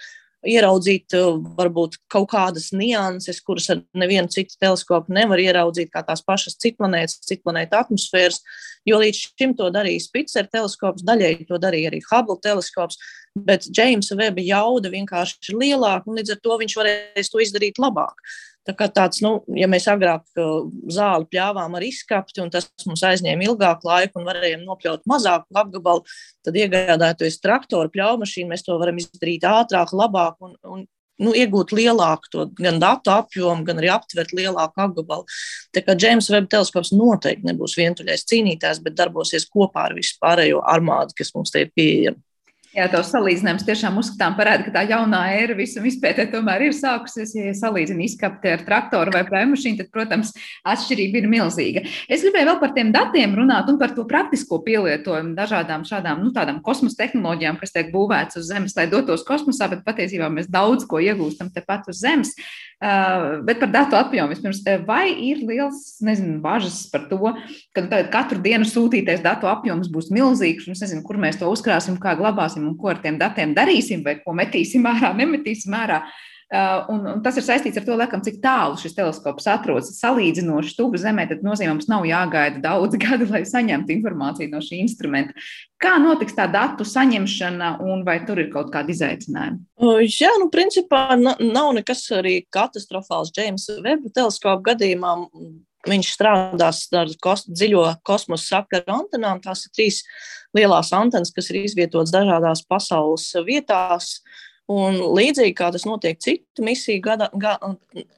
ieraudzīt 0.48 1.14
varbūt 1.58 1.98
kaut 2.12 2.28
kādas 2.32 2.70
nianses, 2.76 3.40
kuras 3.44 3.70
ar 3.72 3.82
nevienu 3.96 4.30
citu 4.32 4.56
teleskopu 4.60 5.14
nevar 5.14 5.40
ieraudzīt, 5.42 5.90
kā 5.92 6.04
tās 6.06 6.22
pašas 6.24 6.58
citplanētas, 6.62 7.22
citplanēta 7.28 7.82
atmosfēras, 7.84 8.40
jo 8.88 9.00
līdz 9.02 9.20
šim 9.24 9.54
to 9.58 9.70
darīja 9.74 10.04
Spitzer 10.04 10.48
teleskops, 10.52 11.04
daļēji 11.06 11.48
to 11.50 11.60
darīja 11.60 11.92
arī 11.92 12.02
Hubble 12.10 12.38
teleskops, 12.44 13.00
bet 13.34 13.68
Džeimsa 13.70 14.18
Veba 14.20 14.44
jauda 14.44 14.92
vienkārši 14.92 15.52
ir 15.52 15.60
lielāka, 15.62 16.08
un 16.08 16.20
līdz 16.20 16.36
ar 16.36 16.42
to 16.44 16.58
viņš 16.62 16.76
varēs 16.80 17.32
to 17.32 17.42
izdarīt 17.42 17.80
labāk. 17.82 18.20
Tā 18.64 18.72
kā 18.76 18.88
tāds, 18.88 19.20
nu, 19.24 19.36
ja 19.58 19.68
mēs 19.68 19.84
agrāk 19.92 20.24
zāli 20.92 21.28
pļāvām 21.32 21.76
ar 21.76 21.84
izskapti, 21.84 22.40
un 22.40 22.48
tas 22.52 22.70
mums 22.88 23.02
aizņēma 23.04 23.44
ilgāku 23.44 23.90
laiku, 23.90 24.20
un 24.20 24.28
varējām 24.30 24.64
nopļaut 24.64 25.04
mazāku 25.10 25.60
apgabalu, 25.60 26.04
tad 26.46 26.56
iegādājoties 26.56 27.42
traktoru 27.44 27.92
pļaumašīnu, 27.92 28.48
mēs 28.54 28.64
to 28.64 28.78
varam 28.80 29.00
izdarīt 29.02 29.44
ātrāk, 29.48 29.92
labāk 29.92 30.40
un, 30.44 30.56
un 30.64 30.86
nu, 31.20 31.34
iegūt 31.36 31.74
lielāku 31.76 32.30
to 32.32 32.46
gan 32.58 32.80
datu 32.82 33.12
apjomu, 33.14 33.66
gan 33.68 33.80
arī 33.80 33.90
aptvert 33.94 34.34
lielāku 34.34 34.84
apgabalu. 34.86 35.28
Tā 35.74 35.84
kā 35.84 35.96
James 36.00 36.30
Webb 36.32 36.50
teleskops 36.52 36.94
noteikti 36.96 37.50
nebūs 37.50 37.76
vientuļais 37.78 38.26
cīnītājs, 38.30 38.82
bet 38.84 38.96
darbosies 38.98 39.46
kopā 39.50 39.88
ar 39.90 39.98
visu 39.98 40.16
pārējo 40.22 40.62
armādu, 40.74 41.16
kas 41.18 41.34
mums 41.36 41.54
te 41.54 41.66
ir 41.66 41.74
pieejama. 41.76 42.22
Jā, 42.74 42.88
tos 42.90 43.12
salīdzinājums 43.12 43.62
tiešām 43.68 44.00
uzskatām 44.00 44.34
parāda, 44.34 44.64
ka 44.66 44.72
tā 44.74 44.80
jaunā 44.90 45.20
era 45.36 45.54
visam 45.54 45.84
izpētē 45.86 46.24
tomēr 46.32 46.64
ir 46.66 46.72
sākusies. 46.74 47.36
Ja 47.38 47.52
salīdzina 47.54 48.02
izkapti 48.02 48.50
ar 48.50 48.64
traktoru 48.66 49.14
vai 49.14 49.22
prēmašīnu, 49.28 49.78
tad, 49.78 49.90
protams, 49.94 50.32
atšķirība 50.66 51.20
ir 51.20 51.28
milzīga. 51.30 51.84
Es 52.10 52.24
gribēju 52.26 52.48
vēl 52.50 52.58
par 52.64 52.74
tiem 52.74 52.90
datiem 52.94 53.36
runāt 53.38 53.70
un 53.70 53.78
par 53.78 53.94
to 53.94 54.02
praktisko 54.10 54.58
pielietojumu 54.66 55.36
dažādām 55.38 55.86
šādām, 55.86 56.26
nu, 56.26 56.34
tādām 56.34 56.58
kosmosa 56.66 57.04
tehnoloģijām, 57.04 57.62
kas 57.62 57.76
tiek 57.76 57.94
būvētas 57.94 58.42
uz 58.42 58.50
Zemes, 58.50 58.74
lai 58.74 58.88
dotos 58.90 59.22
kosmosā, 59.28 59.70
bet 59.70 59.86
patiesībā 59.86 60.26
mēs 60.34 60.50
daudz 60.50 60.88
ko 60.90 60.98
iegūstam 60.98 61.54
tepat 61.54 61.86
uz 61.94 62.02
Zemes. 62.02 62.34
Uh, 62.84 63.38
bet 63.46 63.60
par 63.62 63.70
datu 63.70 63.96
apjomu 63.96 64.34
vispirms. 64.34 64.58
Vai 64.84 65.06
ir 65.30 65.44
liels, 65.46 65.94
nezinu, 66.04 66.40
bažas 66.42 66.82
par 66.92 67.06
to, 67.08 67.30
ka 67.72 68.02
katru 68.12 68.42
dienu 68.44 68.66
sūtītais 68.68 69.22
datu 69.24 69.48
apjoms 69.48 69.88
būs 69.92 70.10
milzīgs, 70.12 70.66
un 70.66 70.74
es 70.74 70.82
nezinu, 70.82 71.04
kur 71.06 71.16
mēs 71.22 71.38
to 71.40 71.48
uzkrāsim, 71.48 71.96
kā 72.02 72.16
glabāsim 72.18 72.63
un 72.70 72.78
ko 72.78 72.92
ar 72.92 73.02
tiem 73.02 73.18
datiem 73.20 73.54
darīsim, 73.56 74.04
vai 74.04 74.18
ko 74.20 74.36
metīsim 74.36 74.86
ārā, 74.90 75.14
nemetīsim 75.18 75.74
ārā. 75.76 76.04
Uh, 76.54 76.84
un, 76.92 77.06
un 77.08 77.22
tas 77.24 77.38
ir 77.40 77.42
saistīts 77.42 77.80
ar 77.80 77.86
to, 77.86 77.94
laikam, 77.96 78.20
cik 78.22 78.36
tālu 78.42 78.76
šis 78.78 78.92
teleskops 78.94 79.46
atrodas. 79.50 79.88
Salīdzinoši 79.96 80.74
tuvu 80.76 81.00
Zemē, 81.00 81.24
tad 81.30 81.40
nozīmē, 81.42 81.72
mums 81.72 81.88
nav 81.90 82.04
jāgaida 82.06 82.60
daudz 82.62 82.98
gadu, 83.02 83.26
lai 83.32 83.42
saņemtu 83.48 83.94
informāciju 83.96 84.52
no 84.52 84.60
šī 84.62 84.82
instrumenta. 84.84 85.34
Kā 85.82 85.96
notiks 86.02 86.36
tā 86.36 86.46
datu 86.52 86.86
saņemšana, 86.86 87.74
un 87.82 88.04
vai 88.06 88.20
tur 88.28 88.44
ir 88.44 88.52
kaut 88.52 88.70
kādi 88.74 88.94
izaicinājumi? 88.94 89.64
Jā, 90.06 90.30
nu, 90.38 90.50
principā 90.52 91.06
nav 91.16 91.72
nekas 91.80 92.04
arī 92.14 92.42
katastrofāls 92.54 93.32
Džeimsa 93.34 93.80
Veba 93.80 94.12
teleskopa 94.12 94.74
gadījumā. 94.74 95.16
Viņš 95.84 96.14
strādās 96.14 96.86
ar 96.96 97.10
kos, 97.22 97.44
dziļo 97.48 97.84
kosmosa 98.06 98.58
sakaru 98.58 98.94
antenām. 98.94 99.42
Tās 99.44 99.66
ir 99.66 99.74
trīs 99.76 100.00
lielās 100.56 100.94
antenas, 100.96 101.32
kas 101.34 101.50
ir 101.52 101.64
izvietotas 101.64 102.14
dažādās 102.14 102.64
pasaules 102.68 103.26
vietās. 103.46 104.16
Un 104.70 104.96
līdzīgi 104.96 105.52
kā 105.58 105.66
tas 105.74 105.82
notiek 105.84 106.16
citu 106.24 106.64
misiju, 106.64 107.02
gada, 107.04 107.26
ga, 107.36 107.58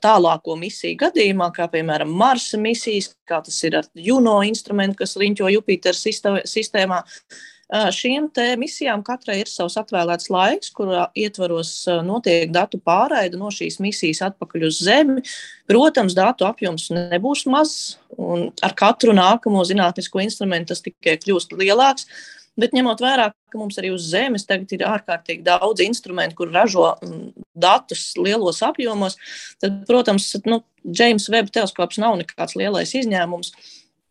tālāko 0.04 0.54
misiju 0.60 0.94
gadījumā, 1.00 1.48
kā 1.56 1.66
piemēram 1.72 2.12
Marsa 2.14 2.60
misijas, 2.62 3.10
kā 3.26 3.40
tas 3.42 3.56
ir 3.66 3.80
ar 3.80 3.88
Juno 3.98 4.36
instrumentu, 4.46 5.00
kas 5.00 5.16
riņķo 5.18 5.50
Jupiter 5.56 5.98
sistēmā, 5.98 7.00
šīm 7.72 8.28
misijām 8.60 9.02
katrai 9.02 9.40
ir 9.40 9.50
savs 9.50 9.76
atvēlēts 9.80 10.30
laiks, 10.30 10.70
kurā 10.70 11.08
ietvaros 11.18 11.86
notiek 12.06 12.52
datu 12.54 12.78
pārraide 12.78 13.36
no 13.36 13.50
šīs 13.50 13.80
misijas 13.82 14.22
atpakaļ 14.22 14.68
uz 14.68 14.78
Zemi. 14.86 15.22
Protams, 15.66 16.14
datu 16.14 16.46
apjoms 16.46 16.90
nebūs 16.94 17.46
mazs, 17.50 17.98
un 18.16 18.50
ar 18.62 18.74
katru 18.78 19.12
nākamo 19.16 19.64
zinātnisko 19.66 20.22
instrumentu 20.22 20.74
tas 20.74 20.84
tikai 20.84 21.18
kļūst 21.18 21.56
lielāks. 21.58 22.06
Bet 22.56 22.72
ņemot 22.72 23.02
vērā, 23.04 23.26
ka 23.52 23.58
mums 23.60 23.76
arī 23.76 23.90
uz 23.92 24.06
Zemes 24.08 24.46
tagad 24.48 24.70
ir 24.72 24.86
ārkārtīgi 24.88 25.44
daudz 25.44 25.82
instrumentu, 25.84 26.38
kur 26.38 26.54
ražo 26.54 26.94
datus 27.52 28.14
lielos 28.16 28.62
apjomos, 28.64 29.18
tad, 29.60 29.82
protams, 29.88 30.30
nu, 30.48 30.62
James 30.86 31.28
Webb 31.28 31.50
teleskops 31.52 32.00
nav 32.00 32.16
nekāds 32.22 32.56
lielais 32.56 32.94
izņēmums. 32.96 33.52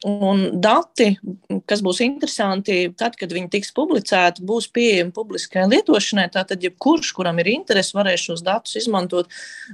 Un 0.06 0.44
dati, 0.62 1.16
kas 1.66 1.82
būs 1.82 2.04
interesanti, 2.06 2.92
tad, 2.98 3.16
kad 3.18 3.32
viņi 3.34 3.50
tiks 3.56 3.72
publicēti, 3.74 4.44
būs 4.46 4.68
pieejami 4.76 5.14
publiskai 5.16 5.64
lietošanai. 5.72 6.28
Tātad, 6.36 6.62
jebkurš, 6.62 7.10
kuram 7.18 7.40
ir 7.42 7.50
interese, 7.56 7.96
varēs 7.98 8.28
šos 8.28 8.44
datus 8.46 8.78
izmantot, 8.84 9.32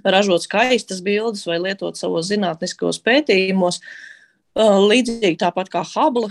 ražot 0.08 0.46
skaistas 0.46 1.02
bildes 1.04 1.44
vai 1.50 1.58
lietot 1.60 2.00
savos 2.00 2.30
zinātniskos 2.32 3.02
pētījumos. 3.04 3.82
Uh, 3.82 4.08
Līdzīgi 4.52 5.38
tāpat 5.40 5.70
kā 5.72 5.80
Hubble, 5.94 6.28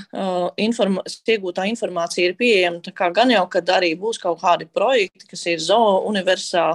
informa 0.61 1.01
iegūtā 1.09 1.65
informācija 1.71 2.29
ir 2.29 2.37
pieejama. 2.37 2.93
Gan 3.17 3.33
jau, 3.33 3.47
kad 3.49 3.69
arī 3.73 3.95
būs 3.97 4.21
kaut 4.21 4.43
kādi 4.43 4.69
projekti, 4.69 5.25
kas 5.31 5.47
ir 5.49 5.63
zoo 5.65 6.03
universā, 6.09 6.67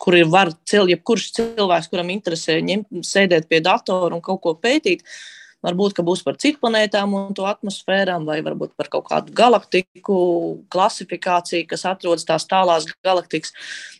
kur 0.00 0.16
ir 0.16 0.28
var 0.28 0.52
cilvēks, 0.52 0.92
jebkurš 0.98 1.26
cilvēks, 1.38 1.88
kuram 1.92 2.12
interesē 2.12 2.58
ņemt, 2.60 3.00
sēdēt 3.08 3.48
pie 3.48 3.62
datora 3.64 4.12
un 4.16 4.20
kaut 4.24 4.42
ko 4.44 4.52
pētīt, 4.56 5.00
uh, 5.00 5.39
Varbūt, 5.60 5.92
ka 5.96 6.04
būs 6.06 6.22
par 6.24 6.38
citplanētām 6.40 7.12
un 7.18 7.34
to 7.36 7.44
atmosfērām, 7.44 8.24
vai 8.28 8.38
varbūt 8.44 8.72
par 8.80 8.88
kaut 8.92 9.06
kādu 9.10 9.34
galaktiku 9.36 10.16
klasifikāciju, 10.72 11.66
kas 11.68 11.84
atrodas 11.90 12.24
tās 12.28 12.48
tālās 12.48 12.86
galaktikas. 13.04 13.52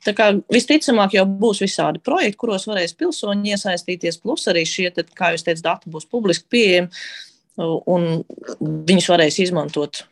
Tā 0.07 0.15
kā 0.17 0.31
visticamāk 0.53 1.19
jau 1.19 1.27
būs 1.29 1.61
visādi 1.61 2.01
projekti, 2.01 2.41
kuros 2.41 2.65
varēs 2.71 2.97
pilsoņi 2.97 3.53
iesaistīties, 3.57 4.23
plus 4.25 4.49
arī 4.49 4.65
šie, 4.69 4.89
tad, 4.97 5.13
kā 5.17 5.35
jūs 5.35 5.45
teicat, 5.45 5.67
dati 5.67 5.93
būs 5.93 6.09
publiski 6.09 6.49
pieejami 6.57 6.89
un 7.61 8.09
viņus 8.89 9.11
varēs 9.13 9.43
izmantot 9.45 10.05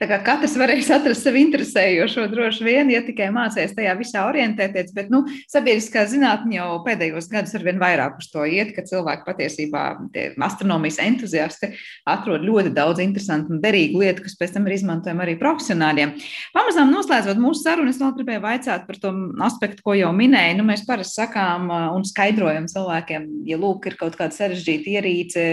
Tā 0.00 0.06
kā 0.08 0.18
katrs 0.24 0.54
varēs 0.60 0.88
atrast 0.94 1.24
sevi 1.24 1.40
interesējošo 1.46 2.26
droši 2.30 2.64
vien, 2.66 2.90
ja 2.92 3.00
tikai 3.04 3.28
mācīs 3.34 3.74
tajā 3.76 3.94
visā 3.98 4.26
orientēties, 4.28 4.92
bet 4.96 5.10
nu, 5.12 5.22
sabiedriskā 5.50 6.04
zinātnē 6.10 6.58
jau 6.58 6.68
pēdējos 6.86 7.28
gados 7.32 7.54
ar 7.56 7.64
vien 7.66 7.80
vairāk 7.80 8.20
uz 8.20 8.28
to 8.32 8.44
iet, 8.46 8.74
ka 8.76 8.84
cilvēki 8.86 9.26
patiesībā, 9.26 9.84
tie 10.14 10.28
astronomijas 10.46 11.00
entuziasti, 11.02 11.72
atrod 12.08 12.44
ļoti 12.46 12.72
daudz 12.76 13.02
interesantu 13.04 13.56
un 13.56 13.62
derīgu 13.64 14.04
lietu, 14.04 14.26
kas 14.26 14.38
pēc 14.38 14.54
tam 14.56 14.68
ir 14.68 14.76
izmantojama 14.76 15.26
arī 15.26 15.36
profesionāļiem. 15.40 16.14
Pamazām 16.54 16.92
noslēdzot 16.94 17.40
mūsu 17.42 17.64
sarunu, 17.64 17.92
es 17.92 18.00
vēl 18.02 18.14
gribēju 18.20 18.44
vaicāt 18.46 18.86
par 18.86 19.00
to 19.02 19.14
aspektu, 19.48 19.82
ko 19.86 19.96
jau 19.98 20.12
minēju. 20.16 20.60
Nu, 20.60 20.68
mēs 20.70 20.86
parasti 20.86 21.22
sakām 21.22 21.72
un 21.96 22.06
skaidrojam 22.06 22.68
cilvēkiem, 22.70 23.28
ja 23.48 23.58
lūk, 23.60 23.90
ir 23.90 23.98
kaut 23.98 24.18
kāda 24.20 24.36
sarežģīta 24.36 24.98
ierīce 24.98 25.46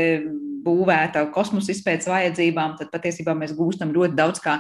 būvēta 0.64 1.26
kosmosa 1.36 1.74
izpētes 1.74 2.10
vajadzībām, 2.12 2.78
tad 2.80 2.92
patiesībā 2.94 3.36
mēs 3.38 3.56
gūstam 3.58 3.94
ļoti 3.96 4.18
daudz 4.18 4.44
kā 4.44 4.60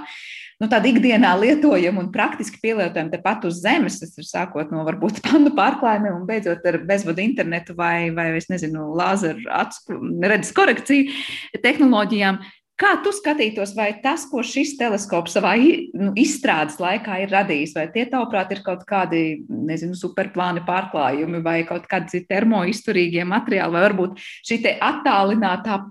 nu, 0.61 0.69
tādu 0.71 0.91
ikdienā 0.93 1.33
lietojamu 1.39 2.03
un 2.05 2.09
praktiski 2.13 2.61
pielietojamu 2.63 3.11
tepat 3.13 3.47
uz 3.49 3.59
Zemes. 3.63 3.99
Tas 4.01 4.15
ir 4.19 4.27
sākot 4.27 4.71
no 4.73 4.85
varbūt 4.87 5.21
pandu 5.25 5.53
pārklājumiem 5.57 6.21
un 6.21 6.27
beidzot 6.29 6.65
ar 6.69 6.79
bezvadu 6.87 7.23
internetu 7.23 7.75
vai, 7.77 8.09
vai 8.15 8.31
es 8.37 8.49
nezinu, 8.51 8.91
lāzeru 8.97 9.43
redzes 10.23 10.53
korekciju 10.55 11.61
tehnoloģijām. 11.63 12.41
Kā 12.73 12.95
tu 13.05 13.11
skatītos, 13.13 13.75
vai 13.77 13.91
tas, 14.01 14.23
ko 14.25 14.41
šis 14.41 14.71
teleskops 14.79 15.35
savā 15.35 15.51
nu, 15.59 16.09
izstrādes 16.17 16.79
laikā 16.81 17.19
ir 17.21 17.29
radījis, 17.29 17.75
vai 17.77 17.85
tie, 17.93 18.07
tavuprāt, 18.09 18.49
ir 18.55 18.63
kaut 18.65 18.81
kādi, 18.89 19.43
nezinu, 19.45 19.93
superplāni 19.97 20.63
pārklājumi, 20.65 21.43
vai 21.45 21.59
kaut 21.69 21.85
kādi 21.91 22.23
termoizturīgie 22.25 23.27
materiāli, 23.29 23.77
vai 23.77 23.85
varbūt 23.85 24.25
šī 24.49 24.59
attālinātā 24.73 25.83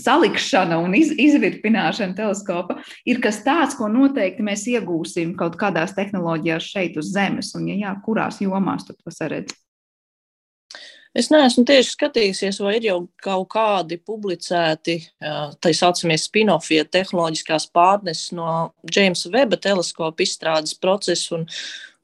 salikšana 0.00 0.80
un 0.80 0.96
iz, 0.96 1.12
izvirpināšana 1.12 2.16
teleskopa 2.16 2.80
ir 3.04 3.20
kas 3.20 3.42
tāds, 3.44 3.76
ko 3.76 3.92
noteikti 3.92 4.46
mēs 4.46 4.64
iegūsim 4.72 5.36
kaut 5.36 5.60
kādās 5.60 5.92
tehnoloģijās 5.98 6.72
šeit 6.72 6.96
uz 6.96 7.12
Zemes, 7.12 7.52
un, 7.58 7.68
ja 7.68 7.82
jā, 7.84 7.96
kurās 8.06 8.40
jomās 8.40 8.88
tu 8.88 8.96
to 8.96 9.12
saredzi? 9.12 9.60
Es 11.10 11.26
neesmu 11.26 11.64
tieši 11.66 11.90
skatījusies, 11.96 12.60
vai 12.62 12.76
ir 12.78 12.84
jau 12.86 12.98
kaut 13.22 13.48
kādi 13.50 13.98
publicēti 13.98 15.00
tā 15.18 15.72
saucamie 15.74 16.18
spin-offi, 16.20 16.78
ja 16.78 16.86
tehnoloģiskās 16.86 17.66
pārneses 17.74 18.30
no 18.38 18.70
Jamesa 18.86 19.32
Weba 19.34 19.58
teleskopa 19.58 20.22
izstrādes 20.22 20.76
procesa 20.78 21.34
un, 21.40 21.48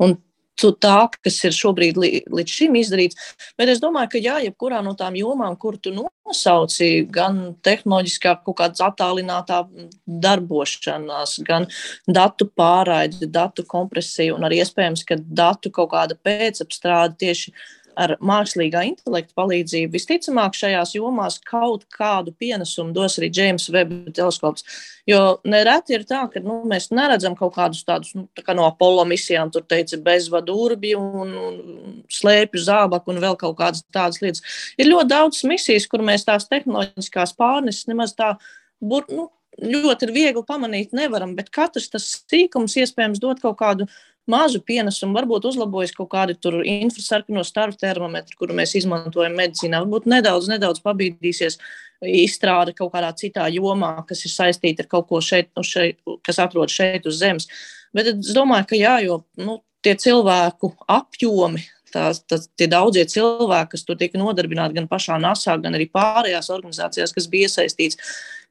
un 0.02 0.16
tā, 0.56 0.96
kas 1.22 1.38
ir 1.44 1.54
šobrīd 1.54 2.00
līdz 2.00 2.50
šim 2.50 2.74
izdarīts. 2.80 3.30
Bet 3.60 3.70
es 3.70 3.78
domāju, 3.78 4.14
ka 4.16 4.24
jā, 4.24 4.40
jebkurā 4.48 4.82
no 4.82 4.96
tām 4.98 5.14
jomām, 5.14 5.54
kur 5.54 5.78
tu 5.78 5.92
nosauci, 5.94 7.06
gan 7.06 7.54
tehnoloģiskā, 7.62 8.40
kaut 8.42 8.58
kāda 8.58 8.88
attālinātā 8.88 9.62
darbošanās, 10.06 11.38
gan 11.46 11.68
datu 12.08 12.48
pārraide, 12.48 13.30
datu 13.30 13.62
kompresija 13.68 14.34
un 14.34 14.48
arī 14.48 14.64
iespējams, 14.64 15.06
ka 15.06 15.20
datu 15.20 15.70
kaut 15.70 15.92
kāda 15.94 16.18
pēcapstrāde 16.18 17.20
tieši 17.22 17.52
ar 17.96 18.14
mākslīgā 18.24 18.82
intelekta 18.90 19.34
palīdzību 19.38 19.94
visticamāk 19.96 20.56
šajās 20.56 20.94
jomās 20.96 21.38
kaut 21.46 21.86
kādu 21.92 22.34
pienesumu 22.36 22.94
dos 22.96 23.18
arī 23.20 23.30
James 23.32 23.68
Webb 23.72 24.12
teleskops. 24.16 24.66
Jo 25.08 25.38
nereti 25.46 25.94
ir 25.96 26.04
tā, 26.08 26.24
ka 26.32 26.42
nu, 26.42 26.58
mēs 26.68 26.90
neredzam 26.94 27.36
kaut 27.38 27.54
kādus 27.56 27.84
tādus, 27.86 28.12
nu, 28.18 28.26
tā 28.36 28.56
no 28.58 28.66
Apollo 28.68 29.06
misijām, 29.08 29.52
tur 29.54 29.64
teica 29.68 29.98
bezvadu 30.02 30.56
urbi 30.66 30.96
un, 30.98 31.32
un 31.36 31.96
slēpju 32.12 32.64
zābaku 32.66 33.14
un 33.14 33.22
vēl 33.22 33.38
kaut 33.40 33.56
kādas 33.60 33.84
tādas 33.94 34.20
lietas. 34.24 34.44
Ir 34.76 34.90
ļoti 34.90 35.12
daudz 35.14 35.44
misijas, 35.48 35.88
kur 35.90 36.04
mēs 36.06 36.26
tās 36.26 36.50
tehnoloģiskās 36.50 37.36
pārneses 37.38 37.88
nemaz 37.90 38.16
tā, 38.18 38.34
bur, 38.82 39.06
nu, 39.12 39.30
ļoti 39.62 40.10
viegli 40.12 40.42
pamanīt 40.46 40.92
nevaram, 40.96 41.34
bet 41.36 41.48
katrs 41.54 41.88
tas 41.92 42.08
sīkums 42.28 42.76
iespējams 42.82 43.22
dod 43.22 43.40
kaut 43.40 43.56
kādu 43.60 43.88
mazu 44.30 44.60
pienesumu, 44.66 45.14
varbūt 45.16 45.46
uzlabojas 45.50 45.94
kaut 45.96 46.10
kādi 46.12 46.36
infrasarkano 46.76 47.44
staru 47.46 47.76
termometri, 47.78 48.36
kuru 48.38 48.56
mēs 48.58 48.74
izmantojam 48.78 49.36
medicīnā. 49.38 49.82
Varbūt 49.84 50.08
nedaudz, 50.10 50.48
nedaudz 50.50 50.82
pabīdīsies 50.84 51.58
izstrāde 52.02 52.74
kaut 52.76 52.92
kādā 52.94 53.12
citā 53.16 53.46
jomā, 53.52 53.94
kas 54.08 54.24
ir 54.26 54.34
saistīta 54.34 54.84
ar 54.84 54.90
kaut 54.90 55.08
ko 55.08 55.22
šeit, 55.24 55.52
šeit 55.64 56.02
kas 56.26 56.42
atrodas 56.42 56.74
šeit 56.76 57.06
uz 57.08 57.20
Zemes. 57.22 57.48
Bet 57.96 58.10
es 58.12 58.34
domāju, 58.36 58.68
ka 58.72 58.78
jā, 58.78 58.98
jo 59.06 59.22
nu, 59.40 59.60
tie 59.84 59.94
cilvēku 60.00 60.74
apjomi, 60.90 61.62
tās, 61.94 62.20
tās, 62.28 62.48
tie 62.58 62.68
daudzie 62.70 63.06
cilvēki, 63.08 63.72
kas 63.72 63.86
tur 63.86 63.98
tika 64.00 64.20
nodarbināti 64.20 64.76
gan 64.76 64.88
pašā 64.90 65.18
NASA, 65.22 65.56
gan 65.62 65.78
arī 65.78 65.88
pārējās 65.92 66.50
organizācijās, 66.52 67.14
kas 67.16 67.28
bija 67.32 67.48
iesaistīts, 67.48 68.00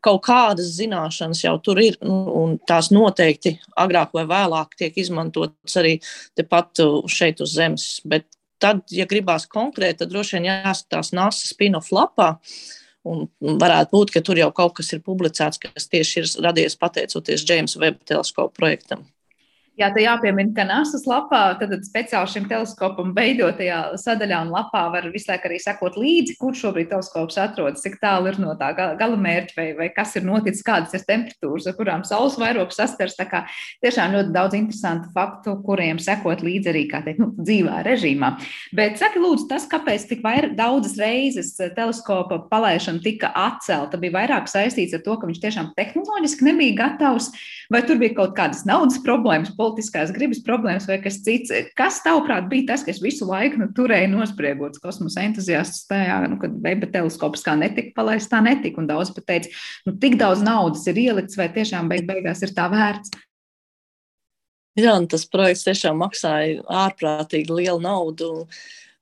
kaut 0.05 0.21
kādas 0.27 0.75
zināšanas 0.77 1.41
jau 1.43 1.55
tur 1.63 1.81
ir, 1.81 1.97
nu, 2.05 2.21
un 2.43 2.55
tās 2.69 2.91
noteikti 2.93 3.55
agrāk 3.81 4.13
vai 4.15 4.25
vēlāk 4.29 4.77
tiek 4.79 4.97
izmantotas 5.01 5.77
arī 5.81 5.97
tepat 6.37 6.83
uh, 6.83 7.01
šeit 7.09 7.41
uz 7.43 7.55
Zemes. 7.57 7.87
Bet 8.05 8.29
tad, 8.61 8.85
ja 8.93 9.07
gribās 9.09 9.47
konkrēti, 9.51 10.03
tad 10.03 10.13
droši 10.13 10.37
vien 10.37 10.49
jāskatās 10.51 11.13
NASA 11.15 11.49
spin-off 11.49 11.93
lapā. 11.95 12.35
Un 13.05 13.27
varētu 13.61 13.93
būt, 13.93 14.15
ka 14.15 14.21
tur 14.25 14.39
jau 14.39 14.49
kaut 14.55 14.79
kas 14.79 14.87
ir 14.95 15.03
publicēts, 15.05 15.61
kas 15.61 15.91
tieši 15.91 16.23
ir 16.23 16.31
radies 16.47 16.77
pateicoties 16.81 17.45
James 17.45 17.77
Webb 17.77 18.01
teleskopu 18.09 18.57
projektam. 18.57 19.05
Jā, 19.75 19.89
tā 19.91 20.05
jāpiemina, 20.05 20.53
ka 20.55 20.63
NASA 20.63 21.01
lapā, 21.03 21.39
tad 21.59 21.73
speciāli 21.83 22.31
šim 22.31 22.45
teleskopam 22.47 23.09
veidotajā 23.15 23.79
sadaļā 23.99 24.37
un 24.45 24.53
lapā 24.53 24.85
var 24.93 25.09
visu 25.11 25.27
laiku 25.27 25.49
arī 25.49 25.57
sekot 25.59 25.97
līdzi, 25.99 26.37
kur 26.39 26.55
šobrīd 26.55 26.87
teleskops 26.93 27.35
atrodas, 27.43 27.83
cik 27.83 27.97
tālu 27.99 28.29
ir 28.31 28.39
no 28.39 28.53
tā 28.55 28.69
gala 28.71 29.19
mērķa, 29.19 29.57
vai, 29.57 29.65
vai 29.75 29.87
kas 29.91 30.15
ir 30.15 30.23
noticis, 30.23 30.63
kādas 30.63 30.95
ir 30.95 31.03
temperatūras, 31.09 31.67
ar 31.67 31.75
kurām 31.75 32.05
saules 32.07 32.37
vairogs 32.39 32.79
saskars. 32.79 33.17
Tā 33.19 33.25
kā 33.27 33.41
tiešām 33.83 34.15
ļoti 34.15 34.31
daudz 34.37 34.55
interesantu 34.55 35.11
faktu, 35.17 35.57
kuriem 35.67 35.99
sekot 35.99 36.45
līdzi 36.47 36.71
arī, 36.71 36.85
kā 36.93 37.03
teikt, 37.03 37.19
nu, 37.25 37.33
dzīvā 37.35 37.83
režīmā. 37.89 38.31
Bet 38.79 38.95
saki, 39.03 39.19
lūdzu, 39.25 39.49
tas, 39.51 39.67
kāpēc 39.67 40.07
tik 40.07 40.23
vair, 40.23 40.53
daudzas 40.55 40.95
reizes 41.03 41.51
teleskopa 41.59 42.39
palaišana 42.47 43.03
tika 43.03 43.33
atcelta, 43.43 43.99
bija 43.99 44.21
vairāk 44.21 44.47
saistīts 44.47 44.95
ar 44.95 45.03
to, 45.03 45.19
ka 45.19 45.27
viņš 45.27 45.43
tiešām 45.49 45.69
tehnoloģiski 45.75 46.47
nebija 46.47 46.79
gatavs, 46.79 47.33
vai 47.67 47.83
tur 47.83 47.99
bija 47.99 48.15
kaut 48.23 48.37
kādas 48.39 48.63
naudas 48.63 49.03
problēmas 49.03 49.51
politiskās 49.65 50.13
gribas 50.15 50.39
problēmas 50.45 50.87
vai 50.89 50.99
kas 51.03 51.19
cits. 51.25 51.53
Kas, 51.77 51.99
tavuprāt, 52.05 52.47
bija 52.51 52.69
tas, 52.73 52.85
kas 52.85 53.01
visu 53.03 53.27
laiku 53.29 53.59
nu, 53.63 53.69
turēja 53.75 54.07
nospriegots 54.13 54.81
kosmosa 54.83 55.25
entuziastus 55.25 55.87
tajā, 55.89 56.21
nu, 56.29 56.39
kad 56.41 56.55
Veba 56.63 56.89
teleskops 56.93 57.43
kā 57.45 57.57
netika 57.59 57.95
palaists, 57.97 58.31
tā 58.31 58.41
netika. 58.45 58.79
Un 58.81 58.89
daudz 58.89 59.11
pat 59.15 59.27
teica, 59.33 59.53
nu, 59.89 59.97
tik 60.01 60.19
daudz 60.21 60.45
naudas 60.45 60.85
ir 60.91 61.01
ielikts, 61.01 61.39
vai 61.39 61.49
tiešām 61.55 61.89
beig 61.91 62.05
beigās 62.07 62.45
ir 62.45 62.53
tā 62.55 62.69
vērts. 62.71 63.13
Jā, 64.75 64.95
tas 65.07 65.23
projekts 65.31 65.63
tiešām 65.63 66.01
maksāja 66.03 66.63
ārprātīgi 66.83 67.53
lielu 67.61 67.79
naudu. 67.83 68.45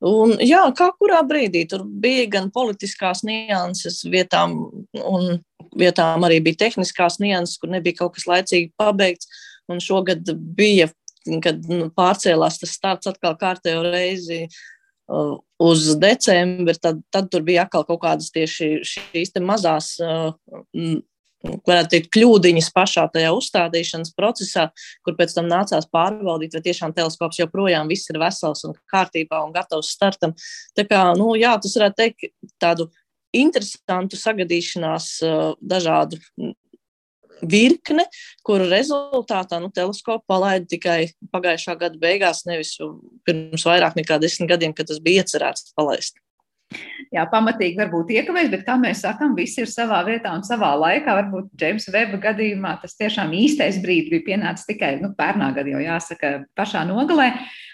Un, 0.04 0.36
jā, 0.44 0.62
kā 0.78 0.92
kurā 1.00 1.24
brīdī 1.26 1.64
tur 1.72 1.86
bija 1.88 2.28
gan 2.36 2.52
politiskās 2.54 3.24
nianses 3.26 4.04
vietām, 4.06 4.58
un 5.00 5.40
vietām 5.80 6.26
arī 6.28 6.42
bija 6.46 6.66
tehniskās 6.68 7.18
nianses, 7.24 7.58
kur 7.58 7.72
nebija 7.74 8.04
kaut 8.04 8.18
kas 8.18 8.28
laicīgi 8.30 8.70
pabeigts. 8.78 9.32
Un 9.72 9.80
šogad 9.84 10.28
bija, 10.58 10.90
kad 11.44 11.64
nu, 11.70 11.88
pārcēlās 11.96 12.60
tas 12.62 12.76
starts 12.76 13.10
atkal 13.12 13.38
kārtējo 13.40 13.86
reizi 13.86 14.42
uh, 14.44 15.38
uz 15.64 15.88
decembri, 16.02 16.76
tad, 16.82 17.00
tad 17.14 17.32
tur 17.32 17.46
bija 17.48 17.64
atkal 17.68 17.86
kaut 17.88 18.02
kādas 18.04 18.32
tieši 18.36 18.76
šīs 18.88 19.36
mazās, 19.44 19.96
uh, 20.04 20.34
varētu 21.44 21.92
teikt, 21.92 22.10
kļūdiņas 22.16 22.70
pašā 22.76 23.06
tajā 23.14 23.32
uzstādīšanas 23.36 24.14
procesā, 24.16 24.70
kur 25.04 25.18
pēc 25.20 25.36
tam 25.36 25.50
nācās 25.52 25.88
pārbaudīt, 25.92 26.56
vai 26.56 26.64
tiešām 26.64 26.96
teleskops 26.96 27.42
joprojām 27.42 27.92
viss 27.92 28.10
ir 28.12 28.20
vesels 28.22 28.64
un 28.68 28.76
kārtībā 28.92 29.42
un 29.44 29.54
gatavs 29.56 29.92
startam. 29.96 30.36
Tā 30.78 30.88
kā, 30.88 31.06
nu, 31.20 31.34
jā, 31.40 31.56
tas 31.62 31.76
varētu 31.80 32.00
teikt 32.00 32.30
tādu 32.64 32.90
interesantu 33.36 34.20
sagadīšanās 34.20 35.10
uh, 35.26 35.46
dažādu 35.60 36.22
virkne, 37.50 38.06
kuru 38.46 38.68
rezultātā 38.72 39.60
nu, 39.64 39.72
teleskopu 39.74 40.26
palaida 40.30 40.68
tikai 40.70 41.00
pagājušā 41.34 41.78
gada 41.80 42.00
beigās, 42.02 42.44
nevis 42.50 42.76
pirms 43.28 43.66
vairāk 43.68 43.98
nekā 44.00 44.20
desmit 44.24 44.52
gadiem, 44.54 44.76
kad 44.76 44.90
tas 44.90 45.02
bija 45.04 45.24
iecerēts 45.24 45.74
palaist. 45.78 46.20
Jā, 47.14 47.28
pamatīgi 47.30 47.78
varbūt 47.78 48.10
iekavējis, 48.16 48.50
bet, 48.50 48.64
kā 48.66 48.76
mēs 48.82 49.04
sakām, 49.06 49.36
viss 49.38 49.60
ir 49.62 49.70
savā 49.70 50.00
vietā 50.08 50.32
un 50.34 50.42
savā 50.46 50.72
laikā. 50.82 51.14
Varbūt 51.20 51.52
Džeimsa 51.60 51.94
Veba 51.94 52.18
gadījumā 52.24 52.72
tas 52.82 52.98
tiešām 52.98 53.36
īstais 53.38 53.78
brīdis 53.84 54.10
bija 54.16 54.26
pienācis 54.32 54.66
tikai 54.72 54.96
nu, 55.02 55.12
pērnā 55.18 55.52
gadā, 55.54 55.76
jau 55.76 55.84
jāsaka, 55.84 56.34
pašā 56.58 56.82
nogalē. 56.90 57.30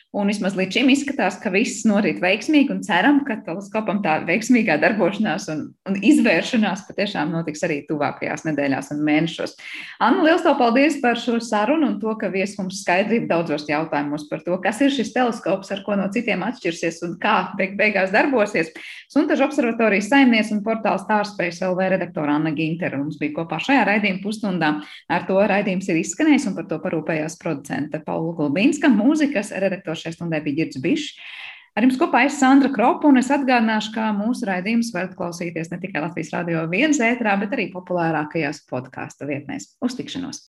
Un 0.10 0.26
vismaz 0.26 0.56
līdz 0.58 0.74
šim 0.74 0.88
izskatās, 0.90 1.36
ka 1.38 1.52
viss 1.54 1.84
norit 1.86 2.18
veiksmīgi 2.18 2.74
un 2.74 2.80
ceram, 2.82 3.20
ka 3.28 3.36
teleskopam 3.46 4.00
tā 4.02 4.16
veiksmīgā 4.26 4.80
darbošanās 4.82 5.44
un, 5.54 5.60
un 5.86 6.00
izvēršanās 6.02 6.88
patiešām 6.88 7.30
notiks 7.30 7.62
arī 7.68 7.84
tuvākajās 7.86 8.42
nedēļās 8.48 8.90
un 8.96 9.04
mēnešos. 9.06 9.54
Anna, 10.02 10.24
liels 10.26 10.42
tev 10.42 10.56
paldies 10.58 10.98
par 11.04 11.20
šo 11.22 11.38
sarunu 11.46 11.92
un 11.92 12.00
to, 12.02 12.16
ka 12.18 12.32
vies 12.34 12.56
mums 12.58 12.80
skaidrību 12.82 13.30
daudzos 13.30 13.68
jautājumos 13.70 14.26
par 14.32 14.42
to, 14.48 14.58
kas 14.64 14.82
ir 14.82 14.96
šis 14.96 15.14
teleskops, 15.14 15.70
ar 15.76 15.84
ko 15.86 16.00
no 16.00 16.10
citiem 16.10 16.42
atšķirsies 16.48 17.04
un 17.06 17.14
kā 17.22 17.36
beig 17.62 17.78
beigās 17.78 18.10
darbosies. 18.10 18.74
Suntažu 19.14 19.46
observatorijas 19.46 20.10
saimnieks 20.10 20.50
un 20.58 20.64
portāls 20.66 21.06
Stārspace 21.06 21.62
LV 21.70 21.92
redaktora 21.94 22.40
Anna 22.40 22.56
Gintere 22.58 22.98
mums 22.98 23.22
bija 23.22 23.36
kopā 23.38 23.62
šajā 23.62 23.86
raidījuma 23.86 24.26
pusstundā. 24.26 24.74
Ar 25.06 25.30
to 25.30 25.38
raidījums 25.38 25.94
ir 25.94 26.02
izskanējis 26.02 26.50
un 26.50 26.58
par 26.58 26.66
to 26.74 26.82
parūpējās 26.82 27.38
producente 27.42 28.02
Paula 28.06 28.34
Gulbīnska, 28.42 28.90
mūzikas 28.90 29.54
redaktors 29.62 29.99
šai 30.02 30.16
stundai 30.16 30.42
bija 30.46 30.64
Girds 30.64 30.82
Bišs. 30.84 31.16
Ar 31.78 31.86
jums 31.86 32.00
kopā 32.02 32.26
es 32.28 32.36
Sandra 32.42 32.72
Kropa, 32.74 33.08
un 33.08 33.22
es 33.22 33.30
atgādināšu, 33.32 33.94
ka 33.96 34.10
mūsu 34.18 34.48
raidījumus 34.50 34.92
varat 34.96 35.16
klausīties 35.16 35.72
ne 35.72 35.80
tikai 35.80 36.04
Latvijas 36.04 36.34
Rādio 36.36 36.66
1 36.68 37.00
ētrā, 37.14 37.38
bet 37.40 37.56
arī 37.56 37.70
populārākajās 37.72 38.66
podkāstu 38.70 39.30
vietnēs. 39.30 39.74
Uz 39.86 39.96
tikšanos! 39.96 40.38